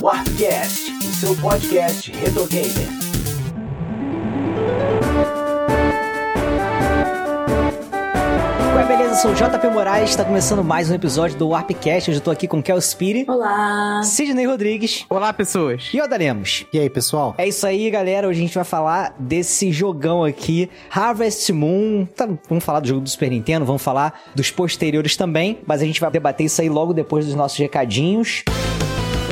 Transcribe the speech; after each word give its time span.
Warpcast, 0.00 0.92
o 0.92 1.14
seu 1.14 1.36
podcast 1.36 2.12
retro 2.12 2.46
gamer. 2.46 3.06
beleza? 8.86 9.16
Sou 9.16 9.32
o 9.32 9.34
JP 9.34 9.68
Moraes, 9.68 10.10
está 10.10 10.24
começando 10.24 10.62
mais 10.62 10.90
um 10.90 10.94
episódio 10.94 11.36
do 11.36 11.48
Warpcast. 11.48 12.10
Hoje 12.10 12.18
eu 12.20 12.22
tô 12.22 12.30
aqui 12.30 12.46
com 12.46 12.62
Kel 12.62 12.78
Spiri. 12.78 13.24
Olá. 13.26 14.02
Sidney 14.04 14.46
Rodrigues. 14.46 15.04
Olá, 15.10 15.32
pessoas. 15.32 15.90
E 15.92 16.00
Oda 16.00 16.16
Lemos. 16.16 16.64
E 16.72 16.78
aí, 16.78 16.88
pessoal? 16.88 17.34
É 17.36 17.48
isso 17.48 17.66
aí, 17.66 17.90
galera. 17.90 18.28
Hoje 18.28 18.38
a 18.38 18.42
gente 18.42 18.54
vai 18.54 18.64
falar 18.64 19.14
desse 19.18 19.72
jogão 19.72 20.22
aqui, 20.24 20.70
Harvest 20.90 21.52
Moon. 21.52 22.06
Tá, 22.14 22.28
vamos 22.48 22.64
falar 22.64 22.80
do 22.80 22.88
jogo 22.88 23.00
do 23.00 23.08
Super 23.08 23.30
Nintendo, 23.30 23.64
vamos 23.64 23.82
falar 23.82 24.20
dos 24.34 24.50
posteriores 24.50 25.16
também, 25.16 25.58
mas 25.66 25.82
a 25.82 25.84
gente 25.84 26.00
vai 26.00 26.10
debater 26.10 26.46
isso 26.46 26.60
aí 26.60 26.68
logo 26.68 26.92
depois 26.92 27.26
dos 27.26 27.34
nossos 27.34 27.58
recadinhos. 27.58 28.44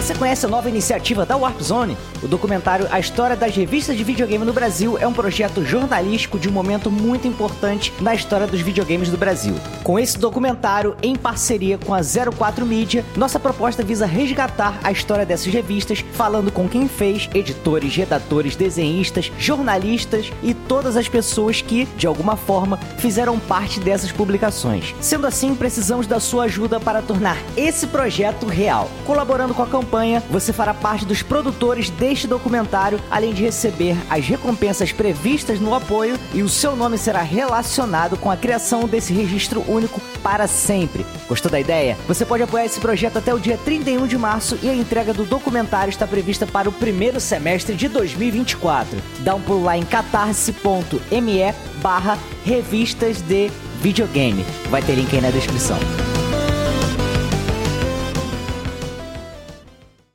Você 0.04 0.14
conhece 0.14 0.44
a 0.44 0.50
nova 0.50 0.68
iniciativa 0.68 1.24
da 1.24 1.34
Warp 1.34 1.58
Zone? 1.62 1.96
O 2.22 2.28
documentário 2.28 2.86
A 2.90 3.00
História 3.00 3.34
das 3.34 3.56
Revistas 3.56 3.96
de 3.96 4.04
Videogame 4.04 4.44
no 4.44 4.52
Brasil 4.52 4.98
é 4.98 5.06
um 5.06 5.14
projeto 5.14 5.64
jornalístico 5.64 6.38
de 6.38 6.46
um 6.46 6.52
momento 6.52 6.90
muito 6.90 7.26
importante 7.26 7.90
na 8.02 8.14
história 8.14 8.46
dos 8.46 8.60
videogames 8.60 9.08
do 9.08 9.16
Brasil. 9.16 9.54
Com 9.82 9.98
esse 9.98 10.18
documentário, 10.18 10.94
em 11.02 11.16
parceria 11.16 11.78
com 11.78 11.94
a 11.94 12.00
04 12.02 12.66
Mídia, 12.66 13.02
nossa 13.16 13.40
proposta 13.40 13.82
visa 13.82 14.04
resgatar 14.04 14.78
a 14.84 14.92
história 14.92 15.24
dessas 15.24 15.50
revistas, 15.50 16.04
falando 16.12 16.52
com 16.52 16.68
quem 16.68 16.86
fez, 16.86 17.30
editores, 17.32 17.96
redatores, 17.96 18.56
desenhistas, 18.56 19.32
jornalistas 19.38 20.30
e 20.42 20.52
todas 20.52 20.98
as 20.98 21.08
pessoas 21.08 21.62
que, 21.62 21.86
de 21.96 22.06
alguma 22.06 22.36
forma, 22.36 22.78
fizeram 22.98 23.38
parte 23.38 23.80
dessas 23.80 24.12
publicações. 24.12 24.94
Sendo 25.00 25.26
assim, 25.26 25.54
precisamos 25.54 26.06
da 26.06 26.20
sua 26.20 26.44
ajuda 26.44 26.78
para 26.78 27.00
tornar 27.00 27.38
esse 27.56 27.86
projeto 27.86 28.44
real. 28.44 28.90
Colaborando 29.06 29.54
com 29.54 29.62
a 29.62 29.66
campanha 29.66 29.93
campanha, 29.94 30.22
você 30.28 30.52
fará 30.52 30.74
parte 30.74 31.04
dos 31.04 31.22
produtores 31.22 31.88
deste 31.88 32.26
documentário, 32.26 33.00
além 33.08 33.32
de 33.32 33.44
receber 33.44 33.96
as 34.10 34.26
recompensas 34.26 34.90
previstas 34.90 35.60
no 35.60 35.72
apoio 35.72 36.18
e 36.32 36.42
o 36.42 36.48
seu 36.48 36.74
nome 36.74 36.98
será 36.98 37.22
relacionado 37.22 38.16
com 38.16 38.28
a 38.28 38.36
criação 38.36 38.88
desse 38.88 39.12
registro 39.12 39.64
único 39.68 40.00
para 40.20 40.48
sempre. 40.48 41.06
Gostou 41.28 41.48
da 41.48 41.60
ideia? 41.60 41.96
Você 42.08 42.24
pode 42.24 42.42
apoiar 42.42 42.64
esse 42.64 42.80
projeto 42.80 43.18
até 43.18 43.32
o 43.32 43.38
dia 43.38 43.56
31 43.56 44.08
de 44.08 44.18
março 44.18 44.58
e 44.62 44.68
a 44.68 44.74
entrega 44.74 45.14
do 45.14 45.24
documentário 45.24 45.90
está 45.90 46.08
prevista 46.08 46.44
para 46.44 46.68
o 46.68 46.72
primeiro 46.72 47.20
semestre 47.20 47.76
de 47.76 47.86
2024. 47.86 48.98
Dá 49.20 49.36
um 49.36 49.40
pulo 49.40 49.62
lá 49.62 49.78
em 49.78 49.84
catarse.me 49.84 51.54
barra 51.80 52.18
revistas 52.44 53.20
de 53.20 53.48
videogame. 53.80 54.44
Vai 54.70 54.82
ter 54.82 54.96
link 54.96 55.14
aí 55.14 55.20
na 55.20 55.30
descrição. 55.30 55.78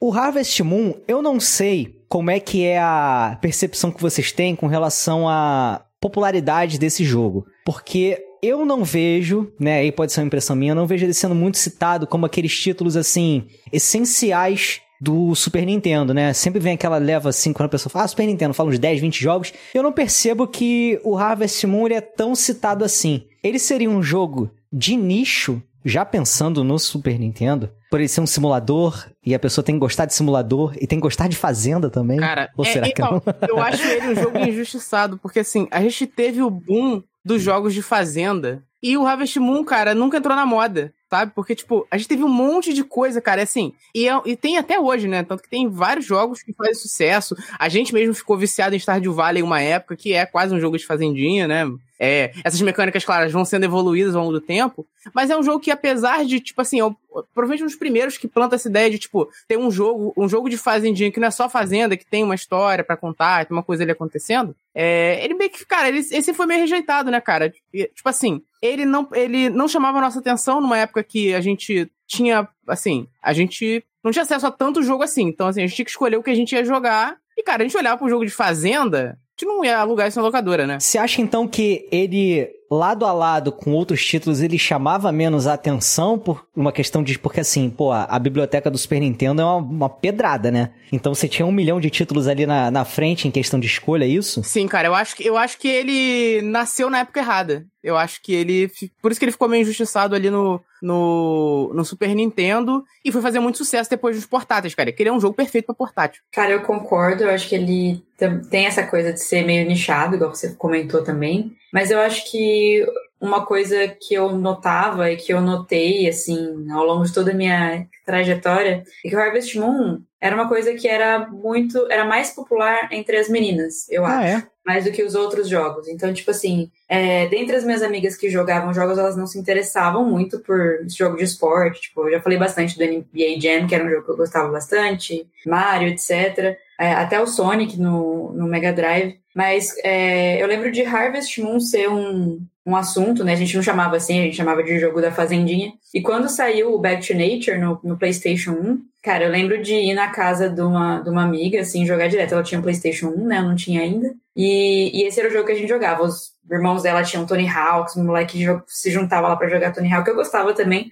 O 0.09 0.11
Harvest 0.11 0.63
Moon, 0.63 0.95
eu 1.07 1.21
não 1.21 1.39
sei 1.39 1.95
como 2.07 2.31
é 2.31 2.39
que 2.39 2.65
é 2.65 2.79
a 2.79 3.37
percepção 3.39 3.91
que 3.91 4.01
vocês 4.01 4.31
têm 4.31 4.55
com 4.55 4.65
relação 4.65 5.29
à 5.29 5.85
popularidade 6.01 6.79
desse 6.79 7.05
jogo. 7.05 7.45
Porque 7.63 8.17
eu 8.41 8.65
não 8.65 8.83
vejo, 8.83 9.53
né, 9.59 9.81
aí 9.81 9.91
pode 9.91 10.11
ser 10.11 10.21
uma 10.21 10.25
impressão 10.25 10.55
minha, 10.55 10.71
eu 10.71 10.75
não 10.75 10.87
vejo 10.87 11.05
ele 11.05 11.13
sendo 11.13 11.35
muito 11.35 11.59
citado 11.59 12.07
como 12.07 12.25
aqueles 12.25 12.59
títulos, 12.59 12.97
assim, 12.97 13.45
essenciais 13.71 14.81
do 14.99 15.35
Super 15.35 15.63
Nintendo, 15.63 16.11
né? 16.11 16.33
Sempre 16.33 16.59
vem 16.59 16.73
aquela 16.73 16.97
leva 16.97 17.29
assim, 17.29 17.53
quando 17.53 17.67
a 17.67 17.69
pessoa 17.69 17.91
fala, 17.91 18.05
ah, 18.05 18.07
Super 18.07 18.25
Nintendo, 18.25 18.55
fala 18.55 18.69
uns 18.69 18.79
10, 18.79 19.01
20 19.01 19.21
jogos. 19.21 19.53
Eu 19.75 19.83
não 19.83 19.91
percebo 19.93 20.47
que 20.47 20.99
o 21.03 21.15
Harvest 21.15 21.67
Moon 21.67 21.85
é 21.89 22.01
tão 22.01 22.33
citado 22.33 22.83
assim. 22.83 23.25
Ele 23.43 23.59
seria 23.59 23.87
um 23.87 24.01
jogo 24.01 24.49
de 24.73 24.95
nicho, 24.95 25.61
já 25.85 26.03
pensando 26.03 26.63
no 26.63 26.79
Super 26.79 27.19
Nintendo, 27.19 27.69
por 27.89 27.99
ele 27.99 28.07
ser 28.07 28.21
um 28.21 28.27
simulador 28.27 29.07
e 29.25 29.33
a 29.33 29.39
pessoa 29.39 29.63
tem 29.63 29.75
que 29.75 29.79
gostar 29.79 30.05
de 30.05 30.13
simulador 30.13 30.73
e 30.79 30.85
tem 30.85 30.99
que 30.99 31.03
gostar 31.03 31.27
de 31.27 31.35
fazenda 31.35 31.89
também? 31.89 32.19
Cara, 32.19 32.49
Ou 32.55 32.65
é, 32.65 32.71
será 32.71 32.91
que 32.91 33.01
não? 33.01 33.21
eu 33.47 33.59
acho 33.59 33.83
ele 33.83 34.09
um 34.09 34.15
jogo 34.15 34.37
injustiçado, 34.47 35.17
porque 35.17 35.39
assim, 35.39 35.67
a 35.71 35.81
gente 35.81 36.05
teve 36.05 36.41
o 36.41 36.49
boom 36.49 37.01
dos 37.25 37.41
jogos 37.41 37.73
de 37.73 37.81
fazenda 37.81 38.63
e 38.81 38.97
o 38.97 39.05
Harvest 39.05 39.37
Moon, 39.39 39.63
cara, 39.63 39.93
nunca 39.93 40.17
entrou 40.17 40.35
na 40.35 40.45
moda, 40.45 40.93
sabe? 41.09 41.31
Porque, 41.33 41.55
tipo, 41.55 41.87
a 41.89 41.97
gente 41.97 42.07
teve 42.07 42.23
um 42.23 42.29
monte 42.29 42.73
de 42.73 42.83
coisa, 42.83 43.19
cara, 43.19 43.41
assim, 43.41 43.73
e, 43.95 44.07
é, 44.07 44.21
e 44.25 44.35
tem 44.35 44.57
até 44.57 44.79
hoje, 44.79 45.07
né? 45.07 45.23
Tanto 45.23 45.41
que 45.41 45.49
tem 45.49 45.67
vários 45.67 46.05
jogos 46.05 46.43
que 46.43 46.53
fazem 46.53 46.75
sucesso. 46.75 47.35
A 47.57 47.67
gente 47.67 47.93
mesmo 47.93 48.13
ficou 48.13 48.37
viciado 48.37 48.75
em 48.75 48.79
Stardew 48.79 49.13
Valley 49.13 49.41
uma 49.41 49.59
época, 49.59 49.95
que 49.95 50.13
é 50.13 50.25
quase 50.25 50.53
um 50.53 50.59
jogo 50.59 50.77
de 50.77 50.85
fazendinha, 50.85 51.47
né? 51.47 51.65
É, 52.01 52.31
essas 52.45 52.61
mecânicas, 52.61 53.03
claro, 53.03 53.29
vão 53.29 53.43
sendo 53.43 53.65
evoluídas 53.65 54.15
ao 54.15 54.21
longo 54.21 54.39
do 54.39 54.39
tempo, 54.39 54.87
mas 55.13 55.29
é 55.29 55.37
um 55.37 55.43
jogo 55.43 55.59
que, 55.59 55.69
apesar 55.69 56.23
de, 56.23 56.39
tipo 56.39 56.61
assim, 56.61 56.79
eu, 56.79 56.95
provavelmente 57.33 57.63
um 57.63 57.65
dos 57.65 57.75
primeiros 57.75 58.17
que 58.17 58.25
planta 58.25 58.55
essa 58.55 58.69
ideia 58.69 58.89
de, 58.89 58.97
tipo, 58.97 59.29
ter 59.49 59.57
um 59.57 59.69
jogo, 59.69 60.13
um 60.15 60.29
jogo 60.29 60.49
de 60.49 60.55
fazendinha 60.55 61.11
que 61.11 61.19
não 61.19 61.27
é 61.27 61.31
só 61.31 61.49
fazenda, 61.49 61.97
que 61.97 62.05
tem 62.05 62.23
uma 62.23 62.35
história 62.35 62.85
para 62.85 62.95
contar, 62.95 63.45
tem 63.45 63.57
uma 63.57 63.63
coisa 63.63 63.83
ali 63.83 63.91
acontecendo, 63.91 64.55
é, 64.73 65.19
ele 65.25 65.33
meio 65.33 65.49
que, 65.49 65.65
cara, 65.65 65.89
ele, 65.89 65.99
esse 65.99 66.33
foi 66.33 66.45
meio 66.45 66.61
rejeitado, 66.61 67.11
né, 67.11 67.19
cara? 67.19 67.49
Tipo 67.49 68.07
assim, 68.07 68.41
ele 68.61 68.85
não, 68.85 69.07
ele 69.13 69.49
não 69.49 69.67
chamava 69.67 69.97
a 69.97 70.01
nossa 70.01 70.19
atenção 70.19 70.61
numa 70.61 70.77
época 70.77 71.03
que 71.03 71.33
a 71.33 71.41
gente 71.41 71.89
tinha, 72.07 72.47
assim, 72.67 73.07
a 73.21 73.33
gente 73.33 73.83
não 74.03 74.11
tinha 74.11 74.23
acesso 74.23 74.47
a 74.47 74.51
tanto 74.51 74.83
jogo 74.83 75.03
assim. 75.03 75.23
Então, 75.23 75.47
assim, 75.47 75.61
a 75.61 75.67
gente 75.67 75.75
tinha 75.75 75.85
que 75.85 75.91
escolher 75.91 76.17
o 76.17 76.23
que 76.23 76.29
a 76.29 76.35
gente 76.35 76.53
ia 76.53 76.63
jogar. 76.63 77.17
E, 77.37 77.43
cara, 77.43 77.63
a 77.63 77.65
gente 77.65 77.77
olhava 77.77 77.97
pro 77.97 78.09
jogo 78.09 78.25
de 78.25 78.31
fazenda, 78.31 79.17
a 79.17 79.31
gente 79.39 79.47
não 79.47 79.63
ia 79.63 79.77
alugar 79.77 80.07
isso 80.07 80.19
na 80.19 80.25
locadora, 80.25 80.67
né? 80.67 80.79
Você 80.79 80.97
acha 80.97 81.21
então 81.21 81.47
que 81.47 81.87
ele 81.91 82.49
lado 82.69 83.05
a 83.05 83.11
lado 83.11 83.51
com 83.51 83.71
outros 83.71 84.05
títulos, 84.05 84.41
ele 84.41 84.57
chamava 84.57 85.11
menos 85.11 85.47
a 85.47 85.53
atenção 85.53 86.19
por 86.19 86.45
uma 86.55 86.71
questão 86.71 87.01
de. 87.01 87.17
Porque 87.17 87.39
assim, 87.39 87.69
pô, 87.69 87.91
a, 87.91 88.03
a 88.03 88.19
biblioteca 88.19 88.69
do 88.69 88.77
Super 88.77 88.99
Nintendo 88.99 89.41
é 89.41 89.45
uma, 89.45 89.55
uma, 89.55 89.89
pedrada, 89.89 90.51
né? 90.51 90.71
Então 90.91 91.13
você 91.13 91.27
tinha 91.27 91.45
um 91.45 91.51
milhão 91.51 91.79
de 91.79 91.89
títulos 91.89 92.27
ali 92.27 92.45
na, 92.45 92.69
na 92.69 92.85
frente 92.85 93.27
em 93.27 93.31
questão 93.31 93.59
de 93.59 93.67
escolha, 93.67 94.05
é 94.05 94.07
isso? 94.07 94.43
Sim, 94.43 94.67
cara, 94.67 94.87
eu 94.87 94.95
acho, 94.95 95.15
que, 95.15 95.25
eu 95.25 95.37
acho 95.37 95.57
que 95.57 95.67
ele 95.67 96.41
nasceu 96.43 96.89
na 96.89 96.99
época 96.99 97.19
errada. 97.19 97.65
Eu 97.81 97.97
acho 97.97 98.21
que 98.21 98.33
ele. 98.33 98.69
Por 99.01 99.11
isso 99.11 99.19
que 99.19 99.25
ele 99.25 99.31
ficou 99.31 99.47
meio 99.47 99.61
injustiçado 99.61 100.13
ali 100.13 100.29
no, 100.29 100.61
no, 100.81 101.71
no 101.73 101.85
Super 101.85 102.13
Nintendo 102.13 102.83
e 103.03 103.11
foi 103.11 103.21
fazer 103.21 103.39
muito 103.39 103.57
sucesso 103.57 103.89
depois 103.89 104.17
dos 104.17 104.25
portáteis, 104.25 104.75
cara. 104.75 104.91
Que 104.91 105.01
ele 105.01 105.09
é 105.09 105.13
um 105.13 105.19
jogo 105.19 105.33
perfeito 105.33 105.67
pra 105.67 105.75
portátil. 105.75 106.21
Cara, 106.31 106.51
eu 106.51 106.61
concordo. 106.61 107.23
Eu 107.23 107.29
acho 107.29 107.47
que 107.47 107.55
ele 107.55 108.03
tem 108.49 108.65
essa 108.65 108.85
coisa 108.85 109.13
de 109.13 109.21
ser 109.21 109.45
meio 109.45 109.65
nichado, 109.65 110.15
igual 110.15 110.35
você 110.35 110.53
comentou 110.55 111.03
também. 111.03 111.55
Mas 111.73 111.91
eu 111.91 111.99
acho 111.99 112.29
que 112.29 112.85
uma 113.21 113.45
coisa 113.45 113.87
que 113.87 114.13
eu 114.13 114.31
notava 114.31 115.11
e 115.11 115.17
que 115.17 115.33
eu 115.33 115.41
notei, 115.41 116.07
assim, 116.07 116.69
ao 116.71 116.85
longo 116.85 117.03
de 117.03 117.13
toda 117.13 117.31
a 117.31 117.35
minha 117.35 117.85
trajetória, 118.05 118.83
é 119.05 119.09
que 119.09 119.15
o 119.15 119.19
Harvest 119.19 119.59
Moon 119.59 120.01
era 120.21 120.35
uma 120.35 120.47
coisa 120.47 120.73
que 120.73 120.87
era 120.87 121.27
muito. 121.27 121.85
era 121.91 122.05
mais 122.05 122.31
popular 122.31 122.89
entre 122.91 123.17
as 123.17 123.29
meninas, 123.29 123.89
eu 123.89 124.05
ah, 124.05 124.17
acho. 124.17 124.37
É? 124.37 124.47
Mais 124.65 124.83
do 124.83 124.91
que 124.91 125.03
os 125.03 125.15
outros 125.15 125.49
jogos. 125.49 125.87
Então, 125.87 126.13
tipo 126.13 126.29
assim, 126.29 126.69
é, 126.87 127.27
dentre 127.27 127.55
as 127.55 127.63
minhas 127.63 127.81
amigas 127.81 128.15
que 128.15 128.29
jogavam 128.29 128.73
jogos, 128.73 128.97
elas 128.97 129.17
não 129.17 129.25
se 129.25 129.39
interessavam 129.39 130.05
muito 130.05 130.39
por 130.39 130.85
jogo 130.87 131.17
de 131.17 131.23
esporte. 131.23 131.81
Tipo, 131.81 132.05
eu 132.05 132.11
já 132.11 132.21
falei 132.21 132.37
bastante 132.37 132.77
do 132.77 132.85
NBA 132.85 133.39
Jam, 133.41 133.67
que 133.67 133.73
era 133.73 133.83
um 133.83 133.89
jogo 133.89 134.05
que 134.05 134.11
eu 134.11 134.17
gostava 134.17 134.49
bastante, 134.49 135.27
Mario, 135.45 135.87
etc. 135.89 136.57
É, 136.79 136.93
até 136.93 137.21
o 137.21 137.27
Sonic 137.27 137.77
no, 137.77 138.31
no 138.31 138.47
Mega 138.47 138.71
Drive. 138.71 139.19
Mas 139.35 139.75
é, 139.83 140.41
eu 140.41 140.47
lembro 140.47 140.71
de 140.71 140.81
Harvest 140.81 141.41
Moon 141.41 141.59
ser 141.59 141.89
um, 141.89 142.39
um 142.65 142.75
assunto, 142.75 143.23
né? 143.23 143.33
A 143.33 143.35
gente 143.35 143.55
não 143.55 143.63
chamava 143.63 143.97
assim, 143.97 144.19
a 144.19 144.23
gente 144.23 144.37
chamava 144.37 144.63
de 144.63 144.79
jogo 144.79 145.01
da 145.01 145.11
Fazendinha. 145.11 145.73
E 145.93 146.01
quando 146.01 146.29
saiu 146.29 146.73
o 146.73 146.79
Back 146.79 147.05
to 147.05 147.13
Nature 147.13 147.57
no, 147.57 147.79
no 147.83 147.97
PlayStation 147.97 148.51
1, 148.51 148.79
cara, 149.03 149.25
eu 149.25 149.31
lembro 149.31 149.61
de 149.61 149.73
ir 149.73 149.93
na 149.93 150.07
casa 150.09 150.49
de 150.49 150.61
uma, 150.61 151.01
de 151.01 151.09
uma 151.09 151.23
amiga, 151.23 151.61
assim, 151.61 151.85
jogar 151.85 152.07
direto. 152.07 152.33
Ela 152.33 152.43
tinha 152.43 152.59
um 152.59 152.63
PlayStation 152.63 153.07
1, 153.07 153.25
né? 153.25 153.39
Eu 153.39 153.43
não 153.43 153.55
tinha 153.55 153.81
ainda. 153.81 154.13
E, 154.35 155.01
e 155.01 155.07
esse 155.07 155.19
era 155.19 155.29
o 155.29 155.31
jogo 155.31 155.45
que 155.45 155.51
a 155.51 155.55
gente 155.55 155.67
jogava. 155.67 156.03
Os 156.03 156.33
irmãos 156.49 156.83
dela 156.83 157.03
tinham 157.03 157.25
Tony 157.25 157.47
Hawk, 157.47 157.91
os 157.91 158.03
moleques 158.03 158.39
se 158.67 158.89
juntavam 158.89 159.29
lá 159.29 159.35
para 159.35 159.49
jogar 159.49 159.73
Tony 159.73 159.91
Hawk. 159.91 160.09
Eu 160.09 160.15
gostava 160.15 160.53
também. 160.53 160.89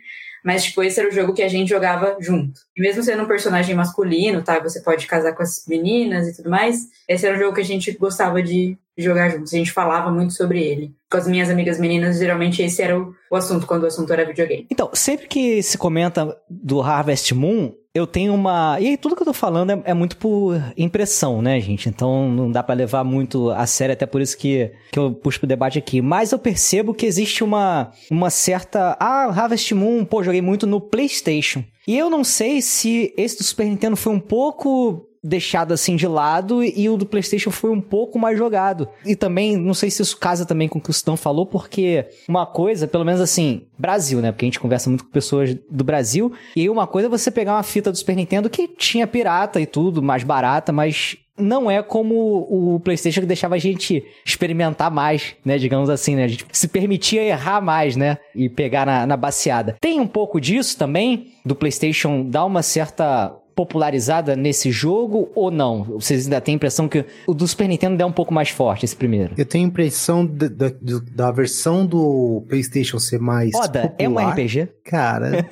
Mas, 0.47 0.63
tipo, 0.63 0.81
esse 0.81 0.97
era 0.97 1.09
o 1.09 1.11
jogo 1.11 1.33
que 1.33 1.43
a 1.43 1.49
gente 1.49 1.67
jogava 1.67 2.15
junto. 2.21 2.61
E 2.73 2.81
mesmo 2.81 3.03
sendo 3.03 3.21
um 3.21 3.27
personagem 3.27 3.75
masculino, 3.75 4.41
tá? 4.41 4.57
Você 4.59 4.79
pode 4.79 5.05
casar 5.05 5.33
com 5.33 5.43
as 5.43 5.65
meninas 5.67 6.25
e 6.25 6.37
tudo 6.37 6.49
mais. 6.49 6.87
Esse 7.05 7.27
era 7.27 7.35
o 7.35 7.39
jogo 7.39 7.53
que 7.53 7.59
a 7.59 7.65
gente 7.65 7.91
gostava 7.97 8.41
de 8.41 8.77
jogar 8.97 9.27
juntos. 9.27 9.53
A 9.53 9.57
gente 9.57 9.73
falava 9.73 10.09
muito 10.09 10.31
sobre 10.31 10.63
ele. 10.63 10.95
Com 11.11 11.17
as 11.17 11.27
minhas 11.27 11.49
amigas 11.49 11.77
meninas, 11.77 12.17
geralmente 12.17 12.61
esse 12.61 12.81
era 12.81 12.97
o, 12.97 13.13
o 13.29 13.35
assunto, 13.35 13.67
quando 13.67 13.83
o 13.83 13.87
assunto 13.87 14.13
era 14.13 14.23
videogame. 14.23 14.65
Então, 14.71 14.89
sempre 14.93 15.27
que 15.27 15.61
se 15.61 15.77
comenta 15.77 16.33
do 16.49 16.81
Harvest 16.81 17.33
Moon, 17.35 17.73
eu 17.97 18.05
tenho 18.05 18.33
uma. 18.33 18.77
E 18.79 18.87
aí, 18.87 18.97
tudo 18.97 19.15
que 19.15 19.21
eu 19.21 19.25
tô 19.25 19.33
falando 19.33 19.71
é, 19.71 19.81
é, 19.85 19.93
muito 19.93 20.17
por 20.17 20.55
impressão, 20.77 21.41
né, 21.41 21.59
gente? 21.59 21.89
Então 21.89 22.29
não 22.29 22.51
dá 22.51 22.61
para 22.61 22.75
levar 22.75 23.03
muito 23.03 23.49
a 23.49 23.65
sério, 23.65 23.93
até 23.93 24.05
por 24.05 24.21
isso 24.21 24.37
que, 24.37 24.71
que 24.91 24.99
eu 24.99 25.11
puxo 25.11 25.39
pro 25.39 25.47
debate 25.47 25.79
aqui. 25.79 26.01
Mas 26.01 26.31
eu 26.31 26.39
percebo 26.39 26.93
que 26.93 27.05
existe 27.05 27.43
uma, 27.43 27.91
uma 28.11 28.29
certa. 28.29 28.95
Ah, 28.99 29.25
Harvest 29.25 29.73
Moon, 29.73 30.05
pô, 30.05 30.23
joguei 30.23 30.41
muito 30.41 30.67
no 30.67 30.79
PlayStation. 30.79 31.63
E 31.87 31.97
eu 31.97 32.09
não 32.09 32.23
sei 32.23 32.61
se 32.61 33.13
esse 33.17 33.37
do 33.37 33.43
Super 33.43 33.65
Nintendo 33.65 33.95
foi 33.95 34.13
um 34.13 34.19
pouco 34.19 35.06
deixado 35.23 35.73
assim 35.73 35.95
de 35.95 36.07
lado 36.07 36.63
e 36.63 36.89
o 36.89 36.97
do 36.97 37.05
PlayStation 37.05 37.51
foi 37.51 37.69
um 37.69 37.81
pouco 37.81 38.17
mais 38.17 38.37
jogado. 38.37 38.87
E 39.05 39.15
também, 39.15 39.57
não 39.57 39.73
sei 39.73 39.89
se 39.89 40.01
isso 40.01 40.17
casa 40.17 40.45
também 40.45 40.67
com 40.67 40.79
o 40.79 40.81
que 40.81 40.89
o 40.89 40.93
Sidão 40.93 41.17
falou, 41.17 41.45
porque 41.45 42.05
uma 42.27 42.45
coisa, 42.45 42.87
pelo 42.87 43.05
menos 43.05 43.21
assim, 43.21 43.63
Brasil, 43.77 44.21
né? 44.21 44.31
Porque 44.31 44.45
a 44.45 44.47
gente 44.47 44.59
conversa 44.59 44.89
muito 44.89 45.05
com 45.05 45.11
pessoas 45.11 45.55
do 45.69 45.83
Brasil. 45.83 46.31
E 46.55 46.69
uma 46.69 46.87
coisa 46.87 47.07
é 47.07 47.09
você 47.09 47.31
pegar 47.31 47.55
uma 47.55 47.63
fita 47.63 47.91
do 47.91 47.97
Super 47.97 48.15
Nintendo 48.15 48.49
que 48.49 48.67
tinha 48.67 49.07
pirata 49.07 49.59
e 49.59 49.65
tudo, 49.65 50.01
mais 50.01 50.23
barata, 50.23 50.71
mas 50.71 51.17
não 51.37 51.69
é 51.69 51.83
como 51.83 52.47
o 52.49 52.79
PlayStation 52.79 53.21
que 53.21 53.27
deixava 53.27 53.55
a 53.55 53.59
gente 53.59 54.03
experimentar 54.25 54.89
mais, 54.89 55.35
né? 55.45 55.57
Digamos 55.57 55.89
assim, 55.89 56.15
né? 56.15 56.23
A 56.23 56.27
gente 56.27 56.45
se 56.51 56.67
permitia 56.67 57.21
errar 57.21 57.61
mais, 57.61 57.95
né? 57.95 58.17
E 58.35 58.49
pegar 58.49 58.85
na, 58.85 59.05
na 59.05 59.15
baseada. 59.15 59.75
Tem 59.79 59.99
um 59.99 60.07
pouco 60.07 60.41
disso 60.41 60.77
também, 60.77 61.27
do 61.45 61.55
PlayStation 61.55 62.23
dar 62.27 62.45
uma 62.45 62.63
certa 62.63 63.35
popularizada 63.57 64.35
nesse 64.35 64.69
jogo 64.69 65.31
ou 65.33 65.49
não? 65.49 65.83
Vocês 65.83 66.25
ainda 66.25 66.39
têm 66.39 66.53
a 66.53 66.57
impressão 66.57 66.87
que 66.87 67.03
o 67.25 67.33
do 67.33 67.47
Super 67.47 67.67
Nintendo 67.67 68.03
é 68.03 68.05
um 68.05 68.11
pouco 68.11 68.31
mais 68.31 68.49
forte, 68.49 68.85
esse 68.85 68.95
primeiro? 68.95 69.33
Eu 69.35 69.45
tenho 69.47 69.65
a 69.65 69.67
impressão 69.67 70.23
da, 70.23 70.47
da, 70.47 70.71
da 71.11 71.31
versão 71.31 71.83
do 71.83 72.45
PlayStation 72.47 72.99
ser 72.99 73.19
mais. 73.19 73.51
Foda, 73.51 73.89
popular. 73.89 73.95
é 73.97 74.07
um 74.07 74.29
RPG? 74.29 74.69
Cara, 74.85 75.43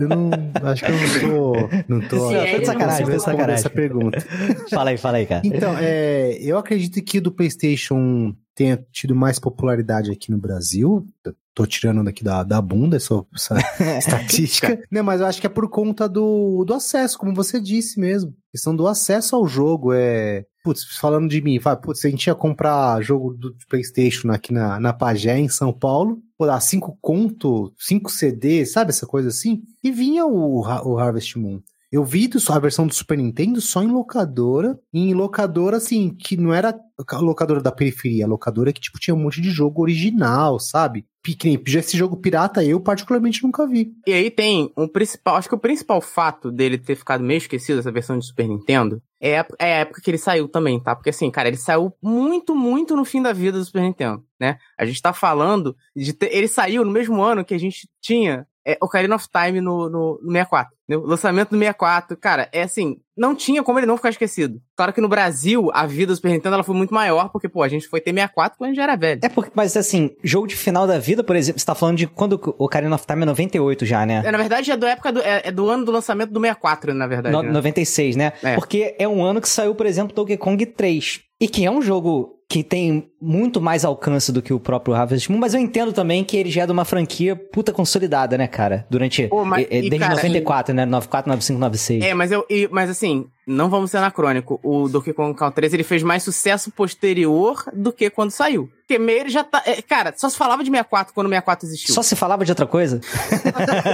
eu 0.00 0.08
não. 0.08 0.30
Acho 0.70 0.86
que 0.86 0.90
eu 0.90 0.96
não 0.96 1.20
tô. 1.20 1.68
Não 1.88 2.00
tô. 2.08 2.28
Sim, 2.28 2.34
não, 2.34 2.40
é, 2.40 2.54
ele 2.54 2.64
sacanagem, 2.64 3.06
não 3.06 3.12
tô 3.12 3.20
sacanagem. 3.20 3.54
essa 3.54 3.70
pergunta. 3.70 4.24
fala 4.70 4.90
aí, 4.90 4.96
fala 4.96 5.18
aí, 5.18 5.26
cara. 5.26 5.42
Então, 5.44 5.76
é, 5.78 6.38
eu 6.40 6.56
acredito 6.56 7.04
que 7.04 7.18
o 7.18 7.22
do 7.22 7.30
PlayStation 7.30 8.34
tenha 8.58 8.84
tido 8.90 9.14
mais 9.14 9.38
popularidade 9.38 10.10
aqui 10.10 10.32
no 10.32 10.36
Brasil. 10.36 11.06
Tô 11.54 11.64
tirando 11.64 12.02
daqui 12.02 12.24
da, 12.24 12.42
da 12.42 12.60
bunda 12.60 12.96
essa, 12.96 13.24
essa 13.32 13.54
estatística. 13.98 14.82
né, 14.90 15.00
mas 15.00 15.20
eu 15.20 15.28
acho 15.28 15.40
que 15.40 15.46
é 15.46 15.50
por 15.50 15.70
conta 15.70 16.08
do, 16.08 16.64
do 16.64 16.74
acesso, 16.74 17.16
como 17.16 17.32
você 17.32 17.60
disse 17.60 18.00
mesmo. 18.00 18.30
A 18.30 18.50
questão 18.50 18.74
do 18.74 18.88
acesso 18.88 19.36
ao 19.36 19.46
jogo. 19.46 19.92
É. 19.92 20.44
Putz, 20.64 20.82
falando 20.98 21.28
de 21.28 21.40
mim, 21.40 21.60
fala, 21.60 21.76
putz, 21.76 22.04
a 22.04 22.10
gente 22.10 22.26
ia 22.26 22.34
comprar 22.34 23.00
jogo 23.00 23.32
do 23.32 23.54
PlayStation 23.68 24.32
aqui 24.32 24.52
na, 24.52 24.80
na 24.80 24.92
Pagé, 24.92 25.38
em 25.38 25.48
São 25.48 25.72
Paulo, 25.72 26.18
pô, 26.36 26.44
dar 26.44 26.60
5 26.60 26.98
conto, 27.00 27.72
5 27.78 28.10
CD, 28.10 28.66
sabe 28.66 28.90
essa 28.90 29.06
coisa 29.06 29.28
assim? 29.28 29.62
E 29.84 29.92
vinha 29.92 30.26
o, 30.26 30.62
o 30.62 30.98
Harvest 30.98 31.38
Moon. 31.38 31.62
Eu 31.90 32.04
vi 32.04 32.28
a 32.50 32.58
versão 32.58 32.86
do 32.86 32.94
Super 32.94 33.16
Nintendo 33.16 33.60
só 33.60 33.82
em 33.82 33.88
locadora, 33.90 34.78
em 34.92 35.14
locadora 35.14 35.78
assim, 35.78 36.14
que 36.14 36.36
não 36.36 36.52
era 36.52 36.78
locadora 37.20 37.62
da 37.62 37.72
periferia, 37.72 38.26
locadora 38.26 38.72
que 38.72 38.80
tipo 38.80 38.98
tinha 38.98 39.14
um 39.14 39.18
monte 39.20 39.40
de 39.40 39.50
jogo 39.50 39.80
original, 39.80 40.58
sabe? 40.58 41.06
Que 41.22 41.60
esse 41.76 41.96
jogo 41.96 42.16
pirata 42.16 42.64
eu 42.64 42.80
particularmente 42.80 43.42
nunca 43.42 43.66
vi. 43.66 43.92
E 44.06 44.12
aí 44.12 44.30
tem 44.30 44.72
um 44.76 44.88
principal, 44.88 45.36
acho 45.36 45.48
que 45.48 45.54
o 45.54 45.58
principal 45.58 46.00
fato 46.00 46.50
dele 46.50 46.78
ter 46.78 46.94
ficado 46.94 47.22
meio 47.22 47.38
esquecido 47.38 47.78
essa 47.78 47.92
versão 47.92 48.18
de 48.18 48.26
Super 48.26 48.48
Nintendo 48.48 49.02
é 49.20 49.38
a, 49.38 49.46
é 49.58 49.74
a 49.74 49.78
época 49.80 50.00
que 50.00 50.10
ele 50.10 50.18
saiu 50.18 50.48
também, 50.48 50.80
tá? 50.80 50.94
Porque 50.94 51.10
assim, 51.10 51.30
cara, 51.30 51.48
ele 51.48 51.56
saiu 51.56 51.92
muito, 52.02 52.54
muito 52.54 52.96
no 52.96 53.04
fim 53.04 53.20
da 53.22 53.32
vida 53.32 53.58
do 53.58 53.64
Super 53.64 53.82
Nintendo, 53.82 54.24
né? 54.40 54.58
A 54.78 54.86
gente 54.86 55.02
tá 55.02 55.12
falando 55.12 55.76
de 55.94 56.12
ter, 56.12 56.34
ele 56.34 56.48
saiu 56.48 56.84
no 56.84 56.90
mesmo 56.90 57.22
ano 57.22 57.44
que 57.44 57.54
a 57.54 57.58
gente 57.58 57.88
tinha 58.00 58.46
é, 58.68 58.76
Ocarina 58.82 59.16
of 59.16 59.26
Time 59.32 59.62
no, 59.62 59.88
no, 59.88 60.20
no 60.22 60.30
64. 60.30 60.76
Né? 60.86 60.96
O 60.96 61.06
lançamento 61.06 61.48
do 61.48 61.58
64, 61.58 62.16
cara, 62.18 62.50
é 62.52 62.62
assim, 62.62 62.98
não 63.16 63.34
tinha 63.34 63.62
como 63.62 63.78
ele 63.78 63.86
não 63.86 63.96
ficar 63.96 64.10
esquecido. 64.10 64.60
Claro 64.76 64.92
que 64.92 65.00
no 65.00 65.08
Brasil, 65.08 65.70
a 65.72 65.86
vida 65.86 66.12
do 66.12 66.16
Super 66.16 66.32
Nintendo 66.32 66.54
ela 66.54 66.62
foi 66.62 66.74
muito 66.74 66.92
maior, 66.92 67.30
porque, 67.30 67.48
pô, 67.48 67.62
a 67.62 67.68
gente 67.68 67.88
foi 67.88 67.98
ter 67.98 68.12
64 68.12 68.58
quando 68.58 68.66
a 68.66 68.70
gente 68.72 68.76
já 68.76 68.82
era 68.82 68.96
velho. 68.96 69.20
É 69.22 69.28
porque, 69.30 69.50
mas 69.54 69.74
assim, 69.74 70.10
jogo 70.22 70.46
de 70.46 70.54
final 70.54 70.86
da 70.86 70.98
vida, 70.98 71.24
por 71.24 71.34
exemplo, 71.34 71.58
você 71.58 71.64
tá 71.64 71.74
falando 71.74 71.96
de 71.96 72.06
quando 72.06 72.34
o 72.34 72.64
Ocarina 72.64 72.94
of 72.94 73.06
Time 73.06 73.22
é 73.22 73.26
98 73.26 73.86
já, 73.86 74.04
né? 74.04 74.22
É, 74.22 74.30
na 74.30 74.38
verdade, 74.38 74.70
é 74.70 74.76
do 74.76 74.86
época 74.86 75.12
do, 75.12 75.20
é, 75.20 75.42
é 75.46 75.50
do 75.50 75.66
ano 75.70 75.86
do 75.86 75.92
lançamento 75.92 76.30
do 76.30 76.40
64, 76.40 76.92
na 76.92 77.06
verdade. 77.06 77.34
No, 77.34 77.42
né? 77.42 77.50
96, 77.50 78.16
né? 78.16 78.32
É. 78.42 78.54
Porque 78.54 78.94
é 78.98 79.08
um 79.08 79.24
ano 79.24 79.40
que 79.40 79.48
saiu, 79.48 79.74
por 79.74 79.86
exemplo, 79.86 80.14
Donkey 80.14 80.36
Kong 80.36 80.66
3. 80.66 81.20
E 81.40 81.48
que 81.48 81.64
é 81.64 81.70
um 81.70 81.80
jogo 81.80 82.37
que 82.50 82.64
tem 82.64 83.10
muito 83.20 83.60
mais 83.60 83.84
alcance 83.84 84.32
do 84.32 84.40
que 84.40 84.54
o 84.54 84.58
próprio 84.58 84.94
Harvest 84.94 85.30
Moon, 85.30 85.38
mas 85.38 85.52
eu 85.52 85.60
entendo 85.60 85.92
também 85.92 86.24
que 86.24 86.34
ele 86.34 86.50
já 86.50 86.62
é 86.62 86.66
de 86.66 86.72
uma 86.72 86.84
franquia 86.84 87.36
puta 87.36 87.72
consolidada, 87.74 88.38
né, 88.38 88.46
cara? 88.46 88.86
Durante. 88.88 89.28
Pô, 89.28 89.44
mas- 89.44 89.66
e, 89.66 89.82
desde 89.82 89.98
cara, 89.98 90.14
94, 90.14 90.74
né? 90.74 90.86
94, 90.86 91.28
95, 91.28 91.60
96. 91.60 92.02
É, 92.04 92.14
mas 92.14 92.32
eu, 92.32 92.46
e- 92.48 92.66
mas 92.72 92.88
assim, 92.88 93.26
não 93.46 93.68
vamos 93.68 93.90
ser 93.90 93.98
anacrônico. 93.98 94.58
O 94.62 94.88
Donkey 94.88 95.12
Kong 95.12 95.36
Country 95.36 95.56
3 95.56 95.74
ele 95.74 95.82
fez 95.84 96.02
mais 96.02 96.22
sucesso 96.22 96.70
posterior 96.70 97.64
do 97.74 97.92
que 97.92 98.08
quando 98.08 98.30
saiu. 98.30 98.70
Porque 98.88 98.94
ele 99.02 99.28
já 99.28 99.44
tá. 99.44 99.62
é, 99.66 99.82
cara, 99.82 100.14
só 100.16 100.30
se 100.30 100.36
falava 100.38 100.64
de 100.64 100.70
64 100.70 101.12
quando 101.12 101.26
o 101.26 101.28
64 101.30 101.66
existiu. 101.66 101.94
Só 101.94 102.02
se 102.02 102.16
falava 102.16 102.42
de 102.42 102.50
outra 102.50 102.66
coisa? 102.66 103.00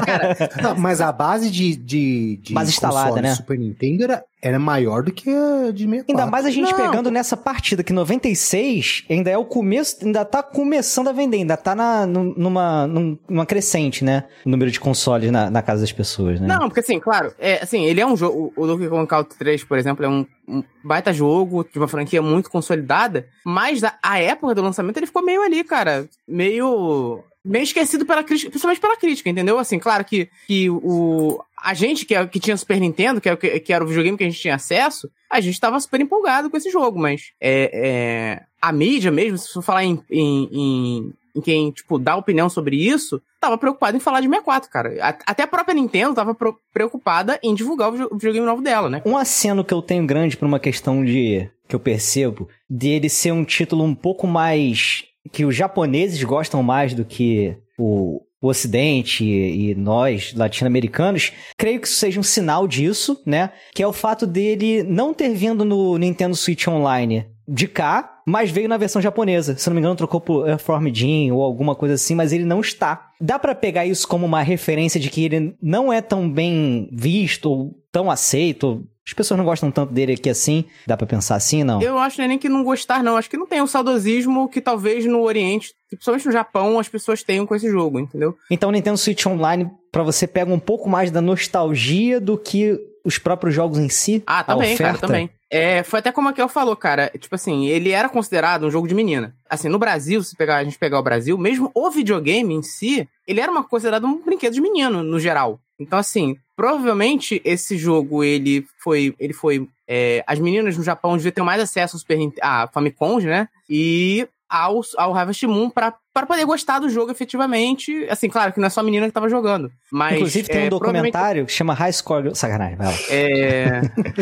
cara, 0.06 0.36
Não, 0.62 0.76
mas 0.76 1.00
a 1.00 1.10
base 1.10 1.50
de, 1.50 1.74
de, 1.74 2.36
de 2.42 2.54
Base 2.54 2.70
instalada, 2.70 3.20
né? 3.20 3.34
Super 3.34 3.58
Nintendo 3.58 4.04
era, 4.04 4.24
era 4.40 4.58
maior 4.58 5.02
do 5.02 5.10
que 5.12 5.28
a 5.28 5.72
de 5.72 5.84
64. 5.84 6.04
Ainda 6.08 6.26
mais 6.30 6.46
a 6.46 6.50
gente 6.50 6.70
Não. 6.70 6.78
pegando 6.78 7.10
nessa 7.10 7.36
partida 7.36 7.82
que 7.82 7.92
96 7.92 9.04
ainda 9.10 9.30
é 9.30 9.36
o 9.38 9.44
começo, 9.44 9.96
ainda 10.04 10.24
tá 10.24 10.42
começando 10.44 11.08
a 11.08 11.12
vender, 11.12 11.38
ainda 11.38 11.56
tá 11.56 11.74
na, 11.74 12.06
num- 12.06 12.32
numa, 12.36 12.86
num- 12.86 13.18
numa 13.28 13.44
crescente, 13.46 14.04
né? 14.04 14.24
O 14.46 14.48
número 14.50 14.70
de 14.70 14.78
consoles 14.78 15.30
na, 15.32 15.50
na 15.50 15.60
casa 15.62 15.80
das 15.80 15.90
pessoas, 15.92 16.40
né? 16.40 16.46
Não, 16.46 16.68
porque 16.68 16.80
assim, 16.80 17.00
claro, 17.00 17.32
é, 17.38 17.62
assim, 17.62 17.84
ele 17.84 18.00
é 18.00 18.06
um 18.06 18.16
jogo. 18.16 18.52
O 18.56 18.66
Donkey 18.66 18.88
Kong 18.88 19.08
Country 19.08 19.36
3, 19.38 19.64
por 19.64 19.76
exemplo, 19.76 20.04
é 20.04 20.08
um, 20.08 20.24
um 20.46 20.62
baita 20.84 21.12
jogo 21.12 21.64
de 21.70 21.78
uma 21.78 21.88
franquia 21.88 22.20
muito 22.22 22.50
consolidada, 22.50 23.26
mas 23.44 23.82
a, 23.82 23.94
a 24.02 24.18
época 24.20 24.54
do 24.54 24.62
lançamento 24.62 24.83
ele 24.96 25.06
ficou 25.06 25.22
meio 25.22 25.42
ali, 25.42 25.62
cara, 25.64 26.08
meio. 26.26 27.22
Meio 27.46 27.62
esquecido 27.64 28.06
pela 28.06 28.24
crítica, 28.24 28.48
principalmente 28.50 28.80
pela 28.80 28.96
crítica, 28.96 29.28
entendeu? 29.28 29.58
Assim, 29.58 29.78
claro 29.78 30.02
que, 30.02 30.30
que 30.46 30.70
o. 30.70 31.38
A 31.62 31.74
gente 31.74 32.06
que, 32.06 32.14
é- 32.14 32.26
que 32.26 32.40
tinha 32.40 32.56
Super 32.56 32.80
Nintendo, 32.80 33.20
que, 33.20 33.28
é, 33.28 33.36
que, 33.36 33.60
que 33.60 33.70
era 33.72 33.84
o 33.84 33.86
videogame 33.86 34.16
que 34.16 34.24
a 34.24 34.28
gente 34.30 34.40
tinha 34.40 34.54
acesso, 34.54 35.10
a 35.30 35.42
gente 35.42 35.60
tava 35.60 35.78
super 35.78 36.00
empolgado 36.00 36.48
com 36.48 36.56
esse 36.56 36.70
jogo, 36.70 36.98
mas 36.98 37.32
é, 37.38 37.70
é, 37.74 38.42
a 38.62 38.72
mídia 38.72 39.10
mesmo, 39.10 39.36
se 39.36 39.52
for 39.52 39.60
falar 39.62 39.84
em, 39.84 40.02
em, 40.10 40.48
em, 40.52 41.12
em 41.34 41.40
quem, 41.42 41.70
tipo, 41.70 41.98
dá 41.98 42.16
opinião 42.16 42.48
sobre 42.48 42.76
isso, 42.76 43.20
tava 43.38 43.58
preocupado 43.58 43.94
em 43.94 44.00
falar 44.00 44.20
de 44.20 44.26
64, 44.28 44.70
cara. 44.70 44.94
Até 45.26 45.42
a 45.42 45.46
própria 45.46 45.74
Nintendo 45.74 46.14
tava 46.14 46.34
preocupada 46.72 47.38
em 47.42 47.54
divulgar 47.54 47.90
o 47.90 47.92
video- 47.92 48.08
o 48.10 48.14
videogame 48.16 48.46
novo 48.46 48.62
dela, 48.62 48.88
né? 48.88 49.02
Um 49.04 49.18
aceno 49.18 49.62
que 49.64 49.74
eu 49.74 49.82
tenho 49.82 50.06
grande 50.06 50.34
por 50.36 50.46
uma 50.46 50.58
questão 50.60 51.04
de. 51.04 51.46
Que 51.68 51.74
eu 51.74 51.80
percebo, 51.80 52.48
dele 52.68 53.08
ser 53.08 53.32
um 53.32 53.44
título 53.44 53.84
um 53.84 53.94
pouco 53.94 54.26
mais. 54.26 55.04
que 55.32 55.44
os 55.44 55.56
japoneses 55.56 56.22
gostam 56.22 56.62
mais 56.62 56.94
do 56.94 57.04
que 57.04 57.56
o. 57.78 58.20
o 58.40 58.48
Ocidente 58.48 59.24
e 59.24 59.70
e 59.70 59.74
nós, 59.74 60.34
latino-americanos, 60.34 61.32
creio 61.56 61.80
que 61.80 61.88
isso 61.88 61.96
seja 61.96 62.20
um 62.20 62.22
sinal 62.22 62.68
disso, 62.68 63.20
né? 63.26 63.50
Que 63.74 63.82
é 63.82 63.86
o 63.86 63.92
fato 63.92 64.26
dele 64.26 64.82
não 64.82 65.14
ter 65.14 65.34
vindo 65.34 65.64
no 65.64 65.96
Nintendo 65.96 66.36
Switch 66.36 66.68
Online 66.68 67.26
de 67.46 67.68
cá, 67.68 68.22
mas 68.26 68.50
veio 68.50 68.68
na 68.68 68.76
versão 68.76 69.02
japonesa. 69.02 69.56
Se 69.56 69.68
não 69.68 69.74
me 69.74 69.80
engano, 69.80 69.96
trocou 69.96 70.20
por 70.20 70.48
Earthworm 70.48 70.88
Jim 70.92 71.30
ou 71.30 71.42
alguma 71.42 71.74
coisa 71.74 71.94
assim, 71.94 72.14
mas 72.14 72.32
ele 72.32 72.44
não 72.44 72.60
está. 72.60 73.10
Dá 73.20 73.38
pra 73.38 73.54
pegar 73.54 73.84
isso 73.86 74.08
como 74.08 74.24
uma 74.24 74.42
referência 74.42 74.98
de 74.98 75.10
que 75.10 75.24
ele 75.24 75.54
não 75.60 75.92
é 75.92 76.00
tão 76.00 76.30
bem 76.30 76.88
visto 76.92 77.50
ou 77.50 77.74
tão 77.92 78.10
aceito? 78.10 78.86
As 79.06 79.12
pessoas 79.12 79.36
não 79.36 79.44
gostam 79.44 79.70
tanto 79.70 79.92
dele 79.92 80.14
aqui 80.14 80.30
assim? 80.30 80.64
Dá 80.86 80.96
pra 80.96 81.06
pensar 81.06 81.36
assim, 81.36 81.62
não? 81.62 81.82
Eu 81.82 81.98
acho 81.98 82.16
que 82.16 82.22
não 82.22 82.24
é 82.24 82.28
nem 82.28 82.38
que 82.38 82.48
não 82.48 82.64
gostar, 82.64 83.02
não. 83.02 83.16
Acho 83.16 83.28
que 83.28 83.36
não 83.36 83.46
tem 83.46 83.60
o 83.60 83.66
saudosismo 83.66 84.48
que 84.48 84.60
talvez 84.60 85.04
no 85.04 85.20
Oriente, 85.20 85.74
principalmente 85.90 86.26
no 86.26 86.32
Japão, 86.32 86.78
as 86.78 86.88
pessoas 86.88 87.22
tenham 87.22 87.46
com 87.46 87.54
esse 87.54 87.70
jogo, 87.70 88.00
entendeu? 88.00 88.34
Então 88.50 88.70
o 88.70 88.72
Nintendo 88.72 88.96
Switch 88.96 89.26
Online, 89.26 89.70
pra 89.92 90.02
você, 90.02 90.26
pega 90.26 90.52
um 90.52 90.58
pouco 90.58 90.88
mais 90.88 91.10
da 91.10 91.20
nostalgia 91.20 92.18
do 92.18 92.38
que 92.38 92.78
os 93.04 93.18
próprios 93.18 93.54
jogos 93.54 93.78
em 93.78 93.90
si? 93.90 94.22
Ah, 94.26 94.42
também, 94.42 94.76
cara, 94.76 94.96
também. 94.96 95.30
É, 95.56 95.84
foi 95.84 96.00
até 96.00 96.10
como 96.10 96.28
a 96.28 96.32
Kel 96.32 96.48
falou, 96.48 96.74
cara. 96.74 97.12
Tipo 97.16 97.36
assim, 97.36 97.66
ele 97.66 97.90
era 97.90 98.08
considerado 98.08 98.66
um 98.66 98.70
jogo 98.72 98.88
de 98.88 98.94
menina. 98.94 99.36
Assim, 99.48 99.68
no 99.68 99.78
Brasil, 99.78 100.20
se 100.20 100.34
pegar, 100.34 100.56
a 100.56 100.64
gente 100.64 100.76
pegar 100.76 100.98
o 100.98 101.02
Brasil, 101.02 101.38
mesmo 101.38 101.70
o 101.72 101.92
videogame 101.92 102.54
em 102.54 102.60
si, 102.60 103.08
ele 103.24 103.40
era 103.40 103.52
uma, 103.52 103.62
considerado 103.62 104.04
um 104.04 104.20
brinquedo 104.20 104.52
de 104.52 104.60
menino, 104.60 105.04
no 105.04 105.20
geral. 105.20 105.60
Então, 105.78 105.96
assim, 105.96 106.36
provavelmente 106.56 107.40
esse 107.44 107.78
jogo, 107.78 108.24
ele 108.24 108.66
foi. 108.82 109.14
Ele 109.16 109.32
foi. 109.32 109.68
é, 109.86 110.24
as 110.26 110.40
meninas 110.40 110.76
no 110.76 110.82
Japão 110.82 111.16
deviam 111.16 111.30
ter 111.30 111.42
mais 111.44 111.62
acesso 111.62 111.94
ao 111.94 112.00
Super 112.00 112.18
Nintendo, 112.18 112.40
a 112.42 112.66
Famicom, 112.66 113.20
né? 113.20 113.48
E 113.70 114.26
ao, 114.62 114.80
ao 114.96 115.14
Harvest 115.14 115.46
Moon 115.46 115.68
pra, 115.70 115.94
pra 116.12 116.26
poder 116.26 116.44
gostar 116.44 116.78
do 116.78 116.88
jogo 116.88 117.10
efetivamente. 117.10 118.06
Assim, 118.10 118.28
claro 118.28 118.52
que 118.52 118.60
não 118.60 118.66
é 118.66 118.70
só 118.70 118.80
a 118.80 118.84
menina 118.84 119.06
que 119.06 119.12
tava 119.12 119.28
jogando. 119.28 119.70
Mas, 119.92 120.14
Inclusive 120.14 120.48
tem 120.48 120.62
é, 120.62 120.66
um 120.66 120.68
provavelmente- 120.70 121.12
documentário 121.12 121.46
que 121.46 121.52
chama 121.52 121.74
High 121.74 121.92
Score... 121.92 122.34
Sacanagem, 122.36 122.76
vai 122.76 122.86
lá. 122.86 122.94
é... 123.10 123.80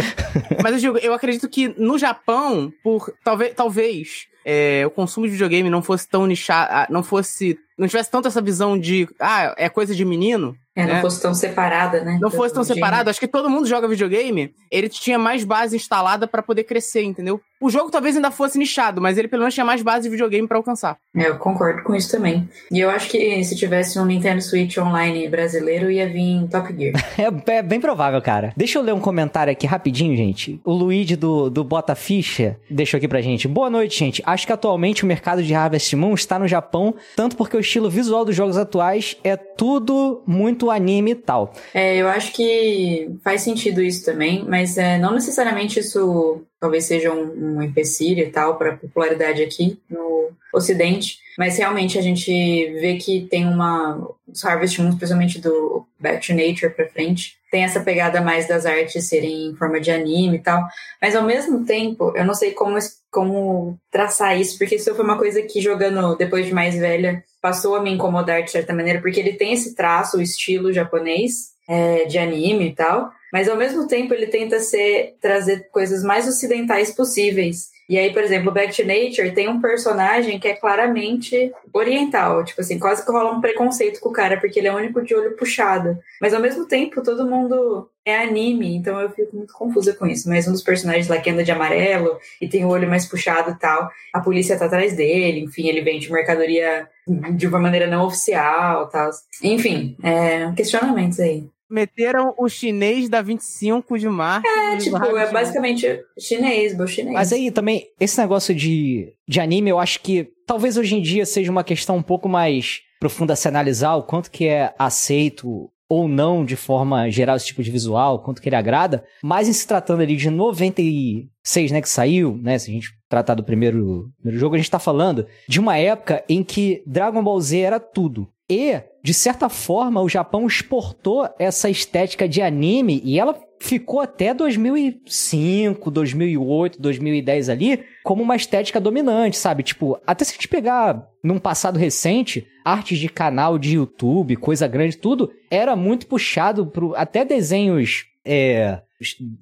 Mas 0.63 0.73
eu 0.75 0.79
digo, 0.79 0.99
eu 0.99 1.13
acredito 1.15 1.49
que 1.49 1.69
no 1.79 1.99
Japão, 1.99 2.73
por 2.83 3.13
talvez, 3.25 3.55
talvez 3.55 4.09
é, 4.45 4.83
o 4.87 4.91
consumo 4.91 5.27
de 5.27 5.33
videogame 5.33 5.71
não 5.71 5.83
fosse 5.83 6.09
tão 6.09 6.27
nichado, 6.27 6.69
ah, 6.73 6.87
não 6.91 7.03
fosse, 7.03 7.57
não 7.79 7.87
tivesse 7.87 8.11
tanto 8.11 8.27
essa 8.29 8.41
visão 8.41 8.79
de, 8.79 9.09
ah, 9.21 9.55
é 9.57 9.69
coisa 9.69 9.95
de 9.95 10.05
menino. 10.05 10.55
É, 10.75 10.87
não 10.87 10.95
É. 10.97 11.01
fosse 11.03 11.21
tão 11.21 11.35
separada, 11.35 12.03
né? 12.03 12.19
não 12.21 12.31
fosse 12.31 12.55
tão 12.55 12.65
gênero. 12.65 12.77
separado, 12.77 13.11
acho 13.11 13.21
que 13.21 13.29
todo 13.29 13.51
mundo 13.51 13.67
joga 13.69 13.87
videogame, 13.87 14.55
ele 14.71 14.89
tinha 14.89 15.19
mais 15.19 15.45
base 15.45 15.77
instalada 15.77 16.27
pra 16.27 16.43
poder 16.43 16.65
crescer, 16.65 17.03
entendeu? 17.03 17.39
O 17.63 17.71
jogo 17.71 17.93
talvez 17.93 18.17
ainda 18.17 18.33
fosse 18.33 18.59
nichado, 18.59 19.01
mas 19.01 19.17
ele 19.17 19.29
pelo 19.29 19.43
menos 19.43 19.55
tinha 19.55 19.65
mais 19.65 19.83
base 19.83 20.03
de 20.03 20.11
videogame 20.11 20.49
pra 20.49 20.57
alcançar. 20.57 20.97
É, 21.17 21.29
eu 21.29 21.39
concordo 21.39 21.85
com 21.85 21.95
isso 21.95 22.11
também. 22.11 22.49
E 22.73 22.81
eu 22.81 22.91
acho 22.91 23.09
que 23.09 23.45
se 23.45 23.55
tivesse 23.55 24.01
um 24.01 24.05
Nintendo 24.05 24.43
Switch 24.43 24.77
online 24.79 25.29
brasileiro, 25.29 25.89
ia 25.89 26.09
vir 26.09 26.49
Top 26.49 26.75
Gear. 26.77 26.93
É, 27.23 27.59
é 27.59 27.63
bem 27.63 27.81
provável, 27.81 28.21
cara. 28.21 28.53
Deixa 28.57 28.79
eu 28.79 28.83
ler 28.83 28.93
um 28.93 28.99
comentário 28.99 29.53
aqui 29.53 29.65
rapidinho, 29.65 30.17
gente. 30.17 30.61
O 30.65 30.73
Luigi 30.73 31.15
do, 31.15 31.49
do 31.49 31.63
Bota 31.63 31.95
Ficha 31.95 32.59
deixou 32.69 32.99
aqui 32.99 33.07
pra 33.07 33.21
gente. 33.21 33.47
Boa 33.47 33.71
noite, 33.71 33.97
gente. 33.97 34.23
Acho 34.27 34.45
que 34.45 34.53
atualmente 34.53 35.05
o 35.05 35.07
mercado 35.07 35.41
de 35.41 35.55
Harvest 35.55 35.95
Moon 35.95 36.15
está 36.15 36.39
no 36.39 36.49
Japão, 36.49 36.97
tanto 37.15 37.37
porque 37.37 37.57
o 37.57 37.61
estilo 37.61 37.89
visual 37.89 38.25
dos 38.25 38.35
jogos 38.35 38.57
atuais 38.57 39.17
é 39.23 39.37
tudo 39.37 40.25
muito 40.27 40.69
anime 40.69 41.13
e 41.13 41.15
tal. 41.15 41.53
É, 41.73 41.97
eu 41.97 42.09
acho 42.09 42.33
que 42.33 43.09
faz 43.23 43.43
sentido 43.43 43.81
isso 43.81 44.05
também, 44.05 44.45
mas 44.49 44.77
é, 44.77 44.99
não 44.99 45.13
necessariamente 45.15 45.79
isso 45.79 46.45
talvez 46.63 46.85
seja 46.85 47.13
um, 47.13 47.57
um 47.57 47.63
empecilho 47.63 48.23
e 48.23 48.31
tal 48.31 48.57
para 48.57 48.77
popularidade 48.77 49.43
aqui 49.43 49.81
no 49.91 50.31
Ocidente, 50.55 51.19
mas 51.37 51.59
realmente 51.59 51.99
a 51.99 52.03
gente 52.03 52.31
vê 52.79 52.97
que 52.99 53.27
tem 53.29 53.49
uma 53.49 54.09
os 54.29 54.45
Harvest 54.45 54.81
Moon, 54.81 54.91
especialmente 54.91 55.41
do 55.41 55.85
Back 55.99 56.25
to 56.25 56.33
Nature 56.33 56.73
para 56.73 56.89
frente, 56.89 57.37
tem 57.51 57.65
essa 57.65 57.81
pegada 57.81 58.21
mais 58.21 58.47
das 58.47 58.65
artes 58.65 59.09
serem 59.09 59.49
em 59.49 59.57
forma 59.57 59.81
de 59.81 59.91
anime 59.91 60.37
e 60.37 60.41
tal, 60.41 60.65
mas 61.01 61.17
ao 61.17 61.25
mesmo 61.25 61.65
tempo 61.65 62.13
eu 62.15 62.25
não 62.25 62.33
sei 62.33 62.53
como 62.53 62.79
como 63.11 63.77
traçar 63.91 64.41
isso, 64.41 64.57
porque 64.57 64.77
isso 64.77 64.95
foi 64.95 65.05
uma 65.05 65.19
coisa 65.19 65.43
que 65.43 65.61
jogando 65.61 66.15
depois 66.17 66.47
de 66.47 66.55
mais 66.55 66.77
velha 66.77 67.25
passou 67.41 67.75
a 67.75 67.83
me 67.83 67.91
incomodar 67.91 68.45
de 68.45 68.53
certa 68.53 68.73
maneira, 68.73 69.01
porque 69.01 69.19
ele 69.19 69.33
tem 69.33 69.53
esse 69.53 69.75
traço, 69.75 70.19
o 70.19 70.23
estilo 70.23 70.73
japonês 70.73 71.52
é, 71.69 72.05
de 72.05 72.19
anime 72.19 72.69
e 72.69 72.75
tal, 72.75 73.11
mas 73.33 73.49
ao 73.49 73.57
mesmo 73.57 73.87
tempo 73.87 74.13
ele 74.15 74.27
tenta 74.27 74.61
ser 74.61 75.17
trazer 75.21 75.69
coisas 75.71 76.03
mais 76.05 76.29
ocidentais 76.29 76.91
possíveis. 76.91 77.72
E 77.89 77.99
aí, 77.99 78.13
por 78.13 78.23
exemplo, 78.23 78.53
Back 78.53 78.75
to 78.75 78.87
Nature 78.87 79.33
tem 79.33 79.49
um 79.49 79.61
personagem 79.61 80.39
que 80.39 80.49
é 80.49 80.55
claramente 80.55 81.53
oriental, 81.73 82.45
tipo 82.45 82.61
assim, 82.61 82.79
quase 82.79 83.05
que 83.05 83.11
rola 83.11 83.33
um 83.33 83.41
preconceito 83.41 84.01
com 84.01 84.09
o 84.09 84.13
cara, 84.13 84.39
porque 84.39 84.59
ele 84.59 84.69
é 84.69 84.73
o 84.73 84.77
único 84.77 85.03
de 85.03 85.15
olho 85.15 85.37
puxado. 85.37 85.99
Mas 86.21 86.33
ao 86.33 86.41
mesmo 86.41 86.67
tempo, 86.67 87.03
todo 87.03 87.29
mundo 87.29 87.89
é 88.05 88.19
anime, 88.19 88.75
então 88.75 89.01
eu 89.01 89.11
fico 89.11 89.37
muito 89.37 89.53
confusa 89.53 89.95
com 89.95 90.07
isso. 90.07 90.29
Mas 90.29 90.47
um 90.49 90.53
dos 90.53 90.63
personagens 90.63 91.09
lá 91.09 91.19
que 91.19 91.31
anda 91.31 91.45
de 91.45 91.53
amarelo 91.53 92.19
e 92.41 92.49
tem 92.49 92.65
o 92.65 92.69
olho 92.69 92.89
mais 92.89 93.07
puxado 93.07 93.51
e 93.51 93.59
tal, 93.59 93.91
a 94.13 94.21
polícia 94.21 94.59
tá 94.59 94.67
atrás 94.67 94.97
dele, 94.97 95.41
enfim, 95.41 95.69
ele 95.69 95.83
vende 95.83 96.11
mercadoria 96.11 96.89
de 97.35 97.47
uma 97.47 97.59
maneira 97.59 97.87
não 97.87 98.07
oficial 98.07 98.89
tal. 98.89 99.11
Enfim, 99.43 99.97
é, 100.03 100.53
questionamentos 100.53 101.21
aí. 101.21 101.47
Meteram 101.73 102.35
o 102.39 102.49
chinês 102.49 103.09
da 103.09 103.23
25 103.23 103.99
de 103.99 104.09
março. 104.09 104.47
É, 104.47 104.77
tipo, 104.77 104.97
é 105.17 105.33
basicamente 105.33 106.01
chinês, 106.19 106.77
bo 106.77 106.87
chinês. 106.87 107.15
Mas 107.15 107.33
aí 107.33 107.51
também, 107.51 107.87
esse 107.99 108.21
negócio 108.21 108.55
de, 108.55 109.15
de 109.27 109.41
anime, 109.41 109.71
eu 109.71 109.79
acho 109.79 110.01
que 110.01 110.29
talvez 110.47 110.77
hoje 110.77 110.95
em 110.95 111.01
dia 111.01 111.25
seja 111.25 111.51
uma 111.51 111.65
questão 111.65 111.97
um 111.97 112.03
pouco 112.03 112.29
mais 112.29 112.81
profunda 113.01 113.33
a 113.33 113.37
se 113.37 113.49
analisar, 113.49 113.97
o 113.97 114.03
quanto 114.03 114.31
que 114.31 114.47
é 114.47 114.75
aceito 114.79 115.71
ou 115.93 116.09
não 116.09 116.43
de 116.43 116.57
forma 116.57 117.11
geral 117.11 117.37
esse 117.37 117.47
tipo 117.47 117.63
de 117.63 117.71
visual, 117.71 118.23
quanto 118.23 118.41
que 118.41 118.49
ele 118.49 118.57
agrada, 118.57 119.05
mas 119.23 119.47
em 119.47 119.53
se 119.53 119.67
tratando 119.67 120.01
ali 120.01 120.17
de 120.17 120.31
96, 120.31 121.71
né, 121.71 121.83
que 121.83 121.89
saiu, 121.89 122.39
né, 122.41 122.59
se 122.59 122.71
a 122.71 122.73
gente 122.73 122.89
tratar 123.11 123.35
do 123.35 123.45
primeiro, 123.45 124.11
primeiro 124.17 124.41
jogo, 124.41 124.55
a 124.55 124.59
gente 124.59 124.71
tá 124.71 124.79
falando 124.79 125.27
de 125.47 125.61
uma 125.61 125.77
época 125.77 126.25
em 126.29 126.43
que 126.43 126.83
Dragon 126.87 127.23
Ball 127.23 127.39
Z 127.41 127.59
era 127.59 127.79
tudo. 127.79 128.27
E, 128.49 128.81
de 129.03 129.13
certa 129.13 129.49
forma, 129.49 130.01
o 130.01 130.09
Japão 130.09 130.47
exportou 130.47 131.29
essa 131.39 131.69
estética 131.69 132.29
de 132.29 132.41
anime 132.41 133.01
e 133.05 133.19
ela 133.19 133.37
ficou 133.59 134.01
até 134.01 134.33
2005, 134.33 135.91
2008, 135.91 136.81
2010 136.81 137.49
ali 137.49 137.85
como 138.05 138.23
uma 138.23 138.37
estética 138.37 138.81
dominante, 138.81 139.37
sabe? 139.37 139.63
Tipo, 139.63 139.99
até 140.07 140.25
se 140.25 140.33
a 140.33 140.35
gente 140.35 140.49
pegar 140.49 141.05
num 141.23 141.39
passado 141.39 141.79
recente, 141.79 142.47
artes 142.65 142.99
de 142.99 143.09
canal 143.09 143.59
de 143.59 143.77
YouTube, 143.77 144.37
coisa 144.37 144.67
grande, 144.67 144.97
tudo, 144.97 145.33
era 145.51 145.75
muito 145.77 146.07
puxado 146.07 146.67
pro 146.67 146.95
até 146.97 147.25
desenhos 147.25 148.05
é, 148.25 148.81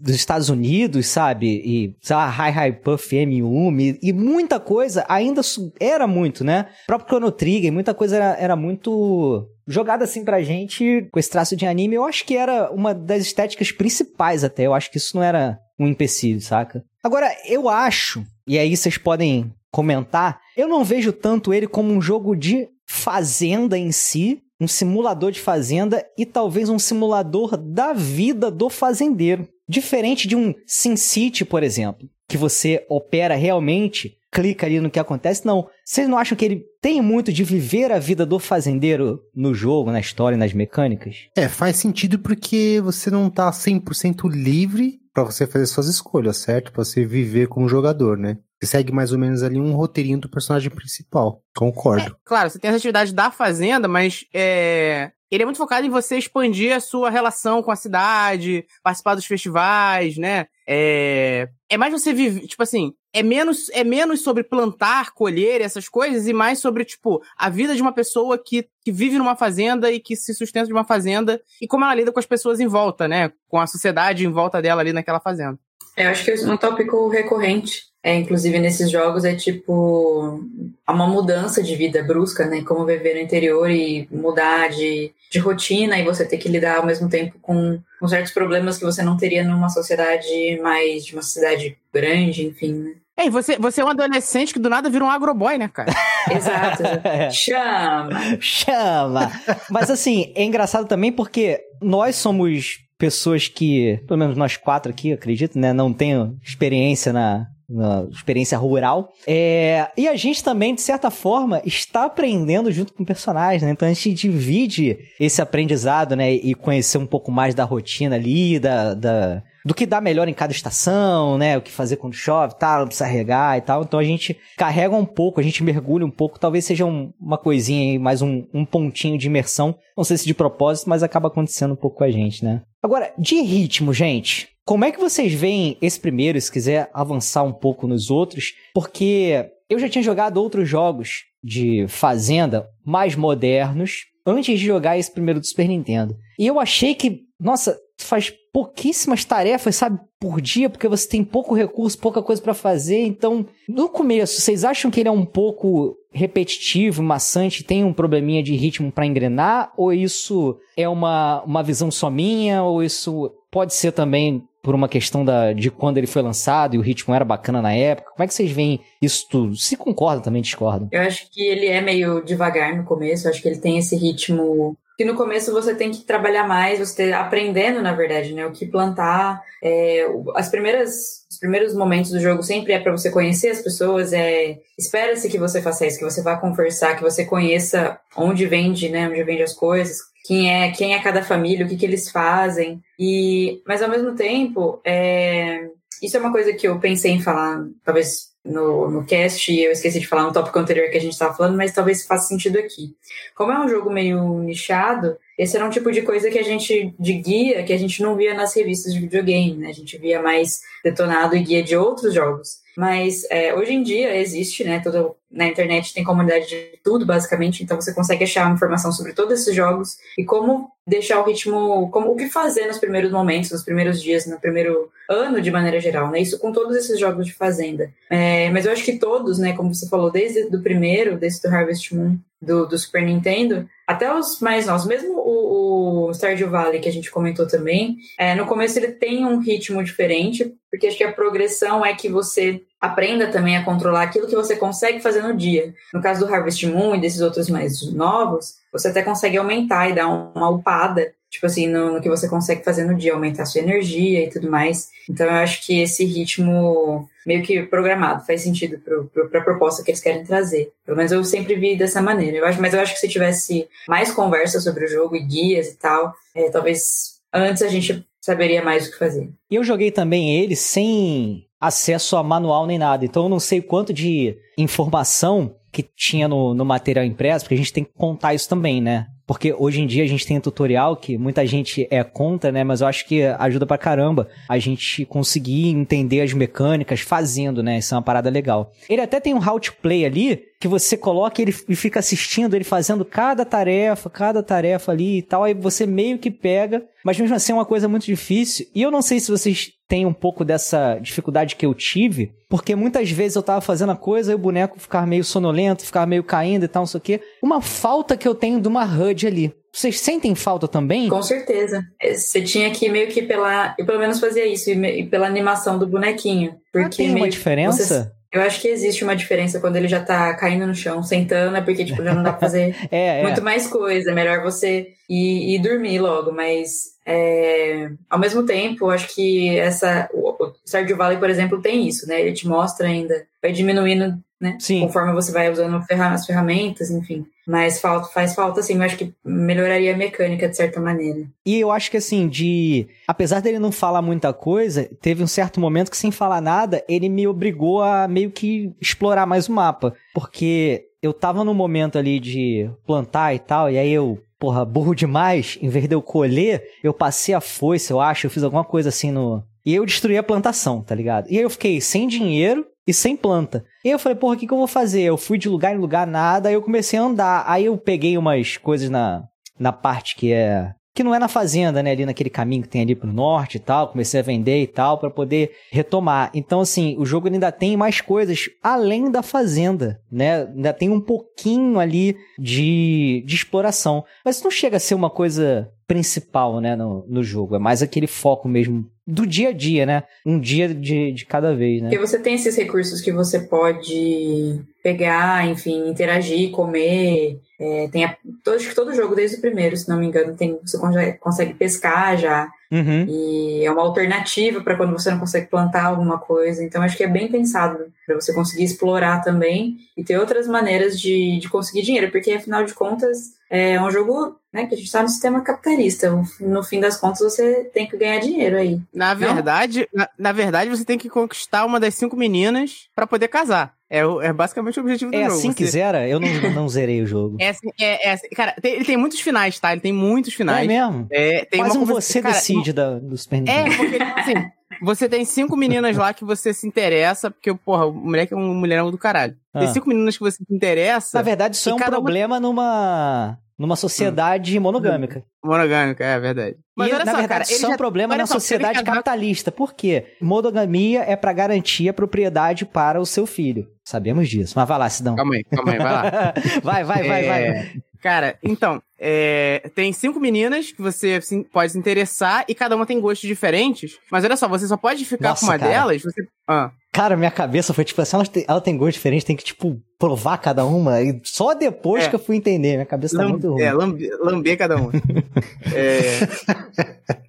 dos 0.01 0.15
Estados 0.15 0.49
Unidos, 0.49 1.07
sabe? 1.07 1.47
E, 1.65 1.97
lá, 2.09 2.29
Hi 2.29 2.51
Hi 2.51 2.73
Puff 2.73 3.15
M1 3.15 3.81
e, 3.81 4.09
e 4.09 4.13
muita 4.13 4.59
coisa 4.59 5.05
ainda 5.09 5.41
era 5.79 6.07
muito, 6.07 6.45
né? 6.45 6.67
O 6.85 6.87
próprio 6.87 7.09
Chrono 7.09 7.33
Trigger, 7.33 7.73
muita 7.73 7.95
coisa 7.95 8.17
era, 8.17 8.37
era 8.39 8.57
muito 8.57 9.49
jogada 9.67 10.05
assim 10.05 10.25
pra 10.25 10.43
gente 10.43 11.09
com 11.13 11.19
esse 11.19 11.31
traço 11.31 11.57
de 11.57 11.67
anime. 11.67 11.95
Eu 11.95 12.05
acho 12.05 12.25
que 12.25 12.37
era 12.37 12.71
uma 12.73 12.93
das 12.93 13.23
estéticas 13.23 13.71
principais 13.71 14.43
até. 14.43 14.67
Eu 14.67 14.75
acho 14.75 14.91
que 14.91 14.99
isso 14.99 15.17
não 15.17 15.23
era 15.23 15.59
um 15.79 15.87
empecilho, 15.87 16.41
saca? 16.41 16.85
Agora, 17.03 17.31
eu 17.47 17.69
acho, 17.69 18.25
e 18.47 18.59
aí 18.59 18.77
vocês 18.77 18.99
podem 18.99 19.53
comentar, 19.71 20.41
eu 20.57 20.69
não 20.69 20.85
vejo 20.85 21.13
tanto 21.13 21.55
ele 21.55 21.67
como 21.67 21.93
um 21.93 22.03
jogo 22.03 22.37
de 22.37 22.69
fazenda 22.87 23.79
em 23.79 23.93
si, 23.93 24.43
um 24.61 24.69
simulador 24.69 25.33
de 25.33 25.41
fazenda 25.41 26.05
e 26.19 26.27
talvez 26.27 26.69
um 26.69 26.79
simulador 26.79 27.57
da 27.57 27.93
vida 27.93 28.51
do 28.51 28.69
fazendeiro. 28.69 29.49
Diferente 29.69 30.29
de 30.29 30.37
um 30.37 30.55
SimCity, 30.67 31.45
por 31.45 31.63
exemplo, 31.63 32.09
que 32.29 32.37
você 32.37 32.85
opera 32.89 33.35
realmente, 33.35 34.19
clica 34.31 34.67
ali 34.67 34.81
no 34.81 34.91
que 34.91 34.99
acontece. 34.99 35.47
Não, 35.47 35.67
vocês 35.85 36.09
não 36.09 36.19
acham 36.19 36.37
que 36.37 36.45
ele 36.45 36.65
tem 36.81 37.01
muito 37.01 37.33
de 37.33 37.43
viver 37.43 37.91
a 37.91 37.99
vida 37.99 38.27
do 38.27 38.39
fazendeiro 38.39 39.21
no 39.35 39.55
jogo, 39.55 39.91
na 39.91 40.01
história, 40.01 40.37
nas 40.37 40.53
mecânicas? 40.53 41.29
É, 41.37 41.49
faz 41.49 41.77
sentido 41.77 42.19
porque 42.19 42.81
você 42.83 43.11
não 43.11 43.31
tá 43.31 43.51
100% 43.51 44.29
livre 44.31 44.99
pra 45.13 45.25
você 45.25 45.47
fazer 45.47 45.67
suas 45.67 45.89
escolhas, 45.89 46.39
certo? 46.39 46.73
Pra 46.73 46.85
você 46.85 47.05
viver 47.05 47.49
como 47.49 47.69
jogador, 47.69 48.17
né? 48.17 48.39
Você 48.61 48.73
segue 48.73 48.93
mais 48.93 49.11
ou 49.11 49.19
menos 49.19 49.43
ali 49.43 49.59
um 49.59 49.73
roteirinho 49.73 50.21
do 50.21 50.29
personagem 50.29 50.71
principal. 50.71 51.43
Concordo. 51.57 52.15
Claro, 52.25 52.51
você 52.51 52.59
tem 52.59 52.69
as 52.69 52.77
atividades 52.77 53.13
da 53.13 53.31
fazenda, 53.31 53.89
mas 53.89 54.27
é, 54.35 55.13
ele 55.31 55.45
é 55.45 55.47
muito 55.47 55.57
focado 55.57 55.87
em 55.87 55.91
você 55.91 56.19
expandir 56.19 56.75
a 56.75 56.81
sua 56.81 57.09
relação 57.09 57.63
com 57.63 57.71
a 57.71 57.77
cidade, 57.77 58.67
participar 58.83 59.15
dos 59.15 59.25
festivais, 59.25 60.19
né? 60.19 60.47
É, 60.67 61.49
é 61.71 61.79
mais 61.79 61.93
você 61.93 62.13
viver, 62.13 62.47
tipo 62.49 62.63
assim, 62.63 62.93
é 63.15 63.23
menos, 63.23 63.71
é 63.71 63.83
menos 63.83 64.23
sobre 64.23 64.45
plantar, 64.45 65.13
colher 65.13 65.61
essas 65.61 65.89
coisas 65.89 66.27
e 66.27 66.33
mais 66.33 66.59
sobre, 66.59 66.85
tipo, 66.85 67.23
a 67.39 67.49
vida 67.49 67.75
de 67.75 67.81
uma 67.81 67.93
pessoa 67.93 68.37
que, 68.37 68.69
que 68.85 68.93
vive 68.93 69.19
numa 69.19 69.37
fazenda 69.37 69.91
e 69.91 70.01
que 70.01 70.17
se 70.17 70.35
sustenta 70.35 70.67
de 70.67 70.73
uma 70.73 70.85
fazenda 70.85 71.41
e 71.63 71.67
como 71.67 71.85
ela 71.85 71.95
lida 71.95 72.13
com 72.13 72.19
as 72.19 72.27
pessoas 72.27 72.61
em 72.61 72.67
volta, 72.67 73.09
né? 73.09 73.33
Com 73.49 73.59
a 73.59 73.67
sociedade 73.67 74.27
em 74.27 74.31
volta 74.31 74.61
dela 74.61 74.81
ali 74.81 74.93
naquela 74.93 75.21
fazenda. 75.21 75.59
É, 75.97 76.07
Eu 76.07 76.11
acho 76.11 76.25
que 76.25 76.33
um 76.47 76.57
tópico 76.57 77.09
recorrente, 77.09 77.85
é, 78.03 78.15
inclusive 78.17 78.59
nesses 78.59 78.91
jogos, 78.91 79.25
é 79.25 79.35
tipo 79.35 80.43
uma 80.89 81.07
mudança 81.07 81.63
de 81.63 81.77
vida 81.77 82.03
brusca, 82.03 82.47
né? 82.47 82.63
Como 82.63 82.87
viver 82.87 83.15
no 83.15 83.21
interior 83.21 83.71
e 83.71 84.09
mudar 84.11 84.69
de, 84.71 85.13
de 85.31 85.39
rotina 85.39 85.99
e 85.99 86.05
você 86.05 86.25
ter 86.25 86.39
que 86.39 86.49
lidar 86.49 86.79
ao 86.79 86.87
mesmo 86.87 87.09
tempo 87.09 87.39
com, 87.41 87.79
com 87.99 88.09
certos 88.09 88.33
problemas 88.33 88.79
que 88.79 88.85
você 88.85 89.03
não 89.03 89.17
teria 89.17 89.45
numa 89.45 89.69
sociedade 89.69 90.59
mais 90.63 91.05
de 91.05 91.15
uma 91.15 91.23
cidade 91.23 91.77
grande, 91.93 92.47
enfim, 92.47 92.73
né? 92.73 92.93
É, 93.21 93.27
e 93.27 93.31
você, 93.31 93.59
você 93.59 93.83
é 93.83 93.85
um 93.85 93.89
adolescente 93.89 94.55
que 94.55 94.59
do 94.59 94.71
nada 94.71 94.89
vira 94.89 95.05
um 95.05 95.11
agroboy, 95.11 95.59
né, 95.59 95.69
cara? 95.69 95.93
Exato. 96.35 96.83
exato. 96.83 97.35
Chama! 97.35 98.41
Chama! 98.41 99.31
Mas 99.69 99.91
assim, 99.91 100.33
é 100.35 100.43
engraçado 100.43 100.89
também 100.89 101.13
porque 101.13 101.61
nós 101.83 102.17
somos 102.17 102.79
pessoas 103.01 103.49
que, 103.49 103.99
pelo 104.07 104.19
menos 104.19 104.37
nós 104.37 104.59
quatro 104.59 104.93
aqui, 104.93 105.11
acredito, 105.11 105.59
né, 105.59 105.73
não 105.73 105.91
tem 105.91 106.37
experiência 106.45 107.15
na, 107.15 107.47
na 107.67 108.07
experiência 108.11 108.59
rural. 108.59 109.09
É, 109.27 109.89
e 109.97 110.07
a 110.07 110.15
gente 110.17 110.45
também, 110.45 110.75
de 110.75 110.83
certa 110.83 111.11
forma, 111.11 111.63
está 111.65 112.05
aprendendo 112.05 112.71
junto 112.71 112.93
com 112.93 113.03
o 113.03 113.07
personagem, 113.07 113.67
né? 113.67 113.73
Então 113.73 113.89
a 113.89 113.93
gente 113.93 114.13
divide 114.13 114.99
esse 115.19 115.41
aprendizado, 115.41 116.15
né? 116.15 116.31
E 116.31 116.55
conhecer 116.55 116.99
um 116.99 117.07
pouco 117.07 117.33
mais 117.33 117.55
da 117.55 117.65
rotina 117.65 118.17
ali, 118.17 118.59
da, 118.59 118.93
da, 118.93 119.43
do 119.65 119.75
que 119.75 119.87
dá 119.87 120.01
melhor 120.01 120.29
em 120.29 120.35
cada 120.35 120.53
estação, 120.53 121.37
né? 121.39 121.57
O 121.59 121.63
que 121.63 121.71
fazer 121.71 121.97
quando 121.97 122.15
chove, 122.15 122.55
tal, 122.59 122.81
não 122.81 122.87
precisa 122.87 123.07
regar 123.07 123.59
e 123.59 123.61
tal. 123.61 123.83
Então 123.83 123.99
a 124.01 124.05
gente 124.05 124.37
carrega 124.57 124.95
um 124.95 125.05
pouco, 125.05 125.41
a 125.41 125.43
gente 125.43 125.63
mergulha 125.63 126.05
um 126.07 126.11
pouco. 126.11 126.39
Talvez 126.39 126.65
seja 126.65 126.85
um- 126.85 127.13
uma 127.21 127.37
coisinha 127.39 127.93
aí, 127.93 127.99
mais 127.99 128.23
um, 128.23 128.45
um 128.55 128.65
pontinho 128.65 129.19
de 129.19 129.27
imersão. 129.27 129.75
Não 129.97 130.05
sei 130.05 130.17
se 130.17 130.27
de 130.27 130.35
propósito, 130.35 130.89
mas 130.89 131.03
acaba 131.03 131.29
acontecendo 131.29 131.73
um 131.73 131.77
pouco 131.77 131.99
com 131.99 132.05
a 132.05 132.11
gente, 132.11 132.45
né? 132.45 132.63
Agora, 132.83 133.13
de 133.19 133.41
ritmo, 133.43 133.93
gente. 133.93 134.49
Como 134.65 134.85
é 134.85 134.91
que 134.93 135.01
vocês 135.01 135.33
veem 135.33 135.77
esse 135.83 135.99
primeiro, 135.99 136.41
se 136.41 136.51
quiser 136.51 136.89
avançar 136.95 137.43
um 137.43 137.53
pouco 137.53 137.87
nos 137.87 138.11
outros? 138.11 138.53
Porque 138.73 139.51
eu 139.69 139.79
já 139.79 139.89
tinha 139.89 140.03
jogado 140.03 140.37
outros 140.37 140.69
jogos 140.69 141.25
de 141.43 141.87
Fazenda 141.89 142.69
mais 142.85 143.17
modernos 143.17 144.05
antes 144.27 144.59
de 144.59 144.65
jogar 144.67 144.97
esse 144.99 145.11
primeiro 145.13 145.41
do 145.41 145.47
Super 145.47 145.67
Nintendo. 145.69 146.17
E 146.39 146.47
eu 146.47 146.61
achei 146.61 146.95
que, 146.95 147.23
nossa, 147.41 147.77
faz 148.05 148.33
pouquíssimas 148.53 149.25
tarefas, 149.25 149.77
sabe, 149.77 149.99
por 150.19 150.41
dia, 150.41 150.69
porque 150.69 150.89
você 150.89 151.09
tem 151.09 151.25
pouco 151.25 151.55
recurso, 151.55 151.99
pouca 151.99 152.23
coisa 152.23 152.43
pra 152.43 152.55
fazer. 152.55 153.03
Então, 153.07 153.47
no 153.69 153.89
começo, 153.89 154.41
vocês 154.41 154.65
acham 154.65 154.91
que 154.91 155.01
ele 155.01 155.09
é 155.09 155.13
um 155.13 155.25
pouco 155.25 155.97
repetitivo, 156.13 157.03
maçante, 157.03 157.65
tem 157.65 157.85
um 157.85 157.93
probleminha 157.93 158.43
de 158.43 158.55
ritmo 158.55 158.91
pra 158.91 159.07
engrenar? 159.07 159.73
Ou 159.77 159.93
isso 159.93 160.59
é 160.77 160.89
uma, 160.89 161.43
uma 161.45 161.63
visão 161.63 161.91
só 161.91 162.11
minha? 162.11 162.63
Ou 162.63 162.83
isso 162.83 163.33
pode 163.51 163.75
ser 163.75 163.93
também 163.93 164.43
por 164.63 164.75
uma 164.75 164.89
questão 164.89 165.25
da, 165.25 165.53
de 165.53 165.71
quando 165.71 165.99
ele 165.99 166.07
foi 166.07 166.23
lançado 166.23 166.75
e 166.75 166.79
o 166.79 166.83
ritmo 166.83 167.15
era 167.15 167.25
bacana 167.25 167.63
na 167.63 167.73
época? 167.73 168.11
Como 168.11 168.25
é 168.25 168.27
que 168.27 168.35
vocês 168.35 168.51
veem 168.51 168.81
isso 169.01 169.27
tudo? 169.31 169.57
Se 169.57 169.77
concordam, 169.77 170.23
também 170.23 170.43
discordam? 170.43 170.89
Eu 170.93 171.01
acho 171.03 171.31
que 171.31 171.43
ele 171.43 171.67
é 171.67 171.81
meio 171.81 172.23
devagar 172.23 172.77
no 172.77 172.85
começo, 172.85 173.27
eu 173.27 173.31
acho 173.31 173.41
que 173.41 173.49
ele 173.49 173.59
tem 173.59 173.79
esse 173.79 173.97
ritmo 173.97 174.77
que 175.01 175.05
no 175.07 175.17
começo 175.17 175.51
você 175.51 175.75
tem 175.75 175.91
que 175.91 176.05
trabalhar 176.05 176.47
mais, 176.47 176.79
você 176.79 177.09
tá 177.09 177.21
aprendendo, 177.23 177.81
na 177.81 177.95
verdade, 177.95 178.35
né? 178.35 178.45
O 178.45 178.53
que 178.53 178.67
plantar. 178.67 179.43
É, 179.63 180.07
as 180.35 180.51
primeiras, 180.51 181.25
os 181.31 181.39
primeiros 181.39 181.75
momentos 181.75 182.11
do 182.11 182.21
jogo 182.21 182.43
sempre 182.43 182.75
é 182.75 182.79
para 182.79 182.93
você 182.93 183.11
conhecer 183.11 183.49
as 183.49 183.63
pessoas, 183.63 184.13
é 184.13 184.59
espera-se 184.79 185.31
que 185.31 185.39
você 185.39 185.63
faça 185.63 185.87
isso, 185.87 185.99
que 185.99 186.05
você 186.05 186.23
vá 186.23 186.37
conversar, 186.37 186.97
que 186.97 187.03
você 187.03 187.25
conheça 187.25 187.99
onde 188.15 188.45
vende, 188.45 188.91
né? 188.91 189.09
Onde 189.09 189.25
vende 189.25 189.43
as 189.43 189.55
coisas, 189.55 190.01
quem 190.27 190.53
é 190.53 190.71
quem 190.71 190.93
é 190.93 191.03
cada 191.03 191.23
família, 191.23 191.65
o 191.65 191.69
que, 191.71 191.79
que 191.79 191.87
eles 191.87 192.11
fazem. 192.11 192.79
E, 192.99 193.63
mas 193.67 193.83
ao 193.83 193.89
mesmo 193.89 194.15
tempo, 194.15 194.83
é, 194.85 195.67
isso 196.03 196.15
é 196.15 196.21
uma 196.21 196.31
coisa 196.31 196.53
que 196.53 196.69
eu 196.69 196.79
pensei 196.79 197.13
em 197.13 197.23
falar, 197.23 197.65
talvez 197.83 198.30
no, 198.45 198.91
no 198.91 199.05
cast 199.05 199.53
e 199.53 199.65
eu 199.65 199.73
esqueci 199.73 200.01
de 200.01 200.07
falar 200.07 200.25
no 200.25 200.33
tópico 200.33 200.59
anterior 200.59 200.91
que 200.91 200.97
a 200.97 201.01
gente 201.01 201.13
estava 201.13 201.35
falando, 201.35 201.57
mas 201.57 201.73
talvez 201.73 202.07
faça 202.07 202.29
sentido 202.29 202.59
aqui. 202.59 202.97
Como 203.35 203.53
é 203.53 203.61
um 203.61 203.69
jogo 203.69 203.91
meio 203.91 204.39
nichado, 204.39 205.19
esse 205.41 205.57
era 205.57 205.65
um 205.65 205.71
tipo 205.71 205.91
de 205.91 206.03
coisa 206.03 206.29
que 206.29 206.39
a 206.39 206.43
gente, 206.43 206.95
de 207.01 207.15
guia, 207.15 207.63
que 207.63 207.73
a 207.73 207.79
gente 207.79 208.03
não 208.03 208.15
via 208.15 208.35
nas 208.35 208.55
revistas 208.55 208.93
de 208.93 209.01
videogame, 209.01 209.57
né? 209.57 209.69
A 209.69 209.73
gente 209.73 209.97
via 209.97 210.21
mais 210.21 210.61
detonado 210.85 211.35
e 211.35 211.43
guia 211.43 211.63
de 211.63 211.75
outros 211.75 212.13
jogos. 212.13 212.59
Mas 212.77 213.25
é, 213.31 213.55
hoje 213.55 213.73
em 213.73 213.83
dia 213.83 214.15
existe, 214.19 214.63
né? 214.65 214.81
Toda, 214.81 215.13
na 215.31 215.47
internet 215.47 215.95
tem 215.95 216.05
comunidade 216.05 216.47
de 216.47 216.79
tudo, 216.85 217.07
basicamente, 217.07 217.63
então 217.63 217.81
você 217.81 217.95
consegue 217.95 218.25
achar 218.25 218.53
informação 218.53 218.93
sobre 218.93 219.15
todos 219.15 219.41
esses 219.41 219.55
jogos 219.55 219.97
e 220.19 220.27
como 220.27 220.71
deixar 220.87 221.19
o 221.21 221.25
ritmo, 221.25 221.89
como 221.91 222.11
o 222.11 222.17
que 222.17 222.29
fazer 222.29 222.67
nos 222.67 222.77
primeiros 222.77 223.11
momentos, 223.11 223.51
nos 223.51 223.63
primeiros 223.63 224.03
dias, 224.03 224.27
no 224.27 224.39
primeiro 224.39 224.91
ano 225.09 225.41
de 225.41 225.51
maneira 225.51 225.81
geral, 225.81 226.11
né? 226.11 226.21
Isso 226.21 226.39
com 226.39 226.53
todos 226.53 226.77
esses 226.77 227.01
jogos 227.01 227.25
de 227.25 227.33
fazenda. 227.33 227.91
É, 228.11 228.51
mas 228.51 228.67
eu 228.67 228.73
acho 228.73 228.85
que 228.85 228.99
todos, 228.99 229.39
né? 229.39 229.55
Como 229.55 229.75
você 229.75 229.89
falou, 229.89 230.11
desde 230.11 230.55
o 230.55 230.63
primeiro, 230.63 231.17
desde 231.17 231.49
o 231.49 231.51
Harvest 231.51 231.95
Moon 231.95 232.19
do, 232.41 232.67
do 232.67 232.79
Super 232.79 233.03
Nintendo, 233.03 233.69
até 233.87 234.13
os 234.15 234.41
mais 234.41 234.67
novos, 234.67 234.87
mesmo 234.87 235.19
o, 235.19 236.09
o 236.09 236.15
Stardew 236.15 236.49
Valley 236.49 236.81
que 236.81 236.89
a 236.89 236.93
gente 236.93 237.11
comentou 237.11 237.47
também, 237.47 237.99
é, 238.19 238.35
no 238.35 238.47
começo 238.47 238.79
ele 238.79 238.93
tem 238.93 239.27
um 239.27 239.39
ritmo 239.39 239.83
diferente, 239.85 240.55
porque 240.71 240.87
acho 240.87 240.97
que 240.97 241.05
a 241.05 241.13
progressão 241.13 241.85
é 241.85 241.95
que 241.95 242.09
você 242.09 242.63
aprenda 242.81 243.27
também 243.27 243.57
a 243.57 243.65
controlar 243.65 244.03
aquilo 244.03 244.27
que 244.27 244.35
você 244.35 244.57
consegue 244.57 245.01
fazer 245.01 245.23
no 245.23 245.37
dia. 245.37 245.75
No 245.93 246.01
caso 246.01 246.25
do 246.25 246.33
Harvest 246.33 246.67
Moon 246.67 246.95
e 246.95 247.01
desses 247.01 247.21
outros 247.21 247.51
mais 247.51 247.83
novos, 247.93 248.55
você 248.73 248.89
até 248.89 249.03
consegue 249.03 249.37
aumentar 249.37 249.91
e 249.91 249.95
dar 249.95 250.09
uma 250.09 250.49
upada, 250.49 251.13
tipo 251.31 251.47
assim, 251.47 251.69
no, 251.69 251.95
no, 251.95 252.01
que 252.01 252.09
você 252.09 252.29
consegue 252.29 252.65
fazer 252.65 252.85
no 252.85 252.97
dia, 252.97 253.15
aumentar 253.15 253.45
a 253.45 253.47
sua 253.47 253.61
energia 253.61 254.25
e 254.25 254.29
tudo 254.29 254.51
mais. 254.51 254.89
Então 255.09 255.27
eu 255.27 255.33
acho 255.33 255.65
que 255.65 255.81
esse 255.81 256.05
ritmo 256.05 257.09
meio 257.25 257.43
que 257.43 257.63
programado 257.63 258.27
faz 258.27 258.43
sentido 258.43 258.79
para 258.79 259.41
a 259.41 259.45
proposta 259.45 259.85
que 259.85 259.93
eles 259.93 260.01
querem 260.01 260.25
trazer. 260.25 260.73
Pelo 260.85 260.97
menos 260.97 261.13
eu 261.13 261.23
sempre 261.23 261.55
vi 261.55 261.77
dessa 261.77 262.03
maneira. 262.03 262.39
Eu 262.39 262.47
acho, 262.47 262.61
mas 262.61 262.75
eu 262.75 262.81
acho 262.81 262.95
que 262.95 263.01
se 263.01 263.09
tivesse 263.09 263.69
mais 263.87 264.11
conversa 264.11 264.61
sobre 264.61 264.85
o 264.85 264.89
jogo 264.89 265.15
e 265.15 265.25
guias 265.25 265.69
e 265.69 265.77
tal, 265.77 266.13
é, 266.35 266.51
talvez 266.51 267.21
antes 267.33 267.63
a 267.63 267.69
gente 267.69 268.05
saberia 268.21 268.63
mais 268.63 268.89
o 268.89 268.91
que 268.91 268.99
fazer. 268.99 269.31
E 269.49 269.55
eu 269.55 269.63
joguei 269.63 269.91
também 269.93 270.37
ele 270.37 270.57
sem 270.57 271.47
acesso 271.61 272.17
a 272.17 272.23
manual 272.23 272.67
nem 272.67 272.79
nada. 272.79 273.05
Então 273.05 273.25
eu 273.25 273.29
não 273.29 273.41
sei 273.41 273.63
quanto 273.63 273.93
de 273.93 274.37
informação 274.59 275.55
que 275.73 275.83
tinha 275.83 276.27
no, 276.27 276.53
no 276.53 276.65
material 276.65 277.05
impresso, 277.05 277.45
porque 277.45 277.55
a 277.55 277.59
gente 277.59 277.73
tem 277.73 277.85
que 277.85 277.93
contar 277.97 278.35
isso 278.35 278.49
também, 278.49 278.81
né? 278.81 279.07
Porque 279.31 279.55
hoje 279.57 279.81
em 279.81 279.87
dia 279.87 280.03
a 280.03 280.09
gente 280.09 280.27
tem 280.27 280.41
tutorial 280.41 280.97
que 280.97 281.17
muita 281.17 281.47
gente 281.47 281.87
é 281.89 282.03
contra, 282.03 282.51
né? 282.51 282.65
Mas 282.65 282.81
eu 282.81 282.89
acho 282.89 283.07
que 283.07 283.23
ajuda 283.23 283.65
pra 283.65 283.79
caramba 283.79 284.27
a 284.49 284.59
gente 284.59 285.05
conseguir 285.05 285.69
entender 285.69 286.21
as 286.21 286.33
mecânicas 286.33 286.99
fazendo, 286.99 287.63
né? 287.63 287.79
Isso 287.79 287.95
é 287.95 287.97
uma 287.97 288.03
parada 288.03 288.29
legal. 288.29 288.73
Ele 288.89 289.01
até 289.01 289.21
tem 289.21 289.33
um 289.33 289.39
how 289.39 289.61
to 289.61 289.73
play 289.81 290.05
ali, 290.05 290.51
que 290.61 290.67
você 290.67 290.97
coloca 290.97 291.41
ele 291.41 291.55
e 291.69 291.77
fica 291.77 292.01
assistindo 292.01 292.55
ele 292.55 292.65
fazendo 292.65 293.05
cada 293.05 293.45
tarefa, 293.45 294.11
cada 294.11 294.43
tarefa 294.43 294.91
ali 294.93 295.19
e 295.19 295.23
tal, 295.23 295.45
aí 295.45 295.55
você 295.55 295.87
meio 295.87 296.19
que 296.19 296.31
pega, 296.31 296.85
mas 297.03 297.19
mesmo 297.19 297.35
assim 297.35 297.53
é 297.53 297.55
uma 297.55 297.65
coisa 297.65 297.89
muito 297.89 298.05
difícil. 298.05 298.67
E 298.75 298.83
eu 298.83 298.91
não 298.91 299.01
sei 299.01 299.21
se 299.21 299.31
vocês 299.31 299.71
têm 299.89 300.05
um 300.07 300.13
pouco 300.13 300.45
dessa 300.45 300.99
dificuldade 300.99 301.57
que 301.57 301.65
eu 301.65 301.75
tive, 301.75 302.33
porque 302.49 302.77
muitas 302.77 303.11
vezes 303.11 303.35
eu 303.35 303.43
tava 303.43 303.61
fazendo 303.61 303.91
a 303.91 303.97
coisa 303.97 304.31
e 304.31 304.35
o 304.35 304.39
boneco 304.39 304.79
ficava 304.79 305.07
meio 305.07 305.25
sonolento, 305.25 305.85
ficava 305.85 306.07
meio 306.07 306.23
caindo 306.23 306.65
e 306.65 306.69
tal, 306.69 306.83
não 306.83 306.87
sei 306.87 306.99
o 306.99 307.03
quê. 307.03 307.21
Uma 307.43 307.61
falta 307.61 308.17
que 308.17 308.29
eu 308.29 308.35
tenho 308.35 308.61
de 308.61 308.69
uma 308.69 308.85
HUD 308.85 309.20
ali. 309.27 309.55
Vocês 309.73 310.01
sentem 310.01 310.35
falta 310.35 310.67
também? 310.67 311.09
Com 311.09 311.23
certeza. 311.23 311.85
É, 312.01 312.15
você 312.15 312.43
tinha 312.43 312.71
que 312.71 312.89
meio 312.89 313.09
que 313.09 313.23
pela. 313.23 313.75
Eu 313.79 313.87
pelo 313.87 313.99
menos 314.01 314.19
fazia 314.19 314.47
isso, 314.47 314.71
e 314.71 315.07
pela 315.07 315.27
animação 315.27 315.79
do 315.79 315.87
bonequinho. 315.87 316.57
Porque 316.73 317.03
ah, 317.03 317.07
tem 317.07 317.15
uma 317.15 317.29
diferença? 317.29 317.85
Você, 317.85 318.11
eu 318.33 318.43
acho 318.43 318.61
que 318.61 318.69
existe 318.69 319.03
uma 319.03 319.17
diferença 319.17 319.59
quando 319.59 319.77
ele 319.77 319.89
já 319.89 320.01
tá 320.01 320.33
caindo 320.35 320.65
no 320.65 320.75
chão, 320.75 321.03
sentando, 321.03 321.57
é 321.57 321.61
porque, 321.61 321.85
tipo, 321.85 322.03
já 322.03 322.15
não 322.15 322.23
dá 322.23 322.31
pra 322.33 322.41
fazer 322.41 322.77
é, 322.91 323.21
é. 323.21 323.23
muito 323.23 323.43
mais 323.43 323.67
coisa. 323.67 324.11
É 324.11 324.15
melhor 324.15 324.43
você 324.43 324.89
ir, 325.09 325.55
ir 325.55 325.59
dormir 325.61 326.01
logo. 326.01 326.31
Mas, 326.31 326.95
é, 327.05 327.91
ao 328.09 328.19
mesmo 328.19 328.45
tempo, 328.45 328.87
eu 328.87 328.91
acho 328.91 329.13
que 329.15 329.59
essa. 329.59 330.09
O, 330.13 330.31
o 330.31 330.53
Stardew 330.65 330.97
Valley, 330.97 331.19
por 331.19 331.29
exemplo, 331.29 331.61
tem 331.61 331.87
isso, 331.89 332.07
né? 332.07 332.21
Ele 332.21 332.33
te 332.33 332.47
mostra 332.47 332.87
ainda. 332.87 333.25
Vai 333.43 333.53
diminuindo 333.53 334.19
né? 334.41 334.57
Sim. 334.59 334.81
Conforme 334.81 335.13
você 335.13 335.31
vai 335.31 335.51
usando 335.51 335.77
as 335.77 336.27
ferramentas, 336.27 336.91
enfim. 336.91 337.27
Mas 337.47 337.81
falta, 337.81 338.09
faz 338.09 338.35
falta, 338.35 338.61
assim, 338.61 338.75
eu 338.75 338.83
acho 338.83 338.97
que 338.97 339.13
melhoraria 339.25 339.93
a 339.93 339.97
mecânica 339.97 340.49
de 340.49 340.57
certa 340.57 340.81
maneira. 340.81 341.29
E 341.45 341.61
eu 341.61 341.71
acho 341.71 341.91
que, 341.91 341.97
assim, 341.99 342.27
de. 342.27 342.89
Apesar 343.07 343.41
dele 343.41 343.59
não 343.59 343.71
falar 343.71 344.01
muita 344.01 344.33
coisa, 344.33 344.89
teve 345.03 345.23
um 345.23 345.27
certo 345.27 345.61
momento 345.61 345.91
que, 345.91 345.97
sem 345.97 346.11
falar 346.11 346.41
nada, 346.41 346.83
ele 346.89 347.09
me 347.09 347.27
obrigou 347.27 347.83
a 347.83 348.09
meio 348.09 348.31
que 348.31 348.73
explorar 348.81 349.27
mais 349.27 349.49
o 349.49 349.53
mapa. 349.53 349.95
Porque 350.15 350.87
eu 351.03 351.13
tava 351.13 351.45
no 351.45 351.53
momento 351.53 351.99
ali 351.99 352.19
de 352.19 352.71
plantar 352.87 353.35
e 353.35 353.39
tal, 353.39 353.71
e 353.71 353.77
aí 353.77 353.93
eu 353.93 354.19
porra, 354.39 354.65
burro 354.65 354.95
demais, 354.95 355.59
em 355.61 355.69
vez 355.69 355.87
de 355.87 355.95
eu 355.95 356.01
colher, 356.01 356.63
eu 356.83 356.95
passei 356.95 357.35
a 357.35 357.43
foice, 357.43 357.91
eu 357.91 358.01
acho, 358.01 358.27
eu 358.27 358.31
fiz 358.31 358.43
alguma 358.43 358.65
coisa 358.65 358.89
assim 358.89 359.11
no. 359.11 359.45
E 359.67 359.75
eu 359.75 359.85
destruí 359.85 360.17
a 360.17 360.23
plantação, 360.23 360.81
tá 360.81 360.95
ligado? 360.95 361.31
E 361.31 361.37
aí 361.37 361.43
eu 361.43 361.51
fiquei 361.51 361.79
sem 361.79 362.09
dinheiro, 362.09 362.65
e 362.91 362.95
sem 362.95 363.17
planta. 363.17 363.65
E 363.85 363.89
eu 363.89 363.99
falei, 363.99 364.17
porra, 364.17 364.35
o 364.35 364.39
que, 364.39 364.47
que 364.47 364.53
eu 364.53 364.59
vou 364.59 364.67
fazer? 364.67 365.03
Eu 365.03 365.17
fui 365.17 365.39
de 365.39 365.49
lugar 365.49 365.75
em 365.75 365.79
lugar, 365.79 366.07
nada, 366.07 366.49
aí 366.49 366.55
eu 366.55 366.63
comecei 366.63 366.99
a 366.99 367.03
andar. 367.03 367.45
Aí 367.47 367.65
eu 367.65 367.77
peguei 367.79 368.19
umas 368.19 368.57
coisas 368.57 368.91
na, 368.91 369.25
na 369.59 369.73
parte 369.73 370.17
que 370.17 370.33
é. 370.33 370.73
Que 370.93 371.05
não 371.05 371.15
é 371.15 371.21
na 371.21 371.29
fazenda, 371.29 371.83
né? 371.83 371.93
Ali 371.93 372.05
naquele 372.05 372.29
caminho 372.29 372.63
que 372.63 372.69
tem 372.69 372.83
ali 372.83 372.97
pro 372.97 373.11
norte 373.11 373.57
e 373.57 373.61
tal. 373.61 373.89
Comecei 373.89 374.19
a 374.19 374.25
vender 374.25 374.61
e 374.61 374.67
tal 374.67 374.99
para 374.99 375.09
poder 375.09 375.53
retomar. 375.71 376.31
Então, 376.35 376.61
assim, 376.61 376.97
o 376.99 377.07
jogo 377.07 377.29
ainda 377.29 377.53
tem 377.53 377.77
mais 377.77 378.01
coisas 378.01 378.51
além 378.61 379.09
da 379.09 379.23
fazenda, 379.23 380.01
né? 380.11 380.43
Ainda 380.43 380.73
tem 380.73 380.91
um 380.91 381.01
pouquinho 381.01 381.79
ali 381.79 382.17
de, 382.37 383.23
de 383.25 383.35
exploração. 383.35 384.05
Mas 384.25 384.43
não 384.43 384.51
chega 384.51 384.79
a 384.79 384.81
ser 384.81 384.97
uma 384.97 385.09
coisa 385.09 385.71
principal, 385.91 386.61
né, 386.61 386.77
no, 386.77 387.05
no 387.09 387.21
jogo. 387.21 387.57
É 387.57 387.59
mais 387.59 387.83
aquele 387.83 388.07
foco 388.07 388.49
mesmo 388.49 388.85
do 389.11 389.27
dia 389.27 389.51
a 389.51 389.53
dia, 389.53 389.85
né? 389.85 390.05
Um 390.25 390.39
dia 390.39 390.73
de, 390.73 391.13
de 391.13 391.27
cada 391.27 391.55
vez, 391.55 391.83
né? 391.83 391.89
Porque 391.89 392.07
você 392.07 392.19
tem 392.19 392.35
esses 392.35 392.57
recursos 392.57 393.01
que 393.01 393.13
você 393.13 393.41
pode 393.41 394.61
pegar, 394.83 395.47
enfim, 395.47 395.89
interagir, 395.89 396.51
comer. 396.51 397.41
É, 397.59 397.89
tem 397.89 398.05
a, 398.05 398.17
todo, 398.43 398.57
acho 398.57 398.69
que 398.69 398.75
todo 398.75 398.95
jogo, 398.95 399.15
desde 399.15 399.37
o 399.37 399.41
primeiro, 399.41 399.77
se 399.77 399.89
não 399.89 399.99
me 399.99 400.07
engano, 400.07 400.35
tem, 400.37 400.59
você 400.65 400.79
consegue 401.19 401.55
pescar 401.55 402.17
já. 402.17 402.51
Uhum. 402.71 403.05
E 403.09 403.65
é 403.65 403.71
uma 403.71 403.83
alternativa 403.83 404.61
para 404.61 404.77
quando 404.77 404.93
você 404.93 405.11
não 405.11 405.19
consegue 405.19 405.49
plantar 405.49 405.87
alguma 405.87 406.19
coisa. 406.19 406.63
Então, 406.63 406.83
acho 406.83 406.97
que 406.97 407.05
é 407.05 407.09
bem 407.09 407.29
pensado 407.29 407.79
para 408.07 408.15
você 408.15 408.33
conseguir 408.33 408.65
explorar 408.65 409.23
também 409.23 409.77
e 409.97 410.05
ter 410.05 410.19
outras 410.19 410.47
maneiras 410.47 410.99
de, 410.99 411.39
de 411.39 411.49
conseguir 411.49 411.83
dinheiro, 411.83 412.11
porque 412.11 412.33
afinal 412.33 412.65
de 412.65 412.73
contas 412.73 413.40
é 413.51 413.83
um 413.83 413.91
jogo 413.91 414.37
né, 414.53 414.67
que 414.67 414.75
a 414.75 414.77
gente 414.77 414.87
está 414.87 415.03
no 415.03 415.09
sistema 415.09 415.41
capitalista. 415.43 416.11
No 416.41 416.63
fim 416.63 416.79
das 416.79 416.97
contas, 416.97 417.19
você 417.19 417.65
tem 417.75 417.87
que 417.87 417.97
ganhar 417.97 418.21
dinheiro 418.21 418.57
aí. 418.57 418.81
Na 418.95 419.13
verdade, 419.13 419.89
na, 419.93 420.09
na, 420.17 420.31
verdade, 420.31 420.71
você 420.71 420.85
tem 420.85 420.97
que 420.97 421.11
conquistar 421.11 421.65
uma 421.65 421.81
das 421.81 421.95
cinco 421.97 422.17
meninas 422.17 422.89
para 422.95 423.09
poder 423.09 423.27
casar. 423.27 423.75
É, 423.91 423.99
é 423.99 424.33
basicamente 424.33 424.79
o 424.79 424.83
objetivo 424.83 425.11
do 425.11 425.17
é 425.17 425.25
jogo. 425.25 425.33
É 425.33 425.37
assim 425.37 425.49
você... 425.49 425.55
que 425.57 425.67
zera? 425.67 426.09
Eu 426.09 426.21
não, 426.21 426.29
não 426.55 426.69
zerei 426.69 427.03
o 427.03 427.07
jogo. 427.07 427.37
É 427.41 427.49
assim, 427.49 427.71
é, 427.81 428.09
é 428.09 428.13
assim, 428.13 428.29
cara, 428.29 428.55
tem, 428.63 428.75
ele 428.75 428.85
tem 428.85 428.97
muitos 428.97 429.21
finais, 429.21 429.59
tá? 429.59 429.73
Ele 429.73 429.81
tem 429.81 429.93
muitos 429.93 430.33
finais. 430.33 430.65
É 430.65 430.69
mesmo? 430.69 431.09
É, 431.11 431.45
tem 431.45 431.61
Quase 431.61 431.77
uma 431.77 431.83
um 431.83 431.87
você 431.87 432.23
cara, 432.23 432.35
decide 432.35 432.73
da, 432.73 433.01
dos 433.01 433.23
Super 433.23 433.49
É, 433.49 433.65
porque, 433.77 433.99
assim, 434.17 434.35
você 434.81 435.09
tem 435.09 435.25
cinco 435.25 435.57
meninas 435.57 435.97
lá 435.97 436.13
que 436.15 436.25
você 436.25 436.53
se 436.53 436.67
interessa, 436.67 437.31
porque, 437.31 437.53
porra, 437.55 437.87
o 437.87 437.93
moleque 437.93 438.35
é 438.35 438.37
um 438.37 438.55
mulherão 438.55 438.91
do 438.91 438.99
caralho. 438.99 439.37
Tem 439.53 439.69
ah. 439.69 439.73
cinco 439.73 439.89
meninas 439.89 440.17
que 440.17 440.23
você 440.23 440.39
se 440.39 440.55
interessa. 440.55 441.19
Na 441.19 441.23
verdade, 441.23 441.57
isso 441.57 441.71
é 441.71 441.75
um 441.75 441.79
problema 441.79 442.39
uma... 442.39 442.41
numa 442.41 443.39
numa 443.61 443.77
sociedade 443.77 444.59
monogâmica. 444.59 445.23
Monogâmica, 445.45 446.03
é 446.03 446.19
verdade. 446.19 446.57
Mas 446.75 446.89
e, 446.89 446.95
olha 446.95 447.05
na 447.05 447.13
só, 447.13 447.19
verdade, 447.19 447.29
cara, 447.29 447.43
isso 447.43 447.67
é 447.67 447.69
um 447.69 447.73
já- 447.73 447.77
problema 447.77 448.15
olha 448.15 448.23
na 448.23 448.27
só, 448.27 448.35
sociedade 448.35 448.83
capitalista. 448.83 449.53
Por 449.53 449.75
quê? 449.75 450.17
Monogamia 450.19 451.03
é 451.03 451.15
pra 451.15 451.31
garantir 451.35 451.87
a 451.87 451.93
propriedade 451.93 452.65
para 452.65 452.99
o 452.99 453.05
seu 453.05 453.27
filho. 453.27 453.69
Sabemos 453.85 454.31
disso. 454.31 454.55
Mas 454.57 454.67
vai 454.67 454.79
lá, 454.79 454.89
Sidão. 454.89 455.15
Calma 455.15 455.35
aí, 455.35 455.45
calma 455.45 455.73
aí, 455.73 455.79
vai 455.79 455.93
lá. 455.93 456.35
vai, 456.65 456.85
vai, 456.85 457.03
vai, 457.07 457.27
vai. 457.27 457.83
Cara, 458.01 458.39
então, 458.43 458.83
é, 458.99 459.71
tem 459.75 459.93
cinco 459.93 460.19
meninas 460.19 460.73
que 460.73 460.81
você 460.81 461.21
pode 461.53 461.73
se 461.73 461.79
interessar 461.79 462.45
e 462.49 462.55
cada 462.55 462.75
uma 462.75 462.87
tem 462.87 463.01
gostos 463.01 463.29
diferentes. 463.29 463.99
Mas 464.11 464.25
olha 464.25 464.37
só, 464.37 464.49
você 464.49 464.67
só 464.67 464.77
pode 464.77 465.05
ficar 465.05 465.31
Nossa, 465.31 465.41
com 465.41 465.53
uma 465.53 465.59
cara. 465.59 465.71
delas. 465.71 466.03
Você... 466.03 466.27
Ah, 466.49 466.71
Cara, 466.93 467.17
minha 467.17 467.31
cabeça 467.31 467.73
foi 467.73 467.85
tipo 467.85 468.03
assim, 468.03 468.17
ela 468.17 468.27
tem, 468.27 468.45
ela 468.49 468.61
tem 468.61 468.77
gosto 468.77 468.95
diferente, 468.95 469.25
tem 469.25 469.37
que, 469.37 469.45
tipo, 469.45 469.81
provar 469.97 470.39
cada 470.39 470.65
uma. 470.67 471.01
E 471.01 471.21
só 471.23 471.55
depois 471.55 472.05
É. 472.05 472.09
que 472.09 472.17
eu 472.17 472.19
fui 472.19 472.35
entender. 472.37 472.73
Minha 472.75 472.85
cabeça 472.87 473.17
tá 473.17 473.23
lam- 473.23 473.31
muito 473.31 473.49
ruim. 473.53 473.63
é, 473.63 473.73
lambe- 473.73 474.11
lamber 474.21 474.59
cada 474.59 474.77
uma. 474.77 474.91
É, 475.73 476.27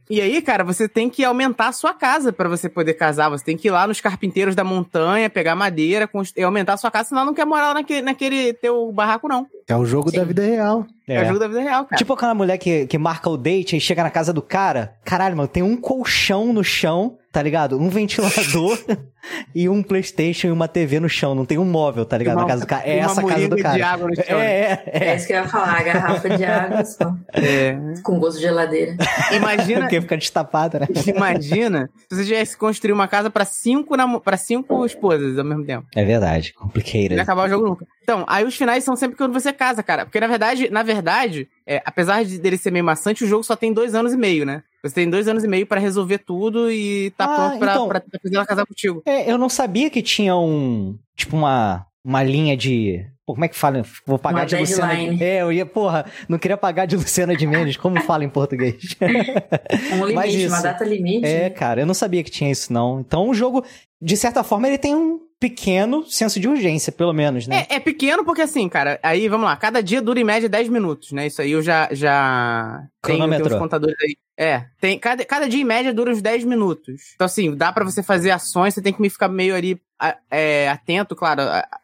E 0.09 0.19
aí, 0.19 0.41
cara, 0.41 0.63
você 0.63 0.89
tem 0.89 1.09
que 1.09 1.23
aumentar 1.23 1.67
a 1.67 1.71
sua 1.71 1.93
casa 1.93 2.33
pra 2.33 2.49
você 2.49 2.67
poder 2.67 2.95
casar. 2.95 3.29
Você 3.29 3.45
tem 3.45 3.55
que 3.55 3.67
ir 3.67 3.71
lá 3.71 3.85
nos 3.87 4.01
carpinteiros 4.01 4.55
da 4.55 4.63
montanha, 4.63 5.29
pegar 5.29 5.55
madeira 5.55 6.07
const- 6.07 6.35
e 6.37 6.43
aumentar 6.43 6.73
a 6.73 6.77
sua 6.77 6.89
casa, 6.91 7.09
senão 7.09 7.23
não 7.25 7.33
quer 7.33 7.45
morar 7.45 7.67
lá 7.69 7.73
naquele, 7.75 8.01
naquele 8.01 8.53
teu 8.53 8.91
barraco, 8.91 9.27
não. 9.27 9.45
É 9.67 9.75
o 9.75 9.85
jogo 9.85 10.11
da 10.11 10.23
vida 10.23 10.41
real. 10.43 10.85
É, 11.07 11.15
é 11.15 11.21
o 11.21 11.25
jogo 11.27 11.39
da 11.39 11.47
vida 11.47 11.61
real, 11.61 11.85
cara. 11.85 11.97
Tipo 11.97 12.13
aquela 12.13 12.33
mulher 12.33 12.57
que, 12.57 12.87
que 12.87 12.97
marca 12.97 13.29
o 13.29 13.37
date 13.37 13.77
e 13.77 13.79
chega 13.79 14.03
na 14.03 14.09
casa 14.09 14.33
do 14.33 14.41
cara. 14.41 14.95
Caralho, 15.05 15.37
mano, 15.37 15.47
tem 15.47 15.63
um 15.63 15.77
colchão 15.77 16.51
no 16.51 16.63
chão, 16.63 17.17
tá 17.31 17.41
ligado? 17.41 17.79
Um 17.79 17.89
ventilador 17.89 18.77
e 19.55 19.69
um 19.69 19.81
Playstation 19.81 20.47
e 20.47 20.51
uma 20.51 20.67
TV 20.67 20.99
no 20.99 21.07
chão. 21.07 21.33
Não 21.33 21.45
tem 21.45 21.57
um 21.57 21.65
móvel, 21.65 22.05
tá 22.05 22.17
ligado? 22.17 22.35
Uma- 22.35 22.41
na 22.43 22.47
casa 22.49 22.61
do 22.61 22.67
cara. 22.67 22.83
É 22.85 22.97
essa 22.99 23.21
a 23.21 23.23
casa 23.27 23.47
do 23.47 23.57
cara. 23.57 23.75
de 23.77 23.81
água 23.83 24.07
no 24.09 24.15
chão, 24.15 24.39
é, 24.39 24.61
é, 24.61 24.83
É 24.85 25.07
é. 25.09 25.15
isso 25.15 25.27
que 25.27 25.33
eu 25.33 25.37
ia 25.37 25.47
falar, 25.47 25.79
a 25.79 25.83
garrafa 25.83 26.29
de 26.29 26.43
água 26.43 26.83
só, 26.85 27.15
É. 27.33 27.77
com 28.03 28.19
gosto 28.19 28.37
de 28.37 28.43
geladeira. 28.43 28.95
Imagina, 29.31 29.81
Porque 29.81 30.01
fica 30.01 30.17
destapada, 30.17 30.79
né? 30.79 30.87
imagina 31.07 31.89
se 32.09 32.15
você 32.17 32.23
tivesse 32.25 32.57
construir 32.57 32.91
uma 32.93 33.07
casa 33.07 33.29
pra 33.29 33.45
cinco, 33.45 33.95
pra 34.21 34.37
cinco 34.37 34.85
esposas 34.85 35.37
ao 35.37 35.45
mesmo 35.45 35.65
tempo. 35.65 35.87
É 35.95 36.03
verdade. 36.03 36.53
Não 36.55 36.61
ia 36.61 36.67
Complicated. 36.67 37.19
acabar 37.19 37.45
o 37.45 37.49
jogo 37.49 37.67
nunca. 37.69 37.85
Então, 38.03 38.25
aí 38.27 38.43
os 38.43 38.55
finais 38.55 38.83
são 38.83 38.95
sempre 38.95 39.15
quando 39.17 39.31
você 39.33 39.53
casa, 39.53 39.81
cara. 39.83 40.05
Porque 40.05 40.19
na 40.19 40.27
verdade, 40.27 40.69
na 40.69 40.83
verdade, 40.83 41.47
é, 41.65 41.81
apesar 41.85 42.25
de 42.25 42.39
dele 42.39 42.57
ser 42.57 42.71
meio 42.71 42.83
maçante, 42.83 43.23
o 43.23 43.27
jogo 43.27 43.43
só 43.43 43.55
tem 43.55 43.71
dois 43.71 43.93
anos 43.95 44.13
e 44.13 44.17
meio, 44.17 44.45
né? 44.45 44.63
Você 44.83 44.95
tem 44.95 45.09
dois 45.09 45.27
anos 45.27 45.43
e 45.43 45.47
meio 45.47 45.65
pra 45.67 45.79
resolver 45.79 46.17
tudo 46.19 46.71
e 46.71 47.11
tá 47.11 47.25
Ah, 47.25 47.35
pronto 47.35 47.59
pra, 47.59 47.71
então- 47.71 47.87
pra, 47.87 48.01
pra 48.01 48.19
fazer 48.21 48.35
ela 48.35 48.45
casar 48.45 48.65
contigo. 48.65 49.01
É, 49.05 49.31
eu 49.31 49.37
não 49.37 49.47
sabia 49.49 49.89
que 49.89 50.01
tinha 50.01 50.35
um. 50.35 50.97
Tipo, 51.15 51.35
uma, 51.37 51.85
uma 52.03 52.23
linha 52.23 52.57
de. 52.57 53.05
Pô, 53.25 53.33
como 53.33 53.45
é 53.45 53.47
que 53.47 53.55
fala? 53.55 53.83
Vou 54.05 54.17
pagar 54.17 54.39
Uma 54.39 54.45
de 54.47 54.55
Luciana. 54.57 54.87
deadline. 54.95 55.23
É, 55.23 55.41
eu 55.43 55.53
ia, 55.53 55.65
porra, 55.65 56.05
não 56.27 56.39
queria 56.39 56.57
pagar 56.57 56.87
de 56.87 56.95
Luciana 56.95 57.35
de 57.35 57.45
Mendes. 57.45 57.77
Como 57.77 58.01
fala 58.01 58.23
em 58.25 58.29
português? 58.29 58.75
Um 59.93 60.13
Mas 60.13 60.31
limite, 60.31 60.43
isso. 60.45 60.53
uma 60.55 60.61
data 60.61 60.83
limite. 60.83 61.27
É, 61.27 61.49
cara, 61.49 61.81
eu 61.81 61.85
não 61.85 61.93
sabia 61.93 62.23
que 62.23 62.31
tinha 62.31 62.51
isso, 62.51 62.73
não. 62.73 62.99
Então 62.99 63.29
o 63.29 63.33
jogo, 63.33 63.63
de 64.01 64.17
certa 64.17 64.43
forma, 64.43 64.67
ele 64.67 64.77
tem 64.79 64.95
um 64.95 65.19
pequeno 65.41 66.05
senso 66.05 66.39
de 66.39 66.47
urgência, 66.47 66.91
pelo 66.91 67.11
menos, 67.11 67.47
né? 67.47 67.65
É, 67.67 67.77
é 67.77 67.79
pequeno 67.79 68.23
porque 68.23 68.43
assim, 68.43 68.69
cara, 68.69 68.99
aí 69.01 69.27
vamos 69.27 69.47
lá, 69.47 69.57
cada 69.57 69.81
dia 69.81 69.99
dura 69.99 70.19
em 70.19 70.23
média 70.23 70.47
10 70.47 70.69
minutos, 70.69 71.11
né? 71.11 71.25
Isso 71.25 71.41
aí 71.41 71.51
eu 71.51 71.63
já. 71.63 71.89
já 71.91 72.83
tenho, 73.01 73.27
tenho 73.27 73.47
os 73.47 73.55
contadores 73.55 73.95
aí. 73.99 74.15
É, 74.37 74.65
tem, 74.79 74.99
cada, 74.99 75.25
cada 75.25 75.49
dia 75.49 75.59
em 75.59 75.65
média 75.65 75.91
dura 75.91 76.11
uns 76.11 76.21
10 76.21 76.43
minutos. 76.43 77.13
Então, 77.15 77.25
assim, 77.25 77.55
dá 77.55 77.73
pra 77.73 77.83
você 77.83 78.03
fazer 78.03 78.29
ações, 78.29 78.75
você 78.75 78.83
tem 78.83 78.93
que 78.93 79.01
me 79.01 79.09
ficar 79.09 79.27
meio 79.29 79.55
ali 79.55 79.81
é, 80.29 80.69
atento, 80.69 81.15
claro, 81.15 81.41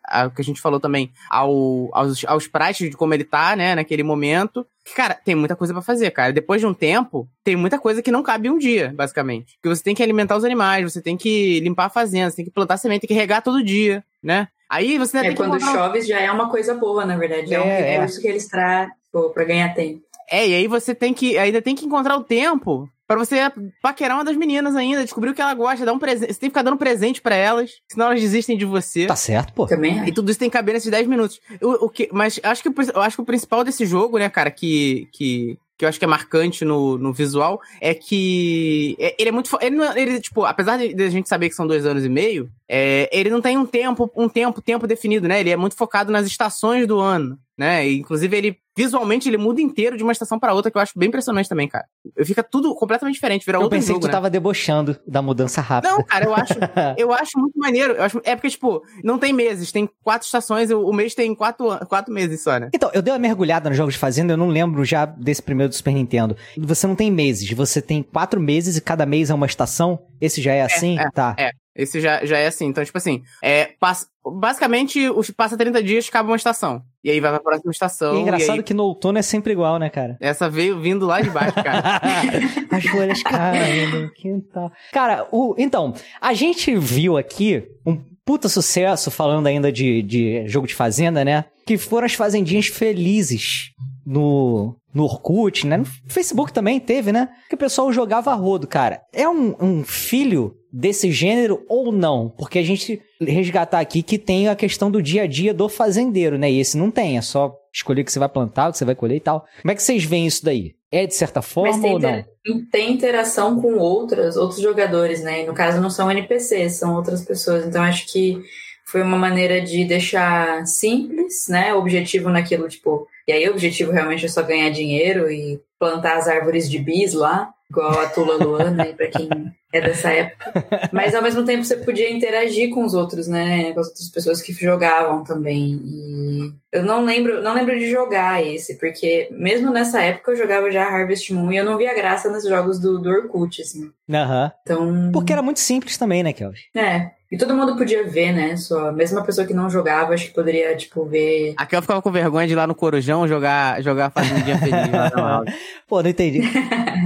ao 0.07 0.31
que 0.31 0.41
a 0.41 0.43
gente 0.43 0.59
falou 0.61 0.79
também, 0.79 1.11
ao, 1.29 1.89
aos, 1.93 2.23
aos 2.25 2.43
sprites 2.43 2.89
de 2.89 2.95
como 2.97 3.13
ele 3.13 3.23
tá, 3.23 3.55
né, 3.55 3.75
naquele 3.75 4.03
momento. 4.03 4.65
Cara, 4.95 5.13
tem 5.13 5.35
muita 5.35 5.55
coisa 5.55 5.73
pra 5.73 5.81
fazer, 5.81 6.09
cara. 6.11 6.31
Depois 6.33 6.61
de 6.61 6.67
um 6.67 6.73
tempo, 6.73 7.27
tem 7.43 7.55
muita 7.55 7.77
coisa 7.77 8.01
que 8.01 8.11
não 8.11 8.23
cabe 8.23 8.49
um 8.49 8.57
dia, 8.57 8.93
basicamente. 8.95 9.57
Porque 9.61 9.75
você 9.75 9.83
tem 9.83 9.93
que 9.95 10.01
alimentar 10.03 10.35
os 10.37 10.43
animais, 10.45 10.83
você 10.91 11.01
tem 11.01 11.17
que 11.17 11.59
limpar 11.59 11.85
a 11.85 11.89
fazenda, 11.89 12.29
você 12.29 12.37
tem 12.37 12.45
que 12.45 12.51
plantar 12.51 12.77
semente, 12.77 13.01
tem 13.01 13.07
que 13.09 13.13
regar 13.13 13.41
todo 13.41 13.63
dia, 13.63 14.03
né? 14.23 14.47
Aí 14.69 14.97
você 14.97 15.17
É, 15.17 15.21
tem 15.21 15.29
que 15.31 15.37
quando 15.37 15.55
um- 15.55 15.59
chove 15.59 16.01
já 16.01 16.19
é 16.19 16.31
uma 16.31 16.49
coisa 16.49 16.73
boa, 16.73 17.05
na 17.05 17.15
verdade. 17.17 17.53
É, 17.53 17.59
um 17.59 17.63
É, 17.63 17.79
é. 17.81 17.91
recurso 17.99 18.21
que 18.21 18.27
eles 18.27 18.47
trazem 18.47 18.91
pô, 19.11 19.29
pra 19.29 19.43
ganhar 19.45 19.73
tempo. 19.73 20.01
É, 20.29 20.45
e 20.47 20.53
aí 20.55 20.67
você 20.67 20.93
tem 20.93 21.13
que. 21.13 21.37
Ainda 21.37 21.61
tem 21.61 21.73
que 21.75 21.85
encontrar 21.85 22.17
o 22.17 22.23
tempo 22.23 22.89
pra 23.07 23.15
você 23.17 23.37
paquerar 23.81 24.17
uma 24.17 24.23
das 24.25 24.35
meninas 24.35 24.75
ainda, 24.75 25.03
descobrir 25.03 25.29
o 25.31 25.33
que 25.33 25.41
ela 25.41 25.53
gosta, 25.53 25.85
dar 25.85 25.93
um 25.93 25.99
presente. 25.99 26.33
Você 26.33 26.39
tem 26.39 26.49
que 26.49 26.53
ficar 26.53 26.61
dando 26.63 26.77
presente 26.77 27.21
pra 27.21 27.35
elas, 27.35 27.71
senão 27.87 28.07
elas 28.07 28.19
desistem 28.21 28.57
de 28.57 28.65
você. 28.65 29.05
Tá 29.07 29.15
certo, 29.15 29.53
pô. 29.53 29.65
Também 29.65 30.05
E 30.07 30.11
tudo 30.11 30.29
isso 30.29 30.39
tem 30.39 30.49
que 30.49 30.53
caber 30.57 30.73
nesses 30.73 30.91
10 30.91 31.07
minutos. 31.07 31.39
O, 31.61 31.85
o 31.85 31.89
que, 31.89 32.09
mas 32.11 32.39
acho 32.43 32.61
que, 32.61 32.69
eu 32.69 33.01
acho 33.01 33.15
que 33.15 33.21
o 33.21 33.25
principal 33.25 33.63
desse 33.63 33.85
jogo, 33.85 34.17
né, 34.17 34.29
cara, 34.29 34.51
que, 34.51 35.07
que, 35.13 35.57
que 35.77 35.85
eu 35.85 35.89
acho 35.89 35.97
que 35.99 36.05
é 36.05 36.07
marcante 36.07 36.65
no, 36.65 36.97
no 36.97 37.13
visual, 37.13 37.61
é 37.79 37.93
que 37.93 38.95
é- 38.99 39.15
ele 39.17 39.29
é 39.29 39.31
muito. 39.31 39.49
Ele, 39.61 39.75
não- 39.75 39.95
ele, 39.97 40.19
tipo, 40.19 40.43
apesar 40.43 40.77
de, 40.77 40.93
de 40.93 41.03
a 41.03 41.09
gente 41.09 41.29
saber 41.29 41.49
que 41.49 41.55
são 41.55 41.67
dois 41.67 41.85
anos 41.85 42.03
e 42.03 42.09
meio, 42.09 42.49
é, 42.67 43.09
ele 43.11 43.29
não 43.29 43.41
tem 43.41 43.57
um 43.57 43.65
tempo, 43.65 44.11
um 44.15 44.27
tempo, 44.27 44.61
tempo 44.61 44.85
definido, 44.87 45.27
né? 45.27 45.39
Ele 45.39 45.49
é 45.51 45.55
muito 45.57 45.75
focado 45.75 46.11
nas 46.11 46.25
estações 46.27 46.85
do 46.87 46.99
ano, 46.99 47.37
né? 47.57 47.87
E, 47.87 47.97
inclusive, 47.97 48.35
ele 48.37 48.57
visualmente 48.77 49.27
ele 49.27 49.37
muda 49.37 49.59
inteiro 49.59 49.97
de 49.97 50.03
uma 50.03 50.11
estação 50.11 50.37
pra 50.39 50.53
outra, 50.53 50.69
que 50.69 50.77
eu 50.77 50.81
acho 50.81 50.93
bem 50.95 51.07
impressionante 51.07 51.49
também, 51.49 51.67
cara. 51.67 51.85
Fica 52.23 52.43
tudo 52.43 52.75
completamente 52.75 53.15
diferente, 53.15 53.43
vira 53.43 53.57
Eu 53.57 53.63
outro 53.63 53.75
pensei 53.75 53.87
jogo, 53.87 54.01
que 54.01 54.05
tu 54.05 54.07
né? 54.07 54.11
tava 54.11 54.29
debochando 54.29 54.95
da 55.07 55.19
mudança 55.19 55.59
rápida. 55.61 55.91
Não, 55.91 56.03
cara, 56.03 56.25
eu 56.25 56.35
acho, 56.35 56.53
eu 56.95 57.11
acho 57.11 57.39
muito 57.39 57.57
maneiro. 57.57 57.93
Eu 57.93 58.03
acho- 58.03 58.21
é 58.23 58.35
porque, 58.35 58.51
tipo, 58.51 58.83
não 59.03 59.17
tem 59.17 59.33
meses, 59.33 59.71
tem 59.71 59.89
quatro 60.03 60.27
estações, 60.27 60.69
o, 60.69 60.93
mês 60.93 61.15
tem 61.15 61.33
quatro, 61.33 61.67
quatro 61.87 62.13
meses 62.13 62.43
só, 62.43 62.59
né? 62.59 62.69
Então, 62.71 62.91
eu 62.93 63.01
dei 63.01 63.11
uma 63.11 63.19
mergulhada 63.19 63.67
nos 63.67 63.77
jogos 63.77 63.95
de 63.95 63.99
fazenda, 63.99 64.33
eu 64.33 64.37
não 64.37 64.49
lembro 64.49 64.85
já 64.85 65.05
desse 65.05 65.41
primeiro 65.41 65.69
do 65.69 65.75
Super 65.75 65.93
Nintendo. 65.93 66.37
Você 66.59 66.85
não 66.85 66.95
tem 66.95 67.09
meses, 67.09 67.49
você 67.49 67.81
tem 67.81 68.03
quatro 68.03 68.39
meses 68.39 68.77
e 68.77 68.81
cada 68.81 69.05
mês 69.07 69.31
é 69.31 69.33
uma 69.33 69.47
estação? 69.47 69.99
Esse 70.21 70.39
já 70.39 70.53
é 70.53 70.61
assim? 70.61 70.99
é, 70.99 71.09
tá. 71.09 71.35
é. 71.39 71.49
Esse 71.77 72.01
já, 72.01 72.25
já 72.25 72.39
é 72.39 72.47
assim. 72.47 72.65
Então, 72.65 72.83
tipo 72.83 72.97
assim, 72.97 73.21
é, 73.41 73.65
passa, 73.79 74.07
basicamente, 74.25 75.07
os, 75.09 75.29
passa 75.29 75.55
30 75.55 75.83
dias, 75.83 76.07
acaba 76.09 76.29
uma 76.29 76.35
estação. 76.35 76.81
E 77.07 77.09
aí 77.09 77.21
vai 77.21 77.31
pra 77.31 77.39
próxima 77.39 77.71
estação. 77.71 78.15
E 78.15 78.17
é 78.17 78.21
engraçado 78.21 78.57
aí, 78.57 78.63
que 78.63 78.73
no 78.73 78.83
outono 78.83 79.17
é 79.17 79.21
sempre 79.21 79.53
igual, 79.53 79.79
né, 79.79 79.89
cara? 79.89 80.17
essa 80.19 80.49
veio 80.49 80.77
vindo 80.77 81.05
lá 81.05 81.21
de 81.21 81.29
baixo, 81.29 81.53
cara. 81.53 82.01
As 82.69 82.83
folhas 82.83 83.23
caindo 83.23 84.01
no 84.01 84.11
quintal. 84.11 84.69
Cara, 84.91 85.25
o, 85.31 85.55
então, 85.57 85.93
a 86.19 86.33
gente 86.33 86.75
viu 86.75 87.17
aqui 87.17 87.63
um 87.85 87.97
puta 88.25 88.49
sucesso, 88.49 89.09
falando 89.09 89.47
ainda 89.47 89.71
de, 89.71 90.01
de 90.01 90.45
jogo 90.49 90.67
de 90.67 90.75
fazenda, 90.75 91.23
né? 91.23 91.45
Que 91.65 91.77
foram 91.77 92.05
as 92.05 92.13
fazendinhas 92.13 92.67
felizes 92.67 93.71
no, 94.07 94.77
no 94.93 95.03
Orkut, 95.03 95.67
né? 95.67 95.75
No 95.75 95.85
Facebook 96.07 96.53
também 96.53 96.79
teve, 96.79 97.11
né? 97.11 97.27
Que 97.49 97.55
o 97.55 97.57
pessoal 97.57 97.91
jogava 97.91 98.33
rodo, 98.33 98.65
cara. 98.65 99.01
É 99.13 99.27
um, 99.27 99.53
um 99.59 99.83
filho 99.83 100.55
desse 100.71 101.11
gênero 101.11 101.65
ou 101.67 101.91
não? 101.91 102.29
Porque 102.29 102.57
a 102.59 102.63
gente 102.63 103.01
resgatar 103.19 103.81
aqui 103.81 104.01
que 104.01 104.17
tem 104.17 104.47
a 104.47 104.55
questão 104.55 104.89
do 104.89 105.01
dia 105.01 105.23
a 105.23 105.27
dia 105.27 105.53
do 105.53 105.67
fazendeiro, 105.67 106.37
né? 106.37 106.49
E 106.49 106.61
esse 106.61 106.77
não 106.77 106.89
tem, 106.89 107.17
é 107.17 107.21
só 107.21 107.53
escolher 107.73 108.01
o 108.01 108.05
que 108.05 108.11
você 108.11 108.19
vai 108.19 108.29
plantar, 108.29 108.69
o 108.69 108.71
que 108.71 108.77
você 108.77 108.85
vai 108.85 108.95
colher 108.95 109.17
e 109.17 109.21
tal. 109.21 109.45
Como 109.61 109.71
é 109.71 109.75
que 109.75 109.83
vocês 109.83 110.05
veem 110.05 110.25
isso 110.25 110.45
daí? 110.45 110.71
É 110.89 111.05
de 111.05 111.13
certa 111.13 111.41
forma 111.41 111.85
ou 111.85 111.99
não? 111.99 112.23
tem 112.71 112.93
interação 112.93 113.61
com 113.61 113.75
outras, 113.75 114.37
outros 114.37 114.61
jogadores, 114.61 115.21
né? 115.21 115.43
E 115.43 115.45
no 115.45 115.53
caso 115.53 115.81
não 115.81 115.89
são 115.89 116.09
NPCs, 116.09 116.79
são 116.79 116.95
outras 116.95 117.25
pessoas. 117.25 117.65
Então 117.65 117.83
acho 117.83 118.05
que 118.09 118.41
foi 118.85 119.01
uma 119.01 119.17
maneira 119.17 119.59
de 119.61 119.83
deixar 119.83 120.65
simples, 120.65 121.47
né? 121.49 121.73
O 121.73 121.79
objetivo 121.79 122.29
naquilo, 122.29 122.69
tipo. 122.69 123.05
E 123.27 123.31
aí 123.33 123.47
o 123.47 123.51
objetivo 123.51 123.91
realmente 123.91 124.25
é 124.25 124.29
só 124.29 124.41
ganhar 124.41 124.69
dinheiro 124.69 125.29
e 125.29 125.59
plantar 125.77 126.17
as 126.17 126.27
árvores 126.27 126.69
de 126.69 126.79
bis 126.79 127.13
lá, 127.13 127.51
igual 127.69 127.99
a 127.99 128.07
Tula 128.07 128.37
Luana, 128.37 128.71
né? 128.71 128.93
Pra 128.93 129.07
quem 129.07 129.29
é 129.73 129.81
dessa 129.81 130.09
época. 130.09 130.89
Mas 130.93 131.13
ao 131.13 131.21
mesmo 131.21 131.43
tempo 131.43 131.63
você 131.63 131.75
podia 131.75 132.09
interagir 132.09 132.69
com 132.69 132.85
os 132.85 132.93
outros, 132.93 133.27
né? 133.27 133.73
Com 133.73 133.81
as 133.81 133.87
outras 133.87 134.09
pessoas 134.09 134.41
que 134.41 134.53
jogavam 134.53 135.23
também. 135.23 135.81
E 135.83 136.53
eu 136.71 136.83
não 136.83 137.03
lembro, 137.03 137.41
não 137.43 137.53
lembro 137.53 137.77
de 137.77 137.91
jogar 137.91 138.41
esse, 138.45 138.77
porque 138.77 139.27
mesmo 139.31 139.71
nessa 139.71 140.01
época 140.01 140.31
eu 140.31 140.37
jogava 140.37 140.71
já 140.71 140.85
Harvest 140.87 141.33
Moon 141.33 141.51
e 141.51 141.57
eu 141.57 141.65
não 141.65 141.77
via 141.77 141.93
graça 141.93 142.31
nos 142.31 142.47
jogos 142.47 142.79
do, 142.79 142.97
do 142.97 143.09
Orkut, 143.09 143.61
assim. 143.61 143.91
Aham. 144.09 144.51
Então. 144.63 145.11
Porque 145.11 145.33
era 145.33 145.41
muito 145.41 145.59
simples 145.59 145.97
também, 145.97 146.23
né, 146.23 146.31
Kelvin? 146.31 146.59
É. 146.73 147.16
E 147.29 147.37
todo 147.37 147.53
mundo 147.53 147.75
podia 147.75 148.07
ver, 148.07 148.31
né? 148.31 148.55
Só, 148.55 148.91
mesmo 148.91 149.19
a 149.19 149.23
pessoa 149.23 149.45
que 149.45 149.53
não 149.53 149.69
jogava, 149.69 150.13
acho 150.13 150.27
que 150.27 150.33
poderia, 150.33 150.75
tipo, 150.77 151.03
ver. 151.05 151.55
Aqui 151.57 151.75
eu 151.75 151.81
ficava 151.81 152.01
com 152.01 152.09
vergonha 152.09 152.47
de 152.47 152.53
ir 152.53 152.55
lá 152.55 152.65
no 152.65 152.73
Corujão 152.73 153.27
jogar, 153.27 153.81
jogar 153.83 154.09
Fazendinha 154.11 154.57
Feliz. 154.57 154.91
lá 154.91 155.11
na 155.13 155.33
aula. 155.35 155.45
Pô, 155.87 156.01
não 156.01 156.09
entendi. 156.09 156.41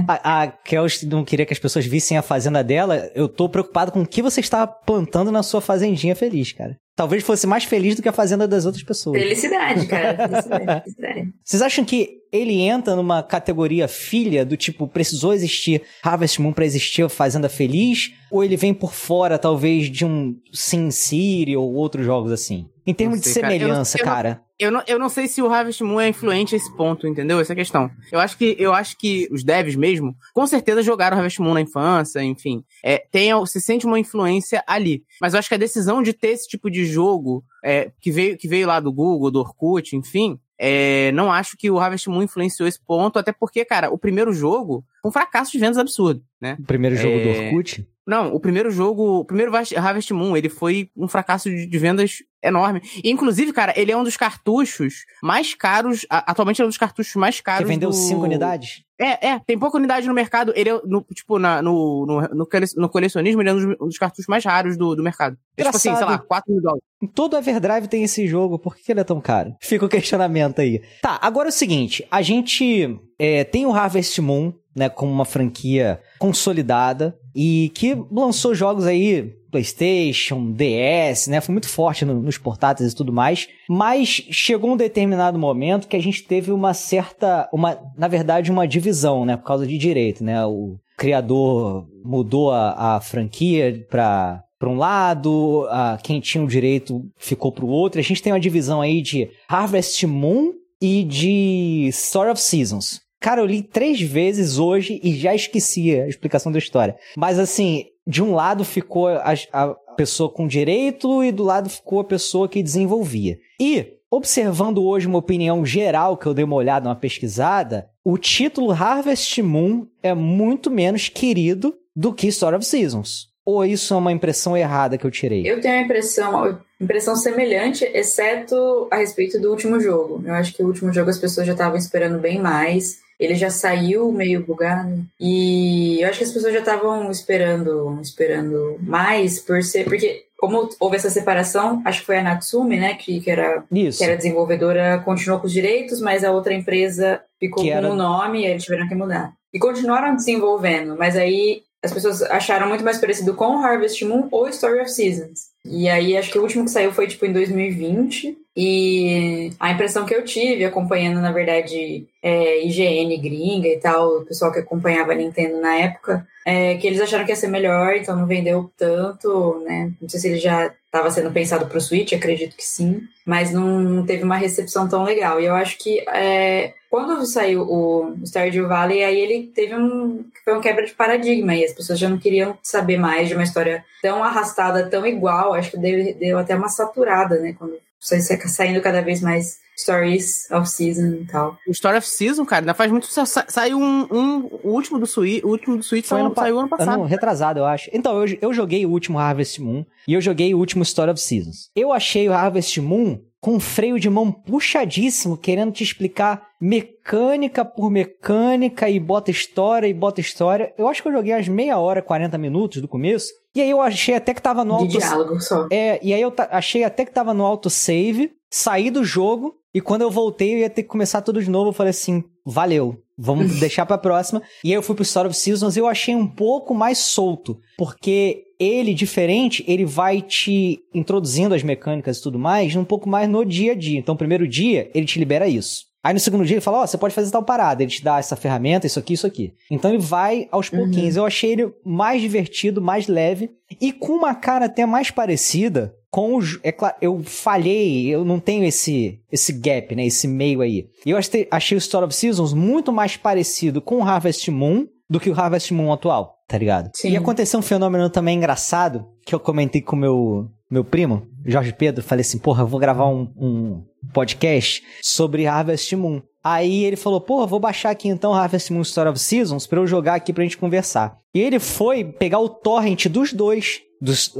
a, 0.06 0.42
a 0.42 0.46
Kels 0.46 1.02
não 1.02 1.24
queria 1.24 1.44
que 1.44 1.52
as 1.52 1.58
pessoas 1.58 1.84
vissem 1.84 2.16
a 2.16 2.22
fazenda 2.22 2.62
dela. 2.62 3.10
Eu 3.14 3.28
tô 3.28 3.48
preocupado 3.48 3.90
com 3.90 4.02
o 4.02 4.06
que 4.06 4.22
você 4.22 4.40
está 4.40 4.64
plantando 4.64 5.32
na 5.32 5.42
sua 5.42 5.60
fazendinha 5.60 6.14
feliz, 6.14 6.52
cara. 6.52 6.76
Talvez 6.94 7.24
fosse 7.24 7.46
mais 7.46 7.64
feliz 7.64 7.96
do 7.96 8.02
que 8.02 8.08
a 8.08 8.12
fazenda 8.12 8.46
das 8.46 8.64
outras 8.64 8.84
pessoas. 8.84 9.20
Felicidade, 9.20 9.86
cara. 9.86 10.14
Felicidade, 10.28 10.82
felicidade. 10.82 11.32
Vocês 11.42 11.62
acham 11.62 11.84
que 11.84 12.18
ele 12.30 12.60
entra 12.60 12.94
numa 12.94 13.22
categoria 13.22 13.88
filha 13.88 14.44
do 14.44 14.56
tipo, 14.56 14.86
precisou 14.86 15.32
existir 15.34 15.82
Harvest 16.02 16.40
Moon 16.40 16.52
pra 16.52 16.64
existir 16.64 17.02
a 17.02 17.08
Fazenda 17.08 17.48
Feliz? 17.48 18.12
Ou 18.32 18.42
ele 18.42 18.56
vem 18.56 18.72
por 18.72 18.94
fora, 18.94 19.38
talvez, 19.38 19.90
de 19.90 20.04
um 20.06 20.34
Sin 20.52 20.90
City 20.90 21.54
ou 21.54 21.74
outros 21.74 22.04
jogos 22.06 22.32
assim? 22.32 22.66
Em 22.86 22.94
termos 22.94 23.18
Não 23.18 23.22
de 23.22 23.28
sei, 23.28 23.42
cara. 23.42 23.54
Eu 23.54 23.58
não- 23.68 23.84
semelhança, 23.84 24.42
eu 24.58 24.70
não, 24.70 24.82
eu 24.86 24.98
não 24.98 25.08
sei 25.08 25.26
se 25.28 25.42
o 25.42 25.52
Harvest 25.52 25.82
Moon 25.82 26.00
é 26.00 26.08
influente 26.08 26.54
a 26.54 26.58
esse 26.58 26.74
ponto, 26.76 27.06
entendeu? 27.06 27.40
Essa 27.40 27.52
é 27.52 27.54
a 27.54 27.56
questão. 27.56 27.90
Eu 28.10 28.20
acho 28.20 28.38
que, 28.38 28.56
eu 28.58 28.72
acho 28.72 28.96
que 28.96 29.28
os 29.30 29.42
devs 29.44 29.76
mesmo, 29.76 30.14
com 30.32 30.46
certeza 30.46 30.82
jogaram 30.82 31.16
Harvest 31.16 31.40
Moon 31.40 31.54
na 31.54 31.60
infância, 31.60 32.22
enfim. 32.22 32.62
É, 32.82 32.98
tem, 33.10 33.30
se 33.46 33.60
sente 33.60 33.86
uma 33.86 33.98
influência 33.98 34.62
ali. 34.66 35.02
Mas 35.20 35.34
eu 35.34 35.38
acho 35.38 35.48
que 35.48 35.54
a 35.54 35.58
decisão 35.58 36.02
de 36.02 36.12
ter 36.12 36.28
esse 36.28 36.48
tipo 36.48 36.70
de 36.70 36.84
jogo, 36.84 37.44
é, 37.64 37.90
que, 38.00 38.10
veio, 38.10 38.38
que 38.38 38.48
veio 38.48 38.66
lá 38.66 38.80
do 38.80 38.92
Google, 38.92 39.30
do 39.30 39.40
Orkut, 39.40 39.96
enfim, 39.96 40.38
é, 40.64 41.10
não 41.12 41.32
acho 41.32 41.56
que 41.56 41.68
o 41.68 41.80
Harvest 41.80 42.08
Moon 42.08 42.22
influenciou 42.22 42.68
esse 42.68 42.78
ponto, 42.86 43.18
até 43.18 43.32
porque, 43.32 43.64
cara, 43.64 43.90
o 43.90 43.98
primeiro 43.98 44.32
jogo 44.32 44.84
foi 45.02 45.08
um 45.08 45.12
fracasso 45.12 45.50
de 45.50 45.58
vendas 45.58 45.76
absurdo, 45.76 46.22
né? 46.40 46.56
O 46.60 46.62
primeiro 46.64 46.94
jogo 46.94 47.16
É, 47.16 47.22
do 47.24 47.44
Orkut? 47.46 47.84
Não, 48.06 48.34
o 48.34 48.38
primeiro 48.40 48.70
jogo, 48.70 49.20
o 49.20 49.24
primeiro 49.24 49.52
Harvest 49.54 50.12
Moon, 50.12 50.36
ele 50.36 50.48
foi 50.48 50.88
um 50.96 51.06
fracasso 51.08 51.48
de, 51.50 51.66
de 51.66 51.78
vendas 51.78 52.18
enorme. 52.42 52.80
E, 53.02 53.10
inclusive, 53.10 53.52
cara, 53.52 53.72
ele 53.76 53.92
é 53.92 53.96
um 53.96 54.02
dos 54.04 54.16
cartuchos 54.16 55.04
mais 55.22 55.54
caros, 55.54 56.04
a- 56.10 56.30
atualmente 56.32 56.60
é 56.60 56.64
um 56.64 56.68
dos 56.68 56.78
cartuchos 56.78 57.14
mais 57.16 57.36
Que 57.36 57.42
caros 57.44 57.68
vendeu 57.68 57.90
do... 57.90 57.94
cinco 57.96 58.22
unidades? 58.22 58.82
É, 59.02 59.28
é, 59.30 59.38
tem 59.40 59.58
pouca 59.58 59.76
unidade 59.78 60.06
no 60.06 60.14
mercado. 60.14 60.52
Ele 60.54 60.70
é, 60.70 60.80
no, 60.84 61.04
tipo, 61.14 61.38
na, 61.38 61.60
no, 61.60 62.06
no, 62.06 62.20
no, 62.28 62.46
cole- 62.46 62.66
no 62.76 62.88
colecionismo, 62.88 63.42
ele 63.42 63.50
é 63.50 63.54
um 63.54 63.86
dos, 63.86 63.98
cartuchos 63.98 64.26
mais 64.28 64.44
raros 64.44 64.76
do, 64.76 64.94
do 64.94 65.02
mercado. 65.02 65.36
É 65.56 65.64
tipo 65.64 65.76
assim, 65.76 65.90
sei 65.90 65.92
lá, 65.92 66.02
Engraçado. 66.02 66.26
4 66.26 66.52
mil 66.52 66.62
dólares. 66.62 66.82
Todo 67.14 67.36
Everdrive 67.36 67.88
tem 67.88 68.04
esse 68.04 68.26
jogo, 68.28 68.58
por 68.58 68.76
que 68.76 68.92
ele 68.92 69.00
é 69.00 69.04
tão 69.04 69.20
caro? 69.20 69.54
Fica 69.60 69.84
o 69.84 69.88
questionamento 69.88 70.60
aí. 70.60 70.80
Tá, 71.02 71.18
agora 71.20 71.48
é 71.48 71.50
o 71.50 71.52
seguinte, 71.52 72.06
a 72.10 72.22
gente 72.22 72.96
é, 73.24 73.44
tem 73.44 73.64
o 73.66 73.72
Harvest 73.72 74.20
Moon, 74.20 74.52
né, 74.74 74.88
como 74.88 75.12
uma 75.12 75.24
franquia 75.24 76.00
consolidada 76.18 77.16
e 77.32 77.70
que 77.72 77.96
lançou 78.10 78.52
jogos 78.52 78.84
aí 78.84 79.32
PlayStation, 79.48 80.50
DS, 80.50 81.28
né, 81.28 81.40
foi 81.40 81.52
muito 81.52 81.68
forte 81.68 82.04
no- 82.04 82.20
nos 82.20 82.36
portáteis 82.36 82.90
e 82.90 82.96
tudo 82.96 83.12
mais, 83.12 83.46
mas 83.68 84.08
chegou 84.08 84.72
um 84.72 84.76
determinado 84.76 85.38
momento 85.38 85.86
que 85.86 85.94
a 85.94 86.02
gente 86.02 86.24
teve 86.24 86.50
uma 86.50 86.74
certa, 86.74 87.48
uma, 87.52 87.78
na 87.96 88.08
verdade, 88.08 88.50
uma 88.50 88.66
divisão, 88.66 89.24
né, 89.24 89.36
por 89.36 89.44
causa 89.44 89.66
de 89.68 89.78
direito, 89.78 90.24
né, 90.24 90.44
o 90.44 90.76
criador 90.96 91.86
mudou 92.04 92.50
a, 92.50 92.96
a 92.96 93.00
franquia 93.00 93.86
para 93.88 94.42
para 94.58 94.70
um 94.70 94.76
lado, 94.76 95.66
a, 95.70 95.98
quem 96.00 96.20
tinha 96.20 96.42
o 96.42 96.46
direito 96.46 97.04
ficou 97.18 97.50
para 97.50 97.64
o 97.64 97.68
outro. 97.68 97.98
A 97.98 98.02
gente 98.04 98.22
tem 98.22 98.32
uma 98.32 98.38
divisão 98.38 98.80
aí 98.80 99.02
de 99.02 99.28
Harvest 99.48 100.06
Moon 100.06 100.52
e 100.80 101.02
de 101.02 101.88
Story 101.88 102.30
of 102.30 102.40
Seasons. 102.40 103.00
Cara, 103.22 103.40
eu 103.40 103.46
li 103.46 103.62
três 103.62 104.02
vezes 104.02 104.58
hoje 104.58 105.00
e 105.02 105.14
já 105.14 105.32
esqueci 105.32 105.94
a 105.94 106.08
explicação 106.08 106.50
da 106.50 106.58
história. 106.58 106.96
Mas 107.16 107.38
assim, 107.38 107.86
de 108.04 108.20
um 108.20 108.34
lado 108.34 108.64
ficou 108.64 109.06
a, 109.06 109.32
a 109.52 109.68
pessoa 109.96 110.28
com 110.28 110.48
direito 110.48 111.22
e 111.22 111.30
do 111.30 111.44
lado 111.44 111.70
ficou 111.70 112.00
a 112.00 112.04
pessoa 112.04 112.48
que 112.48 112.62
desenvolvia. 112.62 113.38
E, 113.60 113.94
observando 114.10 114.82
hoje 114.82 115.06
uma 115.06 115.18
opinião 115.18 115.64
geral 115.64 116.16
que 116.16 116.26
eu 116.26 116.34
dei 116.34 116.44
uma 116.44 116.56
olhada, 116.56 116.88
uma 116.88 116.96
pesquisada, 116.96 117.88
o 118.04 118.18
título 118.18 118.72
Harvest 118.72 119.40
Moon 119.40 119.86
é 120.02 120.12
muito 120.14 120.68
menos 120.68 121.08
querido 121.08 121.74
do 121.94 122.12
que 122.12 122.26
Story 122.26 122.56
of 122.56 122.66
Seasons. 122.66 123.30
Ou 123.44 123.64
isso 123.64 123.94
é 123.94 123.96
uma 123.96 124.12
impressão 124.12 124.56
errada 124.56 124.96
que 124.96 125.04
eu 125.04 125.10
tirei? 125.10 125.42
Eu 125.48 125.60
tenho 125.60 125.74
a 125.74 125.82
impressão, 125.82 126.60
impressão 126.80 127.16
semelhante, 127.16 127.84
exceto 127.84 128.88
a 128.90 128.96
respeito 128.96 129.40
do 129.40 129.50
último 129.50 129.80
jogo. 129.80 130.22
Eu 130.24 130.34
acho 130.34 130.54
que 130.54 130.62
o 130.62 130.66
último 130.66 130.92
jogo 130.92 131.10
as 131.10 131.18
pessoas 131.18 131.46
já 131.46 131.52
estavam 131.52 131.76
esperando 131.76 132.20
bem 132.20 132.40
mais. 132.40 133.01
Ele 133.22 133.34
já 133.34 133.50
saiu 133.50 134.10
meio 134.12 134.44
bugado. 134.44 135.04
E 135.20 136.00
eu 136.00 136.08
acho 136.08 136.18
que 136.18 136.24
as 136.24 136.32
pessoas 136.32 136.52
já 136.52 136.58
estavam 136.60 137.10
esperando, 137.10 137.98
esperando 138.02 138.76
mais 138.80 139.38
por 139.40 139.62
ser. 139.62 139.84
Porque, 139.84 140.24
como 140.38 140.68
houve 140.80 140.96
essa 140.96 141.10
separação, 141.10 141.80
acho 141.84 142.00
que 142.00 142.06
foi 142.06 142.18
a 142.18 142.22
Natsume, 142.22 142.78
né? 142.78 142.94
Que, 142.94 143.20
que, 143.20 143.30
era, 143.30 143.62
Isso. 143.70 143.98
que 143.98 144.04
era 144.04 144.16
desenvolvedora, 144.16 144.98
continuou 145.04 145.40
com 145.40 145.46
os 145.46 145.52
direitos, 145.52 146.00
mas 146.00 146.24
a 146.24 146.32
outra 146.32 146.52
empresa 146.54 147.20
ficou 147.38 147.62
Que 147.62 147.70
com 147.70 147.76
era- 147.78 147.90
o 147.90 147.94
nome 147.94 148.42
e 148.42 148.46
eles 148.46 148.64
tiveram 148.64 148.88
que 148.88 148.94
mudar. 148.94 149.32
E 149.54 149.58
continuaram 149.58 150.16
desenvolvendo, 150.16 150.96
mas 150.98 151.14
aí 151.16 151.62
as 151.82 151.92
pessoas 151.92 152.22
acharam 152.22 152.68
muito 152.68 152.84
mais 152.84 152.98
parecido 152.98 153.34
com 153.34 153.58
Harvest 153.58 154.04
Moon 154.04 154.28
ou 154.30 154.48
Story 154.48 154.80
of 154.80 154.90
Seasons. 154.90 155.50
E 155.64 155.88
aí 155.88 156.16
acho 156.16 156.30
que 156.30 156.38
o 156.38 156.42
último 156.42 156.64
que 156.64 156.70
saiu 156.70 156.92
foi 156.92 157.06
tipo 157.06 157.26
em 157.26 157.32
2020. 157.32 158.38
E 158.54 159.50
a 159.58 159.70
impressão 159.70 160.04
que 160.04 160.14
eu 160.14 160.24
tive, 160.24 160.64
acompanhando, 160.64 161.20
na 161.20 161.32
verdade, 161.32 162.06
é, 162.22 162.64
IGN 162.66 163.16
gringa 163.16 163.68
e 163.68 163.80
tal, 163.80 164.18
o 164.18 164.24
pessoal 164.26 164.52
que 164.52 164.58
acompanhava 164.58 165.12
a 165.12 165.14
Nintendo 165.14 165.58
na 165.60 165.74
época, 165.74 166.26
é 166.44 166.76
que 166.76 166.86
eles 166.86 167.00
acharam 167.00 167.24
que 167.24 167.32
ia 167.32 167.36
ser 167.36 167.48
melhor, 167.48 167.94
então 167.96 168.14
não 168.14 168.26
vendeu 168.26 168.70
tanto, 168.76 169.62
né? 169.64 169.90
Não 170.00 170.08
sei 170.08 170.20
se 170.20 170.28
ele 170.28 170.38
já 170.38 170.70
estava 170.92 171.10
sendo 171.10 171.32
pensado 171.32 171.66
para 171.66 171.78
o 171.78 171.80
Switch, 171.80 172.12
acredito 172.12 172.54
que 172.54 172.62
sim, 172.62 173.00
mas 173.24 173.50
não 173.50 174.04
teve 174.04 174.22
uma 174.24 174.36
recepção 174.36 174.86
tão 174.86 175.02
legal. 175.04 175.40
E 175.40 175.46
eu 175.46 175.54
acho 175.54 175.78
que 175.78 176.00
é, 176.06 176.74
quando 176.90 177.24
saiu 177.24 177.62
o 177.62 178.14
Stardew 178.26 178.68
Valley, 178.68 179.02
aí 179.02 179.18
ele 179.18 179.46
teve 179.54 179.74
um, 179.74 180.22
foi 180.44 180.54
um 180.54 180.60
quebra 180.60 180.84
de 180.84 180.92
paradigma 180.92 181.54
e 181.54 181.64
as 181.64 181.72
pessoas 181.72 181.98
já 181.98 182.10
não 182.10 182.18
queriam 182.18 182.58
saber 182.62 182.98
mais 182.98 183.26
de 183.26 183.34
uma 183.34 183.42
história 183.42 183.82
tão 184.02 184.22
arrastada, 184.22 184.86
tão 184.90 185.06
igual. 185.06 185.54
Acho 185.54 185.70
que 185.70 185.78
deu, 185.78 186.14
deu 186.14 186.38
até 186.38 186.54
uma 186.54 186.68
saturada, 186.68 187.40
né? 187.40 187.54
Quando 187.58 187.78
saindo 187.98 188.82
cada 188.82 189.00
vez 189.00 189.22
mais 189.22 189.60
stories 189.82 190.50
of 190.50 190.68
season 190.68 191.08
e 191.22 191.24
tal. 191.26 191.56
O 191.66 191.70
Story 191.72 191.98
of 191.98 192.08
Season, 192.08 192.44
cara, 192.44 192.62
ainda 192.62 192.74
faz 192.74 192.90
muito 192.90 193.06
sucesso. 193.06 193.32
Sa- 193.32 193.46
Saiu 193.48 193.78
um, 193.78 194.06
um- 194.10 194.48
o 194.62 194.70
último 194.70 194.98
do 194.98 195.06
Switch, 195.06 195.42
o 195.44 195.48
último 195.48 195.76
do 195.76 195.82
Switch 195.82 196.06
saiu, 196.06 196.26
ano 196.26 196.34
saiu 196.34 196.58
ano 196.58 196.68
passado. 196.68 196.94
Ano 196.94 197.04
retrasado, 197.04 197.58
eu 197.58 197.64
acho. 197.66 197.90
Então, 197.92 198.24
eu, 198.24 198.38
eu 198.40 198.52
joguei 198.52 198.86
o 198.86 198.90
último 198.90 199.18
Harvest 199.18 199.60
Moon 199.60 199.84
e 200.06 200.14
eu 200.14 200.20
joguei 200.20 200.54
o 200.54 200.58
último 200.58 200.82
Story 200.82 201.10
of 201.10 201.20
Seasons. 201.20 201.70
Eu 201.74 201.92
achei 201.92 202.28
o 202.28 202.32
Harvest 202.32 202.80
Moon 202.80 203.20
com 203.40 203.54
um 203.56 203.60
freio 203.60 203.98
de 203.98 204.08
mão 204.08 204.30
puxadíssimo, 204.30 205.36
querendo 205.36 205.72
te 205.72 205.82
explicar 205.82 206.46
mecânica 206.60 207.64
por 207.64 207.90
mecânica 207.90 208.88
e 208.88 209.00
bota 209.00 209.30
história 209.30 209.86
e 209.88 209.94
bota 209.94 210.20
história. 210.20 210.72
Eu 210.78 210.86
acho 210.88 211.02
que 211.02 211.08
eu 211.08 211.12
joguei 211.12 211.34
umas 211.34 211.48
meia 211.48 211.78
hora, 211.78 212.00
40 212.00 212.38
minutos 212.38 212.80
do 212.80 212.86
começo. 212.88 213.32
E 213.54 213.60
aí 213.60 213.68
eu 213.70 213.80
achei 213.80 214.14
até 214.14 214.32
que 214.32 214.40
tava 214.40 214.64
no 214.64 214.76
De 214.78 214.84
auto... 214.84 214.98
diálogo 214.98 215.40
só. 215.40 215.66
É, 215.70 215.98
e 216.02 216.14
aí 216.14 216.22
eu 216.22 216.32
achei 216.50 216.84
até 216.84 217.04
que 217.04 217.12
tava 217.12 217.34
no 217.34 217.44
autosave, 217.44 218.32
saí 218.50 218.90
do 218.90 219.04
jogo, 219.04 219.56
e 219.74 219.80
quando 219.80 220.02
eu 220.02 220.10
voltei 220.10 220.54
eu 220.54 220.58
ia 220.58 220.70
ter 220.70 220.82
que 220.82 220.88
começar 220.88 221.22
tudo 221.22 221.42
de 221.42 221.50
novo. 221.50 221.70
Eu 221.70 221.74
falei 221.74 221.90
assim, 221.90 222.22
valeu, 222.44 223.02
vamos 223.16 223.56
deixar 223.60 223.86
pra 223.86 223.98
próxima. 223.98 224.42
E 224.62 224.68
aí 224.68 224.74
eu 224.74 224.82
fui 224.82 224.94
pro 224.94 225.02
Story 225.02 225.28
of 225.28 225.36
Seasons 225.36 225.76
e 225.76 225.80
eu 225.80 225.88
achei 225.88 226.14
um 226.14 226.26
pouco 226.26 226.74
mais 226.74 226.98
solto, 226.98 227.58
porque 227.78 228.44
ele, 228.58 228.94
diferente, 228.94 229.64
ele 229.66 229.84
vai 229.84 230.20
te 230.20 230.80
introduzindo 230.94 231.54
as 231.54 231.62
mecânicas 231.62 232.18
e 232.18 232.22
tudo 232.22 232.38
mais 232.38 232.76
um 232.76 232.84
pouco 232.84 233.08
mais 233.08 233.28
no 233.28 233.44
dia 233.44 233.72
a 233.72 233.74
dia. 233.74 233.98
Então, 233.98 234.14
o 234.14 234.18
primeiro 234.18 234.46
dia, 234.46 234.90
ele 234.94 235.06
te 235.06 235.18
libera 235.18 235.48
isso. 235.48 235.92
Aí 236.04 236.12
no 236.12 236.18
segundo 236.18 236.44
dia 236.44 236.54
ele 236.54 236.60
fala, 236.60 236.80
ó, 236.80 236.86
você 236.86 236.98
pode 236.98 237.14
fazer 237.14 237.30
tal 237.30 237.44
parada, 237.44 237.82
ele 237.82 237.92
te 237.92 238.02
dá 238.02 238.18
essa 238.18 238.34
ferramenta, 238.34 238.88
isso 238.88 238.98
aqui, 238.98 239.12
isso 239.12 239.26
aqui. 239.26 239.54
Então 239.70 239.92
ele 239.92 240.02
vai 240.02 240.48
aos 240.50 240.68
pouquinhos. 240.68 241.14
Eu 241.14 241.24
achei 241.24 241.52
ele 241.52 241.72
mais 241.84 242.20
divertido, 242.20 242.82
mais 242.82 243.06
leve 243.06 243.50
e 243.80 243.92
com 243.92 244.14
uma 244.14 244.34
cara 244.34 244.64
até 244.64 244.84
mais 244.84 245.12
parecida 245.12 245.94
com 246.12 246.36
o... 246.36 246.40
jo- 246.42 246.60
É 246.62 246.70
claro, 246.70 246.94
eu 247.00 247.20
falhei, 247.24 248.06
eu 248.06 248.24
não 248.24 248.38
tenho 248.38 248.64
esse 248.64 249.18
esse 249.32 249.52
gap, 249.52 249.96
né, 249.96 250.06
esse 250.06 250.28
meio 250.28 250.60
aí. 250.60 250.86
E 251.04 251.10
eu 251.10 251.16
achei, 251.16 251.48
achei 251.50 251.76
o 251.76 251.80
Story 251.80 252.06
of 252.06 252.14
Seasons 252.14 252.52
muito 252.52 252.92
mais 252.92 253.16
parecido 253.16 253.80
com 253.82 253.96
o 253.96 254.02
Harvest 254.02 254.48
Moon 254.50 254.86
do 255.08 255.18
que 255.18 255.30
o 255.30 255.34
Harvest 255.38 255.72
Moon 255.74 255.92
atual, 255.92 256.36
tá 256.46 256.56
ligado? 256.58 256.90
Sim. 256.94 257.10
E 257.10 257.16
aconteceu 257.16 257.58
um 257.58 257.62
fenômeno 257.62 258.08
também 258.10 258.36
engraçado 258.36 259.06
que 259.26 259.34
eu 259.34 259.40
comentei 259.40 259.80
com 259.80 259.96
meu 259.96 260.48
meu 260.70 260.84
primo, 260.84 261.26
Jorge 261.44 261.72
Pedro, 261.74 262.02
falei 262.02 262.22
assim, 262.22 262.38
porra, 262.38 262.62
eu 262.62 262.66
vou 262.66 262.80
gravar 262.80 263.06
um, 263.06 263.30
um 263.36 263.84
podcast 264.14 264.82
sobre 265.02 265.46
Harvest 265.46 265.94
Moon. 265.96 266.22
Aí 266.44 266.84
ele 266.84 266.96
falou, 266.96 267.20
porra, 267.20 267.46
vou 267.46 267.60
baixar 267.60 267.90
aqui 267.90 268.08
então 268.08 268.34
Harvest 268.34 268.72
Moon 268.72 268.82
Story 268.82 269.10
of 269.10 269.18
Seasons 269.18 269.66
pra 269.66 269.78
eu 269.78 269.86
jogar 269.86 270.14
aqui 270.14 270.32
pra 270.32 270.42
gente 270.42 270.58
conversar. 270.58 271.16
E 271.34 271.40
ele 271.40 271.58
foi 271.58 272.04
pegar 272.04 272.40
o 272.40 272.48
torrent 272.48 273.06
dos 273.06 273.32
dois, 273.32 273.80
dos 274.00 274.34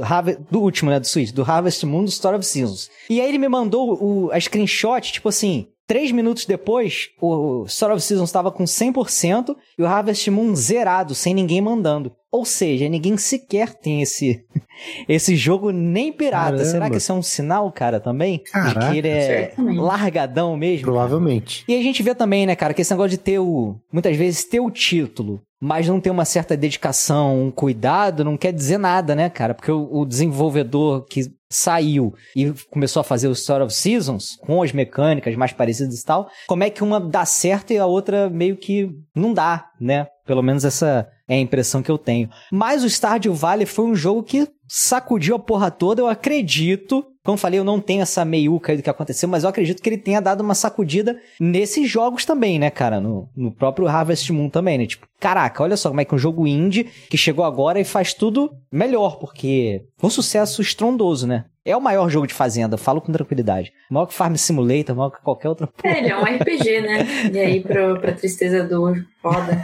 do 0.51 0.59
último, 0.59 0.91
né, 0.91 0.99
do 0.99 1.07
Switch, 1.07 1.31
do 1.31 1.43
Harvest 1.43 1.85
Moon 1.85 2.03
do 2.03 2.09
Story 2.09 2.37
of 2.37 2.45
Seasons. 2.45 2.89
E 3.09 3.21
aí 3.21 3.29
ele 3.29 3.37
me 3.37 3.47
mandou 3.47 3.97
o, 4.01 4.31
a 4.31 4.39
screenshot, 4.39 5.13
tipo 5.13 5.29
assim, 5.29 5.67
Três 5.85 6.11
minutos 6.11 6.45
depois, 6.45 7.09
o 7.21 7.65
Story 7.65 7.93
of 7.93 8.01
Seasons 8.01 8.29
estava 8.29 8.51
com 8.51 8.63
100% 8.63 9.55
e 9.77 9.83
o 9.83 9.85
Harvest 9.85 10.31
Moon 10.31 10.55
zerado, 10.55 11.13
sem 11.13 11.33
ninguém 11.33 11.59
mandando. 11.59 12.11
Ou 12.31 12.45
seja, 12.45 12.87
ninguém 12.89 13.17
sequer 13.17 13.75
tem 13.75 14.01
esse, 14.01 14.45
esse 15.07 15.35
jogo 15.35 15.71
nem 15.71 16.11
pirata. 16.11 16.51
Caramba. 16.51 16.65
Será 16.65 16.89
que 16.89 16.97
isso 16.97 17.11
é 17.11 17.15
um 17.15 17.21
sinal, 17.21 17.71
cara, 17.71 17.99
também? 17.99 18.37
De 18.37 18.51
Caraca, 18.51 18.91
que 18.91 18.97
ele 18.97 19.07
é 19.09 19.21
certamente. 19.27 19.77
largadão 19.77 20.57
mesmo? 20.57 20.85
Provavelmente. 20.85 21.65
E 21.67 21.75
a 21.75 21.83
gente 21.83 22.01
vê 22.01 22.15
também, 22.15 22.45
né, 22.45 22.55
cara, 22.55 22.73
que 22.73 22.81
esse 22.81 22.91
negócio 22.91 23.11
de 23.11 23.17
ter 23.17 23.39
o. 23.39 23.75
Muitas 23.91 24.15
vezes 24.15 24.45
ter 24.45 24.61
o 24.61 24.71
título, 24.71 25.41
mas 25.61 25.87
não 25.87 25.99
ter 25.99 26.09
uma 26.09 26.25
certa 26.25 26.57
dedicação, 26.57 27.43
um 27.43 27.51
cuidado, 27.51 28.23
não 28.23 28.35
quer 28.35 28.51
dizer 28.51 28.77
nada, 28.77 29.13
né, 29.13 29.29
cara? 29.29 29.53
Porque 29.53 29.71
o, 29.71 29.87
o 29.91 30.05
desenvolvedor 30.05 31.05
que 31.05 31.31
saiu 31.55 32.13
e 32.35 32.51
começou 32.69 33.01
a 33.01 33.03
fazer 33.03 33.27
o 33.27 33.33
Story 33.33 33.63
of 33.63 33.73
Seasons, 33.73 34.37
com 34.41 34.61
as 34.61 34.71
mecânicas 34.71 35.35
mais 35.35 35.53
parecidas 35.53 35.99
e 35.99 36.05
tal, 36.05 36.29
como 36.47 36.63
é 36.63 36.69
que 36.69 36.83
uma 36.83 36.99
dá 36.99 37.25
certo 37.25 37.71
e 37.71 37.77
a 37.77 37.85
outra 37.85 38.29
meio 38.29 38.57
que 38.57 38.89
não 39.15 39.33
dá, 39.33 39.69
né? 39.79 40.07
Pelo 40.25 40.41
menos 40.41 40.65
essa 40.65 41.07
é 41.27 41.35
a 41.35 41.39
impressão 41.39 41.83
que 41.83 41.91
eu 41.91 41.97
tenho. 41.97 42.29
Mas 42.51 42.83
o 42.83 42.89
Stardew 42.89 43.33
Valley 43.33 43.65
foi 43.65 43.85
um 43.85 43.95
jogo 43.95 44.23
que 44.23 44.47
sacudiu 44.67 45.35
a 45.35 45.39
porra 45.39 45.69
toda, 45.69 46.01
eu 46.01 46.07
acredito 46.07 47.05
Como 47.25 47.37
falei, 47.37 47.57
eu 47.57 47.63
não 47.63 47.79
tenho 47.79 48.01
essa 48.01 48.25
meiuca 48.25 48.73
aí 48.73 48.77
do 48.77 48.83
que 48.83 48.89
aconteceu, 48.89 49.29
mas 49.29 49.43
eu 49.43 49.49
acredito 49.49 49.81
que 49.81 49.87
ele 49.87 49.97
tenha 49.97 50.19
dado 50.19 50.41
uma 50.41 50.53
sacudida 50.53 51.17
nesses 51.39 51.89
jogos 51.89 52.25
também, 52.25 52.59
né, 52.59 52.69
cara? 52.69 52.99
No, 52.99 53.29
no 53.33 53.49
próprio 53.49 53.87
Harvest 53.87 54.29
Moon 54.33 54.49
também, 54.49 54.77
né? 54.77 54.85
Tipo, 54.85 55.07
caraca, 55.21 55.63
olha 55.63 55.77
só 55.77 55.87
como 55.87 56.01
é 56.01 56.05
que 56.05 56.13
um 56.13 56.17
jogo 56.17 56.45
indie 56.45 56.83
que 57.09 57.17
chegou 57.17 57.45
agora 57.45 57.79
e 57.79 57.85
faz 57.85 58.13
tudo 58.13 58.51
melhor, 58.69 59.19
porque 59.19 59.85
foi 59.97 60.07
um 60.07 60.11
sucesso 60.11 60.61
estrondoso, 60.61 61.25
né? 61.25 61.45
É 61.65 61.77
o 61.77 61.81
maior 61.81 62.09
jogo 62.09 62.27
de 62.27 62.33
fazenda, 62.33 62.77
falo 62.77 62.99
com 62.99 63.13
tranquilidade. 63.13 63.71
Maior 63.89 64.05
que 64.05 64.13
Farm 64.13 64.35
Simulator, 64.35 64.93
maior 64.93 65.11
que 65.11 65.21
qualquer 65.21 65.47
outra 65.47 65.65
porra. 65.65 65.95
É, 65.95 65.99
ele 65.99 66.09
é 66.09 66.17
um 66.17 66.23
RPG, 66.23 66.81
né? 66.81 67.07
E 67.31 67.39
aí, 67.39 67.61
pra, 67.61 67.95
pra 67.95 68.11
tristeza 68.11 68.65
do 68.65 68.93
foda. 69.21 69.61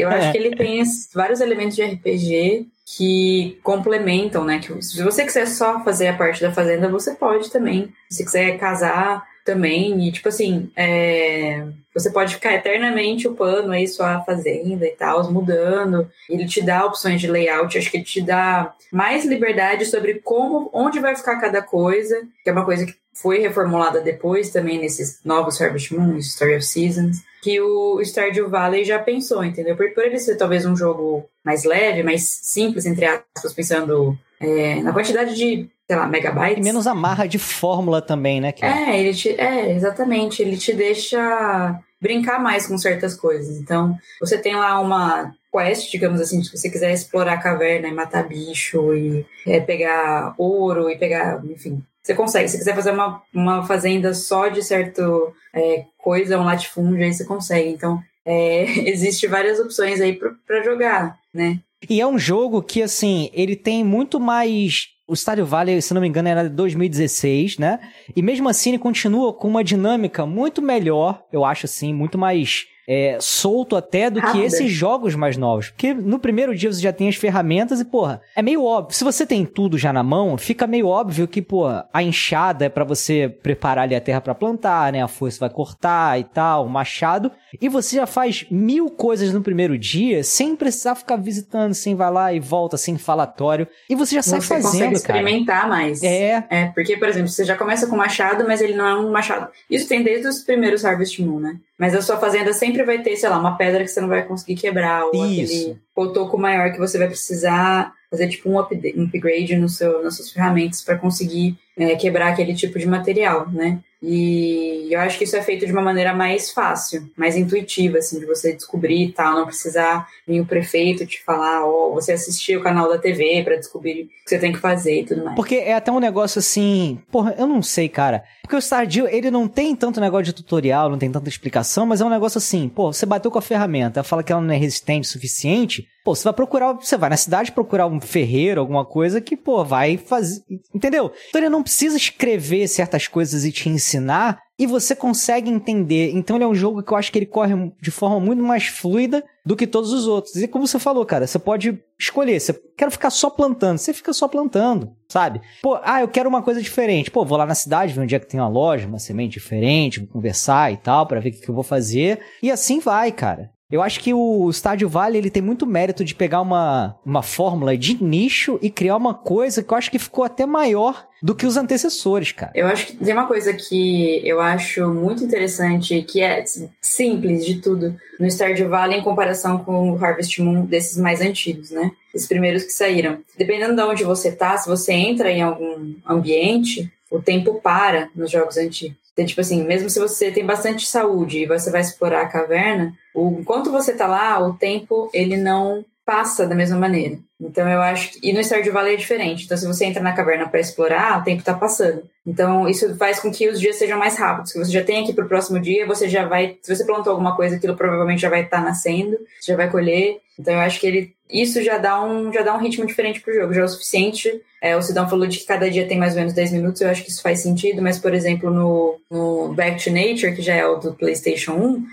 Eu 0.00 0.08
acho 0.08 0.32
que 0.32 0.38
ele 0.38 0.56
tem 0.56 0.82
vários 1.14 1.42
elementos 1.42 1.76
de 1.76 1.82
RPG 1.82 2.68
que 2.84 3.58
complementam, 3.62 4.44
né? 4.44 4.58
Que 4.58 4.82
se 4.82 5.02
você 5.02 5.24
quiser 5.24 5.46
só 5.46 5.82
fazer 5.84 6.08
a 6.08 6.16
parte 6.16 6.42
da 6.42 6.52
fazenda, 6.52 6.88
você 6.88 7.14
pode 7.14 7.50
também. 7.50 7.92
Se 8.10 8.24
quiser 8.24 8.58
casar 8.58 9.24
também, 9.44 10.06
e 10.06 10.12
tipo 10.12 10.28
assim, 10.28 10.70
é, 10.76 11.66
você 11.94 12.10
pode 12.10 12.34
ficar 12.34 12.54
eternamente 12.54 13.26
upando 13.26 13.72
aí 13.72 13.88
sua 13.88 14.20
fazenda 14.20 14.86
e 14.86 14.92
tal, 14.92 15.30
mudando. 15.32 16.08
Ele 16.28 16.46
te 16.46 16.62
dá 16.62 16.84
opções 16.84 17.20
de 17.20 17.28
layout, 17.28 17.76
acho 17.76 17.90
que 17.90 17.98
ele 17.98 18.04
te 18.04 18.20
dá 18.20 18.74
mais 18.92 19.24
liberdade 19.24 19.86
sobre 19.86 20.20
como, 20.20 20.70
onde 20.72 21.00
vai 21.00 21.16
ficar 21.16 21.40
cada 21.40 21.60
coisa, 21.60 22.22
que 22.42 22.50
é 22.50 22.52
uma 22.52 22.64
coisa 22.64 22.86
que 22.86 22.94
foi 23.14 23.40
reformulada 23.40 24.00
depois 24.00 24.50
também 24.50 24.78
nesses 24.78 25.20
novos 25.24 25.60
Harvest 25.60 25.94
Moon, 25.94 26.16
Story 26.18 26.56
of 26.56 26.64
Seasons, 26.64 27.18
que 27.42 27.60
o 27.60 28.00
Stardew 28.00 28.48
Valley 28.48 28.84
já 28.84 28.98
pensou, 28.98 29.44
entendeu? 29.44 29.76
Por, 29.76 29.92
por 29.92 30.04
ele 30.04 30.18
ser 30.18 30.36
talvez 30.36 30.64
um 30.64 30.76
jogo 30.76 31.28
mais 31.44 31.64
leve, 31.64 32.02
mais 32.02 32.28
simples, 32.28 32.86
entre 32.86 33.04
aspas, 33.04 33.52
pensando 33.52 34.18
é, 34.40 34.76
na 34.82 34.92
quantidade 34.92 35.34
de, 35.34 35.68
sei 35.86 35.96
lá, 35.96 36.06
megabytes. 36.06 36.58
E 36.58 36.62
menos 36.62 36.86
amarra 36.86 37.26
de 37.26 37.38
fórmula 37.38 38.00
também, 38.02 38.40
né? 38.40 38.52
É, 38.60 38.98
ele 38.98 39.14
te, 39.14 39.30
é, 39.30 39.74
exatamente. 39.74 40.42
Ele 40.42 40.56
te 40.56 40.72
deixa 40.72 41.80
brincar 42.00 42.42
mais 42.42 42.66
com 42.66 42.76
certas 42.76 43.14
coisas. 43.14 43.56
Então, 43.58 43.96
você 44.20 44.36
tem 44.36 44.56
lá 44.56 44.80
uma 44.80 45.32
quest, 45.52 45.90
digamos 45.90 46.20
assim, 46.20 46.42
se 46.42 46.50
você 46.56 46.68
quiser 46.68 46.92
explorar 46.92 47.34
a 47.34 47.42
caverna 47.42 47.86
e 47.86 47.92
matar 47.92 48.26
bicho 48.26 48.94
e 48.94 49.24
é, 49.46 49.60
pegar 49.60 50.34
ouro 50.36 50.90
e 50.90 50.98
pegar, 50.98 51.40
enfim. 51.44 51.82
Você 52.02 52.14
consegue. 52.14 52.48
Se 52.48 52.58
quiser 52.58 52.74
fazer 52.74 52.90
uma, 52.90 53.22
uma 53.32 53.64
fazenda 53.64 54.12
só 54.12 54.48
de 54.48 54.62
certo 54.62 55.32
é, 55.54 55.84
coisa, 55.96 56.38
um 56.38 56.44
latifúndio, 56.44 57.04
aí 57.04 57.12
você 57.12 57.24
consegue. 57.24 57.68
Então, 57.68 58.02
é, 58.24 58.64
existe 58.90 59.28
várias 59.28 59.60
opções 59.60 60.00
aí 60.00 60.18
pra 60.46 60.62
jogar, 60.62 61.18
né? 61.34 61.60
E 61.88 62.00
é 62.00 62.06
um 62.06 62.18
jogo 62.18 62.62
que, 62.62 62.82
assim, 62.82 63.30
ele 63.32 63.56
tem 63.56 63.84
muito 63.84 64.20
mais. 64.20 64.88
O 65.06 65.14
Stardew 65.14 65.44
Valley, 65.44 65.82
se 65.82 65.92
não 65.92 66.00
me 66.00 66.08
engano, 66.08 66.28
era 66.28 66.44
de 66.44 66.54
2016, 66.54 67.58
né? 67.58 67.80
E 68.14 68.22
mesmo 68.22 68.48
assim 68.48 68.70
ele 68.70 68.78
continua 68.78 69.32
com 69.32 69.48
uma 69.48 69.64
dinâmica 69.64 70.24
muito 70.24 70.62
melhor, 70.62 71.24
eu 71.32 71.44
acho 71.44 71.66
assim, 71.66 71.92
muito 71.92 72.16
mais 72.16 72.66
é, 72.88 73.18
solto 73.20 73.76
até 73.76 74.10
do 74.10 74.20
que 74.20 74.26
Rápida. 74.26 74.46
esses 74.46 74.70
jogos 74.70 75.14
mais 75.14 75.36
novos. 75.36 75.70
Porque 75.70 75.94
no 75.94 76.18
primeiro 76.18 76.54
dia 76.54 76.72
você 76.72 76.80
já 76.80 76.92
tem 76.92 77.08
as 77.08 77.16
ferramentas 77.16 77.80
e, 77.80 77.84
porra, 77.84 78.20
é 78.34 78.42
meio 78.42 78.64
óbvio. 78.64 78.96
Se 78.96 79.04
você 79.04 79.26
tem 79.26 79.44
tudo 79.44 79.78
já 79.78 79.92
na 79.92 80.02
mão, 80.02 80.36
fica 80.36 80.66
meio 80.66 80.88
óbvio 80.88 81.28
que, 81.28 81.40
porra, 81.40 81.88
a 81.92 82.02
enxada 82.02 82.64
é 82.64 82.68
pra 82.68 82.84
você 82.84 83.28
preparar 83.42 83.84
ali 83.84 83.94
a 83.94 84.00
terra 84.00 84.20
pra 84.20 84.34
plantar, 84.34 84.92
né? 84.92 85.02
A 85.02 85.08
foice 85.08 85.38
vai 85.38 85.50
cortar 85.50 86.18
e 86.18 86.24
tal, 86.24 86.66
o 86.66 86.70
machado. 86.70 87.30
E 87.60 87.68
você 87.68 87.96
já 87.96 88.06
faz 88.06 88.46
mil 88.50 88.90
coisas 88.90 89.32
no 89.32 89.42
primeiro 89.42 89.78
dia 89.78 90.24
sem 90.24 90.56
precisar 90.56 90.94
ficar 90.94 91.16
visitando, 91.16 91.74
sem 91.74 91.94
vai 91.94 92.10
lá 92.10 92.32
e 92.32 92.40
volta, 92.40 92.76
sem 92.76 92.98
falatório. 92.98 93.66
E 93.88 93.94
você 93.94 94.16
já 94.16 94.22
sai 94.22 94.40
você 94.40 94.54
consegue 94.54 94.62
fazendo, 94.62 95.02
cara. 95.02 95.18
experimentar 95.18 95.68
mais. 95.68 96.02
É, 96.02 96.46
É, 96.50 96.66
porque, 96.66 96.96
por 96.96 97.08
exemplo, 97.08 97.28
você 97.28 97.44
já 97.44 97.56
começa 97.56 97.86
com 97.86 97.96
machado, 97.96 98.44
mas 98.46 98.60
ele 98.60 98.74
não 98.74 98.86
é 98.86 98.96
um 98.96 99.10
machado. 99.10 99.48
Isso 99.70 99.88
tem 99.88 100.02
desde 100.02 100.26
os 100.26 100.40
primeiros 100.40 100.84
Harvest 100.84 101.20
Moon, 101.22 101.40
né? 101.40 101.56
Mas 101.82 101.96
a 101.96 102.00
sua 102.00 102.16
fazenda 102.16 102.52
sempre 102.52 102.84
vai 102.84 103.02
ter, 103.02 103.16
sei 103.16 103.28
lá, 103.28 103.36
uma 103.36 103.56
pedra 103.56 103.82
que 103.82 103.88
você 103.88 104.00
não 104.00 104.06
vai 104.06 104.22
conseguir 104.22 104.54
quebrar, 104.54 105.04
ou 105.04 105.26
Isso. 105.26 105.42
aquele 105.42 105.78
cotoco 105.92 106.38
maior 106.38 106.70
que 106.70 106.78
você 106.78 106.96
vai 106.96 107.08
precisar 107.08 107.92
fazer 108.08 108.28
tipo 108.28 108.48
um, 108.48 108.54
um 108.54 109.04
upgrade 109.04 109.56
no 109.56 109.68
seu, 109.68 110.00
nas 110.00 110.14
suas 110.14 110.30
ferramentas 110.30 110.80
para 110.80 110.96
conseguir 110.96 111.56
é, 111.76 111.96
quebrar 111.96 112.28
aquele 112.28 112.54
tipo 112.54 112.78
de 112.78 112.86
material, 112.86 113.50
né? 113.50 113.80
E 114.02 114.88
eu 114.90 115.00
acho 115.00 115.16
que 115.16 115.24
isso 115.24 115.36
é 115.36 115.42
feito 115.42 115.64
de 115.64 115.72
uma 115.72 115.80
maneira 115.80 116.12
mais 116.12 116.50
fácil, 116.50 117.08
mais 117.16 117.36
intuitiva, 117.36 117.98
assim, 117.98 118.18
de 118.18 118.26
você 118.26 118.52
descobrir 118.52 119.04
e 119.04 119.12
tal, 119.12 119.34
não 119.34 119.46
precisar 119.46 120.08
vir 120.26 120.40
o 120.40 120.46
prefeito 120.46 121.06
te 121.06 121.22
falar, 121.22 121.64
ou 121.64 121.94
você 121.94 122.12
assistir 122.12 122.56
o 122.56 122.62
canal 122.62 122.88
da 122.88 122.98
TV 122.98 123.42
para 123.44 123.56
descobrir 123.56 124.02
o 124.02 124.06
que 124.06 124.12
você 124.26 124.38
tem 124.38 124.52
que 124.52 124.58
fazer 124.58 125.00
e 125.00 125.04
tudo 125.04 125.24
mais. 125.24 125.36
Porque 125.36 125.54
é 125.54 125.74
até 125.74 125.92
um 125.92 126.00
negócio 126.00 126.40
assim. 126.40 127.00
Porra, 127.12 127.34
eu 127.38 127.46
não 127.46 127.62
sei, 127.62 127.88
cara. 127.88 128.24
Porque 128.42 128.56
o 128.56 128.60
Stardew, 128.60 129.06
ele 129.08 129.30
não 129.30 129.46
tem 129.46 129.74
tanto 129.74 130.00
negócio 130.00 130.24
de 130.24 130.32
tutorial, 130.32 130.90
não 130.90 130.98
tem 130.98 131.10
tanta 131.10 131.28
explicação, 131.28 131.86
mas 131.86 132.00
é 132.00 132.04
um 132.04 132.10
negócio 132.10 132.38
assim. 132.38 132.68
Pô, 132.68 132.92
você 132.92 133.06
bateu 133.06 133.30
com 133.30 133.38
a 133.38 133.42
ferramenta, 133.42 134.00
ela 134.00 134.04
fala 134.04 134.22
que 134.22 134.32
ela 134.32 134.42
não 134.42 134.52
é 134.52 134.56
resistente 134.56 135.08
o 135.08 135.10
suficiente. 135.10 135.86
Pô, 136.04 136.14
você 136.14 136.24
vai 136.24 136.32
procurar. 136.32 136.72
Você 136.72 136.96
vai 136.96 137.10
na 137.10 137.16
cidade 137.16 137.52
procurar 137.52 137.86
um 137.86 138.00
ferreiro, 138.00 138.60
alguma 138.60 138.84
coisa 138.84 139.20
que, 139.20 139.36
pô, 139.36 139.64
vai 139.64 139.96
fazer. 139.96 140.42
Entendeu? 140.74 141.12
Então 141.28 141.40
ele 141.40 141.48
não 141.48 141.62
precisa 141.62 141.96
escrever 141.96 142.66
certas 142.66 143.06
coisas 143.06 143.44
e 143.44 143.52
te 143.52 143.68
ensinar. 143.68 144.40
E 144.58 144.66
você 144.66 144.94
consegue 144.94 145.50
entender. 145.50 146.12
Então 146.12 146.36
ele 146.36 146.44
é 146.44 146.48
um 146.48 146.54
jogo 146.54 146.82
que 146.82 146.92
eu 146.92 146.96
acho 146.96 147.10
que 147.10 147.18
ele 147.18 147.26
corre 147.26 147.72
de 147.80 147.90
forma 147.90 148.20
muito 148.20 148.42
mais 148.42 148.66
fluida 148.66 149.24
do 149.44 149.56
que 149.56 149.66
todos 149.66 149.92
os 149.92 150.06
outros. 150.06 150.36
E 150.36 150.46
como 150.46 150.66
você 150.66 150.78
falou, 150.78 151.04
cara, 151.04 151.26
você 151.26 151.38
pode 151.38 151.82
escolher. 151.98 152.38
Você 152.38 152.52
quer 152.76 152.90
ficar 152.90 153.10
só 153.10 153.30
plantando, 153.30 153.78
você 153.78 153.92
fica 153.92 154.12
só 154.12 154.28
plantando, 154.28 154.94
sabe? 155.08 155.40
Pô, 155.62 155.78
ah, 155.82 156.00
eu 156.00 156.08
quero 156.08 156.28
uma 156.28 156.42
coisa 156.42 156.62
diferente. 156.62 157.10
Pô, 157.10 157.24
vou 157.24 157.38
lá 157.38 157.46
na 157.46 157.54
cidade, 157.54 157.92
ver 157.92 158.02
onde 158.02 158.14
é 158.14 158.20
que 158.20 158.28
tem 158.28 158.38
uma 158.38 158.48
loja, 158.48 158.86
uma 158.86 158.98
semente 158.98 159.32
diferente, 159.32 160.00
vou 160.00 160.08
conversar 160.08 160.72
e 160.72 160.76
tal, 160.76 161.06
pra 161.06 161.18
ver 161.18 161.30
o 161.30 161.32
que, 161.32 161.40
que 161.40 161.48
eu 161.48 161.54
vou 161.54 161.64
fazer. 161.64 162.20
E 162.42 162.50
assim 162.50 162.78
vai, 162.78 163.10
cara. 163.10 163.50
Eu 163.72 163.80
acho 163.80 164.00
que 164.00 164.12
o 164.12 164.52
Stardew 164.52 164.86
Valley 164.86 165.16
ele 165.16 165.30
tem 165.30 165.42
muito 165.42 165.66
mérito 165.66 166.04
de 166.04 166.14
pegar 166.14 166.42
uma, 166.42 166.94
uma 167.06 167.22
fórmula 167.22 167.74
de 167.74 168.04
nicho 168.04 168.58
e 168.60 168.68
criar 168.68 168.98
uma 168.98 169.14
coisa 169.14 169.62
que 169.62 169.72
eu 169.72 169.78
acho 169.78 169.90
que 169.90 169.98
ficou 169.98 170.24
até 170.24 170.44
maior 170.44 171.08
do 171.22 171.34
que 171.34 171.46
os 171.46 171.56
antecessores, 171.56 172.32
cara. 172.32 172.52
Eu 172.54 172.66
acho 172.66 172.88
que 172.88 172.96
tem 172.96 173.14
uma 173.14 173.26
coisa 173.26 173.54
que 173.54 174.20
eu 174.28 174.42
acho 174.42 174.88
muito 174.88 175.24
interessante, 175.24 176.02
que 176.02 176.20
é 176.20 176.44
simples 176.82 177.46
de 177.46 177.62
tudo, 177.62 177.96
no 178.20 178.30
Stardew 178.30 178.68
Valley 178.68 178.98
em 178.98 179.02
comparação 179.02 179.56
com 179.58 179.92
o 179.92 180.04
Harvest 180.04 180.42
Moon 180.42 180.66
desses 180.66 180.98
mais 180.98 181.22
antigos, 181.22 181.70
né? 181.70 181.92
Os 182.14 182.26
primeiros 182.26 182.64
que 182.64 182.72
saíram. 182.72 183.20
Dependendo 183.38 183.74
de 183.74 183.82
onde 183.82 184.04
você 184.04 184.30
tá, 184.30 184.54
se 184.58 184.68
você 184.68 184.92
entra 184.92 185.30
em 185.30 185.40
algum 185.40 185.94
ambiente, 186.06 186.92
o 187.10 187.20
tempo 187.20 187.60
para 187.62 188.10
nos 188.14 188.30
jogos 188.30 188.58
antigos. 188.58 189.01
Então, 189.12 189.26
tipo 189.26 189.40
assim, 189.40 189.64
mesmo 189.64 189.90
se 189.90 190.00
você 190.00 190.30
tem 190.30 190.44
bastante 190.44 190.86
saúde 190.86 191.40
e 191.40 191.46
você 191.46 191.70
vai 191.70 191.80
explorar 191.80 192.22
a 192.22 192.28
caverna, 192.28 192.94
o, 193.14 193.38
enquanto 193.40 193.70
você 193.70 193.92
tá 193.92 194.06
lá, 194.06 194.38
o 194.40 194.54
tempo, 194.54 195.10
ele 195.12 195.36
não 195.36 195.84
passa 196.04 196.46
da 196.46 196.54
mesma 196.54 196.78
maneira. 196.78 197.18
Então 197.40 197.68
eu 197.68 197.80
acho 197.80 198.12
que. 198.12 198.28
E 198.28 198.32
no 198.32 198.40
Stardew 198.40 198.72
Valley 198.72 198.94
é 198.94 198.96
diferente. 198.96 199.44
Então, 199.44 199.56
se 199.56 199.66
você 199.66 199.84
entra 199.84 200.02
na 200.02 200.12
caverna 200.12 200.48
para 200.48 200.60
explorar, 200.60 201.20
o 201.20 201.24
tempo 201.24 201.42
tá 201.42 201.54
passando. 201.54 202.04
Então, 202.26 202.68
isso 202.68 202.94
faz 202.96 203.18
com 203.18 203.32
que 203.32 203.48
os 203.48 203.58
dias 203.60 203.76
sejam 203.76 203.98
mais 203.98 204.16
rápidos. 204.16 204.52
Que 204.52 204.58
você 204.58 204.70
já 204.70 204.84
tem 204.84 205.02
aqui 205.02 205.12
pro 205.12 205.28
próximo 205.28 205.58
dia, 205.58 205.86
você 205.86 206.08
já 206.08 206.26
vai. 206.26 206.56
Se 206.62 206.74
você 206.74 206.84
plantou 206.84 207.12
alguma 207.12 207.34
coisa, 207.34 207.56
aquilo 207.56 207.76
provavelmente 207.76 208.22
já 208.22 208.28
vai 208.28 208.42
estar 208.42 208.62
nascendo, 208.62 209.18
você 209.40 209.52
já 209.52 209.56
vai 209.56 209.70
colher. 209.70 210.18
Então 210.38 210.54
eu 210.54 210.60
acho 210.60 210.78
que 210.80 210.86
ele. 210.86 211.14
Isso 211.32 211.62
já 211.62 211.78
dá 211.78 212.04
um, 212.04 212.30
já 212.30 212.42
dá 212.42 212.54
um 212.54 212.60
ritmo 212.60 212.86
diferente 212.86 213.20
pro 213.20 213.32
jogo, 213.34 213.54
já 213.54 213.62
é 213.62 213.64
o 213.64 213.68
suficiente. 213.68 214.42
É, 214.60 214.76
o 214.76 214.82
Sidão 214.82 215.08
falou 215.08 215.26
de 215.26 215.38
que 215.38 215.46
cada 215.46 215.70
dia 215.70 215.88
tem 215.88 215.98
mais 215.98 216.12
ou 216.12 216.18
menos 216.18 216.34
10 216.34 216.52
minutos, 216.52 216.80
eu 216.80 216.90
acho 216.90 217.02
que 217.02 217.10
isso 217.10 217.22
faz 217.22 217.40
sentido, 217.40 217.80
mas, 217.80 217.98
por 217.98 218.12
exemplo, 218.14 218.50
no, 218.50 219.00
no 219.10 219.54
Back 219.54 219.82
to 219.82 219.90
Nature, 219.90 220.34
que 220.36 220.42
já 220.42 220.54
é 220.54 220.66
o 220.66 220.76
do 220.76 220.94
PlayStation 220.94 221.52
1, 221.52 221.84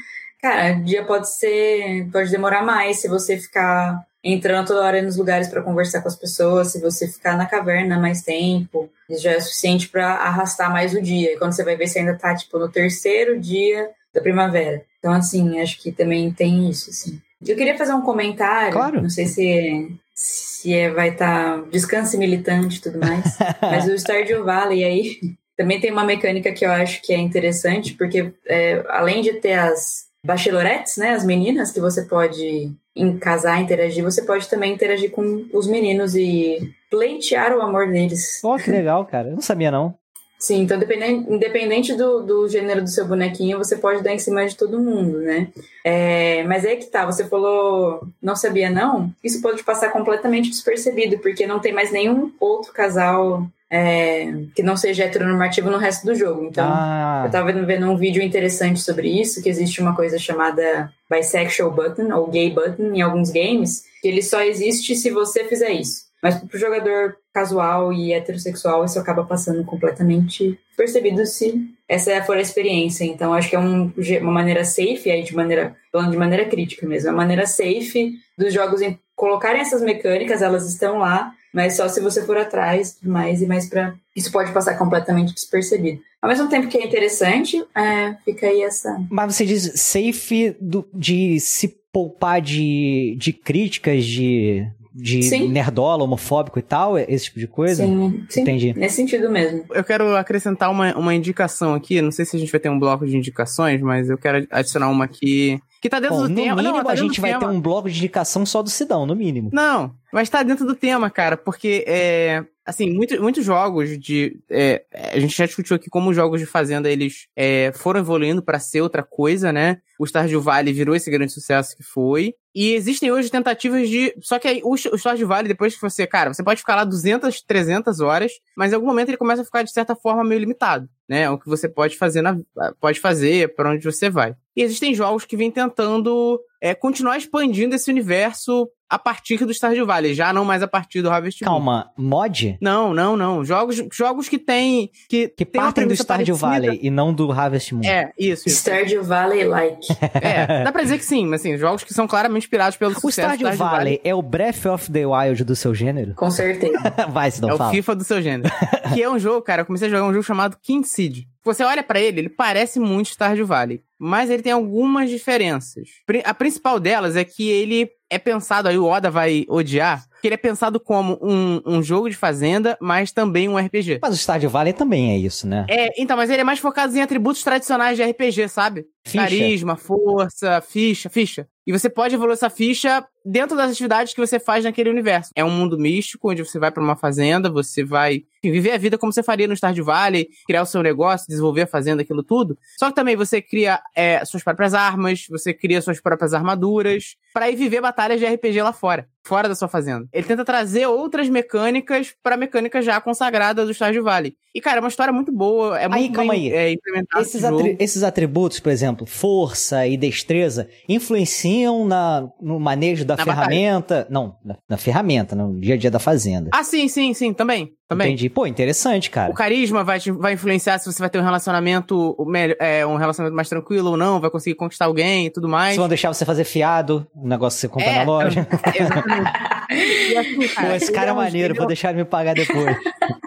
cara, 0.41 0.73
dia 0.73 1.03
pode 1.05 1.33
ser. 1.33 2.07
pode 2.11 2.29
demorar 2.29 2.63
mais 2.63 2.99
se 2.99 3.07
você 3.07 3.37
ficar 3.37 4.03
entrando 4.23 4.67
toda 4.67 4.83
hora 4.83 5.01
nos 5.01 5.15
lugares 5.15 5.47
para 5.47 5.61
conversar 5.61 6.01
com 6.01 6.09
as 6.09 6.15
pessoas, 6.15 6.73
se 6.73 6.81
você 6.81 7.07
ficar 7.07 7.37
na 7.37 7.45
caverna 7.45 7.97
mais 7.97 8.21
tempo, 8.21 8.89
isso 9.09 9.23
já 9.23 9.31
é 9.31 9.39
suficiente 9.39 9.87
para 9.87 10.15
arrastar 10.15 10.71
mais 10.71 10.93
o 10.93 11.01
dia. 11.01 11.33
E 11.33 11.37
quando 11.37 11.53
você 11.53 11.63
vai 11.63 11.77
ver, 11.77 11.87
você 11.87 11.99
ainda 11.99 12.17
tá, 12.17 12.35
tipo, 12.35 12.59
no 12.59 12.69
terceiro 12.69 13.39
dia 13.39 13.89
da 14.13 14.21
primavera. 14.21 14.83
Então, 14.99 15.13
assim, 15.13 15.61
acho 15.61 15.81
que 15.81 15.91
também 15.91 16.31
tem 16.31 16.69
isso, 16.69 16.89
assim. 16.89 17.21
Eu 17.45 17.55
queria 17.55 17.77
fazer 17.77 17.93
um 17.93 18.01
comentário, 18.01 18.73
Claro. 18.73 19.01
não 19.01 19.09
sei 19.09 19.25
se, 19.25 19.87
se 20.13 20.73
é, 20.73 20.89
vai 20.89 21.09
estar 21.09 21.61
descanse 21.71 22.17
militante 22.17 22.77
e 22.77 22.81
tudo 22.81 22.99
mais, 22.99 23.37
mas 23.61 23.87
o 23.87 23.97
Stardew 23.97 24.43
Valley 24.43 24.83
aí 24.83 25.19
também 25.57 25.79
tem 25.79 25.91
uma 25.91 26.03
mecânica 26.03 26.51
que 26.51 26.65
eu 26.65 26.71
acho 26.71 27.01
que 27.01 27.13
é 27.13 27.17
interessante, 27.17 27.93
porque 27.93 28.33
é, 28.47 28.83
além 28.89 29.21
de 29.21 29.33
ter 29.33 29.53
as 29.53 30.07
bachelorettes, 30.25 30.97
né, 30.97 31.11
as 31.11 31.23
meninas 31.25 31.71
que 31.71 31.79
você 31.79 32.03
pode 32.03 32.71
em 32.95 33.17
casar, 33.17 33.61
interagir, 33.61 34.03
você 34.03 34.21
pode 34.23 34.49
também 34.49 34.73
interagir 34.73 35.11
com 35.11 35.45
os 35.53 35.65
meninos 35.67 36.15
e 36.15 36.73
pleitear 36.89 37.55
o 37.55 37.61
amor 37.61 37.87
deles. 37.89 38.41
Ó, 38.43 38.57
que 38.57 38.69
legal, 38.69 39.05
cara. 39.05 39.29
Eu 39.29 39.35
não 39.35 39.41
sabia, 39.41 39.71
não. 39.71 39.95
Sim, 40.39 40.61
então 40.61 40.79
dependente, 40.79 41.29
independente 41.29 41.93
do, 41.95 42.21
do 42.21 42.47
gênero 42.47 42.81
do 42.81 42.89
seu 42.89 43.05
bonequinho, 43.05 43.57
você 43.57 43.75
pode 43.75 44.01
dar 44.01 44.13
em 44.13 44.19
cima 44.19 44.45
de 44.45 44.55
todo 44.55 44.79
mundo, 44.79 45.19
né? 45.19 45.49
É, 45.83 46.43
mas 46.43 46.65
aí 46.65 46.77
que 46.77 46.85
tá, 46.85 47.05
você 47.05 47.27
falou, 47.27 48.07
não 48.21 48.37
sabia 48.37 48.69
não? 48.69 49.13
Isso 49.21 49.41
pode 49.41 49.63
passar 49.63 49.89
completamente 49.91 50.49
despercebido, 50.49 51.19
porque 51.19 51.45
não 51.45 51.59
tem 51.59 51.73
mais 51.73 51.91
nenhum 51.91 52.31
outro 52.39 52.71
casal 52.71 53.45
é, 53.69 54.31
que 54.55 54.63
não 54.63 54.77
seja 54.77 55.03
heteronormativo 55.03 55.69
no 55.69 55.77
resto 55.77 56.05
do 56.05 56.15
jogo. 56.15 56.45
Então, 56.45 56.65
Ah, 56.67 57.23
eu 57.25 57.31
tava 57.31 57.51
vendo 57.51 57.91
um 57.91 57.97
vídeo 57.97 58.23
interessante 58.23 58.79
sobre 58.79 59.09
isso, 59.09 59.43
que 59.43 59.49
existe 59.49 59.81
uma 59.81 59.93
coisa 59.93 60.17
chamada 60.17 60.89
bisexual 61.09 61.69
button, 61.71 62.13
ou 62.15 62.27
gay 62.27 62.49
button, 62.49 62.93
em 62.93 63.01
alguns 63.01 63.29
games, 63.29 63.83
que 64.01 64.07
ele 64.07 64.21
só 64.21 64.41
existe 64.41 64.95
se 64.95 65.11
você 65.11 65.43
fizer 65.43 65.71
isso. 65.71 66.07
Mas 66.21 66.35
pro 66.35 66.57
jogador 66.57 67.15
casual 67.39 67.93
e 67.93 68.11
heterossexual, 68.13 68.83
isso 68.83 68.99
acaba 68.99 69.23
passando 69.23 69.63
completamente 69.63 70.59
percebido 70.75 71.25
se 71.25 71.69
essa 71.87 72.21
for 72.23 72.37
a 72.37 72.41
experiência. 72.41 73.05
Então, 73.05 73.33
acho 73.33 73.49
que 73.49 73.55
é 73.55 73.59
um, 73.59 73.91
uma 74.21 74.31
maneira 74.31 74.63
safe, 74.65 75.09
aí 75.09 75.23
de 75.23 75.35
maneira, 75.35 75.75
falando 75.91 76.11
de 76.11 76.17
maneira 76.17 76.45
crítica 76.45 76.85
mesmo, 76.85 77.09
é 77.09 77.11
uma 77.11 77.17
maneira 77.17 77.45
safe 77.45 78.13
dos 78.37 78.53
jogos 78.53 78.81
em 78.81 78.99
colocarem 79.15 79.61
essas 79.61 79.81
mecânicas, 79.81 80.41
elas 80.41 80.67
estão 80.69 80.99
lá, 80.99 81.31
mas 81.53 81.75
só 81.75 81.87
se 81.89 81.99
você 81.99 82.25
for 82.25 82.37
atrás, 82.37 82.97
mais, 83.01 83.41
e 83.41 83.45
mais 83.47 83.67
pra... 83.69 83.93
Isso 84.15 84.31
pode 84.31 84.51
passar 84.51 84.77
completamente 84.77 85.33
despercebido. 85.33 85.99
Ao 86.21 86.29
mesmo 86.29 86.47
tempo 86.49 86.67
que 86.67 86.77
é 86.77 86.85
interessante, 86.85 87.63
é, 87.75 88.15
fica 88.25 88.47
aí 88.47 88.61
essa... 88.61 89.01
mas 89.09 89.35
você 89.35 89.45
diz 89.45 89.71
safe 89.75 90.55
do- 90.59 90.87
de 90.93 91.39
se 91.39 91.67
poupar 91.91 92.41
de, 92.41 93.15
de 93.17 93.33
críticas, 93.33 94.05
de, 94.05 94.65
de 95.01 95.23
Sim. 95.23 95.47
nerdola, 95.49 96.03
homofóbico 96.03 96.59
e 96.59 96.61
tal, 96.61 96.97
esse 96.97 97.25
tipo 97.25 97.39
de 97.39 97.47
coisa? 97.47 97.83
Sim, 97.85 98.25
sim, 98.29 98.41
Entendi. 98.41 98.73
nesse 98.73 98.95
sentido 98.97 99.29
mesmo. 99.29 99.65
Eu 99.71 99.83
quero 99.83 100.15
acrescentar 100.15 100.69
uma, 100.69 100.95
uma 100.97 101.13
indicação 101.15 101.73
aqui. 101.73 102.01
Não 102.01 102.11
sei 102.11 102.25
se 102.25 102.35
a 102.35 102.39
gente 102.39 102.51
vai 102.51 102.59
ter 102.59 102.69
um 102.69 102.79
bloco 102.79 103.05
de 103.05 103.15
indicações, 103.15 103.81
mas 103.81 104.09
eu 104.09 104.17
quero 104.17 104.45
adicionar 104.51 104.89
uma 104.89 105.05
aqui. 105.05 105.59
Que 105.81 105.89
tá 105.89 105.99
dentro 105.99 106.17
Bom, 106.17 106.23
do 106.23 106.29
no 106.29 106.35
tema. 106.35 106.55
mínimo, 106.57 106.77
Não, 106.77 106.83
tá 106.83 106.91
a 106.91 106.95
gente 106.95 107.21
vai 107.21 107.31
tema. 107.31 107.39
ter 107.39 107.47
um 107.47 107.61
bloco 107.61 107.89
de 107.89 107.97
indicação 107.97 108.45
só 108.45 108.61
do 108.61 108.69
Sidão, 108.69 109.05
no 109.05 109.15
mínimo. 109.15 109.49
Não, 109.53 109.93
mas 110.11 110.29
tá 110.29 110.43
dentro 110.43 110.65
do 110.65 110.75
tema, 110.75 111.09
cara, 111.09 111.37
porque 111.37 111.83
é. 111.87 112.43
Assim, 112.65 112.93
muito, 112.93 113.19
muitos 113.19 113.43
jogos 113.43 113.97
de. 113.97 114.37
é, 114.47 114.83
a 114.93 115.19
gente 115.19 115.35
já 115.35 115.45
discutiu 115.47 115.75
aqui 115.75 115.89
como 115.89 116.11
os 116.11 116.15
jogos 116.15 116.39
de 116.39 116.45
Fazenda 116.45 116.87
eles 116.87 117.25
é, 117.35 117.71
foram 117.73 117.99
evoluindo 117.99 118.43
pra 118.43 118.59
ser 118.59 118.81
outra 118.81 119.01
coisa, 119.01 119.51
né? 119.51 119.77
O 119.99 120.05
Stardew 120.05 120.39
Valley 120.39 120.71
virou 120.71 120.93
esse 120.95 121.09
grande 121.09 121.33
sucesso 121.33 121.75
que 121.75 121.81
foi. 121.81 122.35
E 122.53 122.73
existem 122.73 123.11
hoje 123.11 123.29
tentativas 123.29 123.87
de. 123.87 124.13
Só 124.21 124.39
que 124.39 124.47
aí, 124.47 124.61
o, 124.63 124.73
o 124.73 124.97
Stardew 124.97 125.27
Valley, 125.27 125.47
depois 125.47 125.75
que 125.75 125.81
você. 125.81 126.07
Cara, 126.07 126.33
você 126.33 126.43
pode 126.43 126.59
ficar 126.59 126.75
lá 126.75 126.83
200, 126.83 127.41
300 127.41 127.99
horas, 127.99 128.31
mas 128.57 128.71
em 128.71 128.75
algum 128.75 128.87
momento 128.87 129.09
ele 129.09 129.17
começa 129.17 129.41
a 129.41 129.45
ficar, 129.45 129.63
de 129.63 129.71
certa 129.71 129.95
forma, 129.95 130.23
meio 130.23 130.39
limitado. 130.39 130.89
Né? 131.07 131.29
O 131.29 131.37
que 131.37 131.47
você 131.47 131.69
pode 131.69 131.97
fazer, 131.97 132.21
na, 132.21 132.39
pode 132.79 132.99
fazer 132.99 133.55
para 133.55 133.71
onde 133.71 133.83
você 133.83 134.09
vai. 134.09 134.35
E 134.55 134.63
existem 134.63 134.93
jogos 134.93 135.25
que 135.25 135.37
vêm 135.37 135.51
tentando 135.51 136.39
é, 136.61 136.73
continuar 136.73 137.17
expandindo 137.17 137.75
esse 137.75 137.89
universo 137.89 138.69
a 138.89 138.97
partir 138.97 139.45
do 139.45 139.53
Stardew 139.53 139.85
Valley, 139.85 140.13
já 140.13 140.33
não 140.33 140.43
mais 140.43 140.63
a 140.63 140.67
partir 140.67 141.01
do 141.01 141.09
Harvest 141.09 141.43
Moon. 141.43 141.51
Calma, 141.51 141.91
mod? 141.95 142.57
Não, 142.59 142.93
não, 142.93 143.15
não. 143.15 143.45
Jogos, 143.45 143.81
jogos 143.93 144.27
que 144.27 144.39
tem 144.39 144.89
que, 145.07 145.27
Que 145.29 145.45
tem 145.45 145.61
partem 145.61 145.87
do 145.87 145.93
Stardew 145.95 146.37
parecida. 146.37 146.67
Valley 146.67 146.79
e 146.81 146.89
não 146.89 147.13
do 147.13 147.31
Harvest 147.31 147.73
Moon. 147.75 147.83
É, 147.85 148.11
isso, 148.17 148.47
isso. 148.47 148.57
Stardew 148.57 149.03
Valley 149.03 149.43
like. 149.45 149.87
É, 150.21 150.63
dá 150.63 150.71
pra 150.71 150.81
dizer 150.81 150.97
que 150.97 151.05
sim, 151.05 151.25
mas 151.25 151.41
assim, 151.41 151.57
jogos 151.57 151.83
que 151.83 151.93
são 151.93 152.07
claramente 152.07 152.43
inspirados 152.43 152.77
pelo 152.77 152.91
O 152.91 152.99
sucesso 152.99 153.29
do 153.29 153.35
Stardew 153.35 153.57
Valley 153.57 154.01
é 154.03 154.13
o 154.15 154.21
Breath 154.21 154.65
of 154.65 154.91
the 154.91 155.05
Wild 155.05 155.43
do 155.43 155.55
seu 155.55 155.73
gênero? 155.75 156.13
Com 156.15 156.31
certeza. 156.31 156.79
Vai, 157.09 157.29
Sidão, 157.31 157.49
É 157.49 157.53
o 157.53 157.57
fala. 157.57 157.71
FIFA 157.71 157.95
do 157.95 158.03
seu 158.03 158.21
gênero. 158.21 158.53
que 158.93 159.01
é 159.03 159.09
um 159.09 159.19
jogo, 159.19 159.41
cara, 159.41 159.61
eu 159.61 159.65
comecei 159.65 159.87
a 159.87 159.91
jogar 159.91 160.05
um 160.05 160.11
jogo 160.13 160.23
chamado 160.23 160.57
King 160.61 160.85
Seed. 160.87 161.25
Você 161.43 161.63
olha 161.63 161.81
pra 161.83 161.99
ele, 161.99 162.19
ele 162.21 162.29
parece 162.29 162.79
muito 162.79 163.11
Stardew 163.11 163.45
Valley, 163.45 163.81
mas 163.97 164.29
ele 164.29 164.43
tem 164.43 164.51
algumas 164.51 165.09
diferenças. 165.09 165.87
A 166.25 166.33
principal 166.33 166.79
delas 166.79 167.15
é 167.15 167.23
que 167.23 167.49
ele 167.49 167.89
é 168.09 168.17
pensado, 168.17 168.67
aí 168.67 168.77
o 168.77 168.85
Oda 168.85 169.11
vai 169.11 169.45
odiar, 169.47 170.05
que 170.21 170.27
ele 170.27 170.35
é 170.35 170.37
pensado 170.37 170.79
como 170.79 171.17
um, 171.21 171.61
um 171.65 171.83
jogo 171.83 172.09
de 172.09 172.15
fazenda, 172.15 172.77
mas 172.81 173.11
também 173.11 173.47
um 173.47 173.57
RPG. 173.57 173.99
Mas 174.01 174.13
o 174.13 174.17
Stardew 174.17 174.49
Valley 174.49 174.73
também 174.73 175.11
é 175.11 175.17
isso, 175.17 175.47
né? 175.47 175.65
É, 175.69 176.01
então, 176.01 176.17
mas 176.17 176.29
ele 176.29 176.41
é 176.41 176.43
mais 176.43 176.59
focado 176.59 176.95
em 176.95 177.01
atributos 177.01 177.43
tradicionais 177.43 177.97
de 177.97 178.03
RPG, 178.03 178.49
sabe? 178.49 178.85
Ficha. 179.05 179.23
Carisma, 179.23 179.75
força, 179.75 180.61
ficha, 180.61 181.09
ficha. 181.09 181.47
E 181.69 181.71
você 181.71 181.87
pode 181.87 182.15
evoluir 182.15 182.33
essa 182.33 182.49
ficha 182.49 183.05
dentro 183.23 183.55
das 183.55 183.69
atividades 183.71 184.11
que 184.11 184.19
você 184.19 184.39
faz 184.39 184.63
naquele 184.63 184.89
universo. 184.89 185.29
É 185.35 185.43
um 185.45 185.51
mundo 185.51 185.77
místico, 185.77 186.31
onde 186.31 186.43
você 186.43 186.57
vai 186.57 186.71
pra 186.71 186.81
uma 186.81 186.95
fazenda, 186.95 187.47
você 187.47 187.83
vai 187.83 188.23
viver 188.41 188.71
a 188.71 188.77
vida 188.77 188.97
como 188.97 189.13
você 189.13 189.21
faria 189.21 189.47
no 189.47 189.55
Stardew 189.55 189.85
Valley, 189.85 190.29
criar 190.47 190.63
o 190.63 190.65
seu 190.65 190.81
negócio, 190.81 191.27
desenvolver 191.27 191.63
a 191.63 191.67
fazenda, 191.67 192.01
aquilo 192.01 192.23
tudo. 192.23 192.57
Só 192.79 192.87
que 192.89 192.95
também 192.95 193.15
você 193.15 193.39
cria 193.39 193.79
é, 193.95 194.25
suas 194.25 194.41
próprias 194.43 194.73
armas, 194.73 195.25
você 195.29 195.53
cria 195.53 195.79
suas 195.79 196.01
próprias 196.01 196.33
armaduras, 196.33 197.17
pra 197.31 197.51
ir 197.51 197.55
viver 197.55 197.81
batalhas 197.81 198.19
de 198.19 198.25
RPG 198.25 198.63
lá 198.63 198.73
fora, 198.73 199.07
fora 199.23 199.47
da 199.47 199.53
sua 199.53 199.67
fazenda. 199.67 200.07
Ele 200.11 200.25
tenta 200.25 200.43
trazer 200.43 200.87
outras 200.87 201.29
mecânicas 201.29 202.15
pra 202.23 202.35
mecânica 202.35 202.81
já 202.81 202.99
consagrada 202.99 203.63
do 203.63 203.71
Stardew 203.73 204.03
Valley. 204.03 204.33
E, 204.55 204.59
cara, 204.61 204.77
é 204.77 204.79
uma 204.79 204.89
história 204.89 205.13
muito 205.13 205.31
boa, 205.31 205.79
é 205.79 205.83
Aí, 205.85 205.89
muito 205.89 206.15
calma 206.15 206.33
bem 206.33 206.51
aí. 206.51 206.57
é, 206.57 206.71
implementado 206.71 207.21
Esses, 207.23 207.43
atri- 207.43 207.77
esses 207.79 208.01
atributos, 208.01 208.59
por 208.59 208.71
exemplo, 208.71 209.05
força 209.05 209.85
e 209.85 209.95
destreza, 209.97 210.67
influenciam 210.87 211.58
na, 211.67 212.27
no 212.41 212.59
manejo 212.59 213.03
da 213.05 213.15
Na 213.17 213.23
ferramenta. 213.23 214.07
Não, 214.09 214.35
na, 214.43 214.55
na 214.69 214.77
ferramenta, 214.77 215.35
no 215.35 215.59
dia 215.59 215.75
a 215.75 215.77
dia 215.77 215.91
da 215.91 215.99
fazenda. 215.99 216.49
Ah, 216.53 216.63
sim, 216.63 216.87
sim, 216.87 217.13
sim, 217.13 217.33
também. 217.33 217.71
Também. 217.87 218.07
Entendi. 218.09 218.29
Pô, 218.29 218.45
interessante, 218.45 219.09
cara. 219.09 219.31
O 219.31 219.33
carisma 219.33 219.83
vai, 219.83 219.99
te- 219.99 220.11
vai 220.11 220.33
influenciar 220.33 220.77
se 220.77 220.85
você 220.91 220.99
vai 220.99 221.09
ter 221.09 221.19
um 221.19 221.23
relacionamento 221.23 222.15
melhor, 222.27 222.55
é, 222.59 222.85
um 222.85 222.95
relacionamento 222.97 223.35
mais 223.35 223.49
tranquilo 223.49 223.91
ou 223.91 223.97
não, 223.97 224.19
vai 224.19 224.29
conseguir 224.29 224.55
conquistar 224.55 224.85
alguém 224.85 225.25
e 225.25 225.29
tudo 225.31 225.49
mais. 225.49 225.73
Se 225.73 225.79
vão 225.79 225.87
deixar 225.87 226.13
você 226.13 226.23
fazer 226.23 226.43
fiado, 226.43 227.07
um 227.15 227.27
negócio 227.27 227.57
que 227.57 227.61
você 227.61 227.67
compra 227.67 227.89
É, 227.89 227.95
na 227.97 228.03
loja. 228.03 228.47
Exatamente. 228.79 229.31
Assim, 230.19 230.35
Pô, 230.47 230.55
cara, 230.55 230.75
esse 230.75 230.85
ele 230.85 230.91
cara 230.93 231.09
é 231.09 231.13
um- 231.13 231.15
maneiro, 231.17 231.53
é 231.53 231.57
vou 231.57 231.67
deixar 231.67 231.89
ele 231.89 231.99
me 231.99 232.05
pagar 232.05 232.33
depois. 232.35 232.75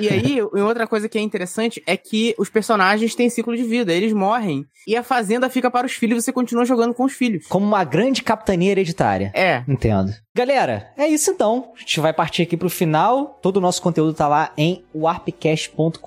E 0.00 0.08
aí, 0.08 0.42
outra 0.42 0.86
coisa 0.86 1.08
que 1.08 1.18
é 1.18 1.20
interessante 1.20 1.82
é 1.86 1.96
que 1.96 2.34
os 2.38 2.48
personagens 2.48 3.14
têm 3.14 3.30
ciclo 3.30 3.56
de 3.56 3.62
vida, 3.62 3.92
eles 3.92 4.12
morrem. 4.12 4.64
E 4.86 4.96
a 4.96 5.02
fazenda 5.02 5.50
fica 5.50 5.70
para 5.70 5.86
os 5.86 5.92
filhos 5.92 6.18
e 6.18 6.22
você 6.22 6.32
continua 6.32 6.64
jogando 6.64 6.94
com 6.94 7.04
os 7.04 7.12
filhos. 7.12 7.46
Como 7.48 7.66
uma 7.66 7.84
grande 7.84 8.22
capitania 8.22 8.70
hereditária. 8.70 9.32
É. 9.34 9.62
Entendo. 9.66 10.12
Galera, 10.34 10.92
é 10.96 11.06
isso 11.06 11.30
então. 11.30 11.72
A 11.74 11.80
gente 11.80 11.98
vai 11.98 12.12
partir 12.12 12.42
aqui 12.42 12.56
pro 12.56 12.68
final. 12.68 13.38
Todo 13.40 13.56
o 13.56 13.60
nosso 13.60 13.80
conteúdo 13.80 14.12
tá 14.12 14.28
lá 14.28 14.52
em 14.56 14.84
warpcast.com.br. 14.94 15.98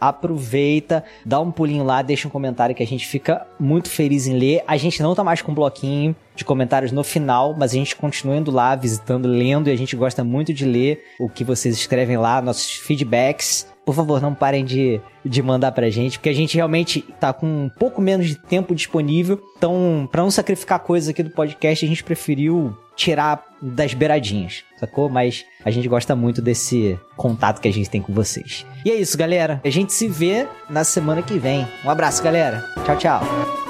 Aproveita, 0.00 1.04
dá 1.24 1.38
um 1.38 1.50
pulinho 1.52 1.84
lá, 1.84 2.00
deixa 2.02 2.26
um 2.26 2.30
comentário 2.30 2.74
que 2.74 2.82
a 2.82 2.86
gente 2.86 3.06
fica 3.06 3.46
muito 3.58 3.90
feliz 3.90 4.26
em 4.26 4.38
ler. 4.38 4.64
A 4.66 4.76
gente 4.76 5.02
não 5.02 5.14
tá 5.14 5.22
mais 5.22 5.42
com 5.42 5.52
bloquinho 5.52 6.16
de 6.40 6.44
comentários 6.44 6.90
no 6.90 7.04
final, 7.04 7.54
mas 7.56 7.72
a 7.72 7.74
gente 7.74 7.94
continua 7.94 8.36
indo 8.36 8.50
lá, 8.50 8.74
visitando, 8.74 9.28
lendo 9.28 9.68
e 9.68 9.72
a 9.72 9.76
gente 9.76 9.94
gosta 9.94 10.24
muito 10.24 10.54
de 10.54 10.64
ler 10.64 11.02
o 11.18 11.28
que 11.28 11.44
vocês 11.44 11.76
escrevem 11.76 12.16
lá, 12.16 12.40
nossos 12.40 12.72
feedbacks. 12.76 13.68
Por 13.84 13.94
favor, 13.94 14.22
não 14.22 14.34
parem 14.34 14.64
de, 14.64 15.00
de 15.24 15.42
mandar 15.42 15.72
pra 15.72 15.90
gente, 15.90 16.18
porque 16.18 16.30
a 16.30 16.34
gente 16.34 16.56
realmente 16.56 17.02
tá 17.18 17.32
com 17.32 17.46
um 17.46 17.68
pouco 17.68 18.00
menos 18.00 18.26
de 18.26 18.36
tempo 18.36 18.74
disponível. 18.74 19.38
Então, 19.58 20.08
pra 20.10 20.22
não 20.22 20.30
sacrificar 20.30 20.80
coisas 20.80 21.10
aqui 21.10 21.22
do 21.22 21.30
podcast, 21.30 21.84
a 21.84 21.88
gente 21.88 22.04
preferiu 22.04 22.74
tirar 22.96 23.44
das 23.60 23.92
beiradinhas, 23.92 24.64
sacou? 24.78 25.10
Mas 25.10 25.44
a 25.62 25.70
gente 25.70 25.88
gosta 25.88 26.16
muito 26.16 26.40
desse 26.40 26.98
contato 27.16 27.60
que 27.60 27.68
a 27.68 27.72
gente 27.72 27.90
tem 27.90 28.00
com 28.00 28.14
vocês. 28.14 28.64
E 28.84 28.90
é 28.90 28.94
isso, 28.94 29.18
galera. 29.18 29.60
A 29.62 29.70
gente 29.70 29.92
se 29.92 30.08
vê 30.08 30.46
na 30.70 30.84
semana 30.84 31.20
que 31.20 31.38
vem. 31.38 31.66
Um 31.84 31.90
abraço, 31.90 32.22
galera. 32.22 32.64
Tchau, 32.86 32.96
tchau. 32.96 33.69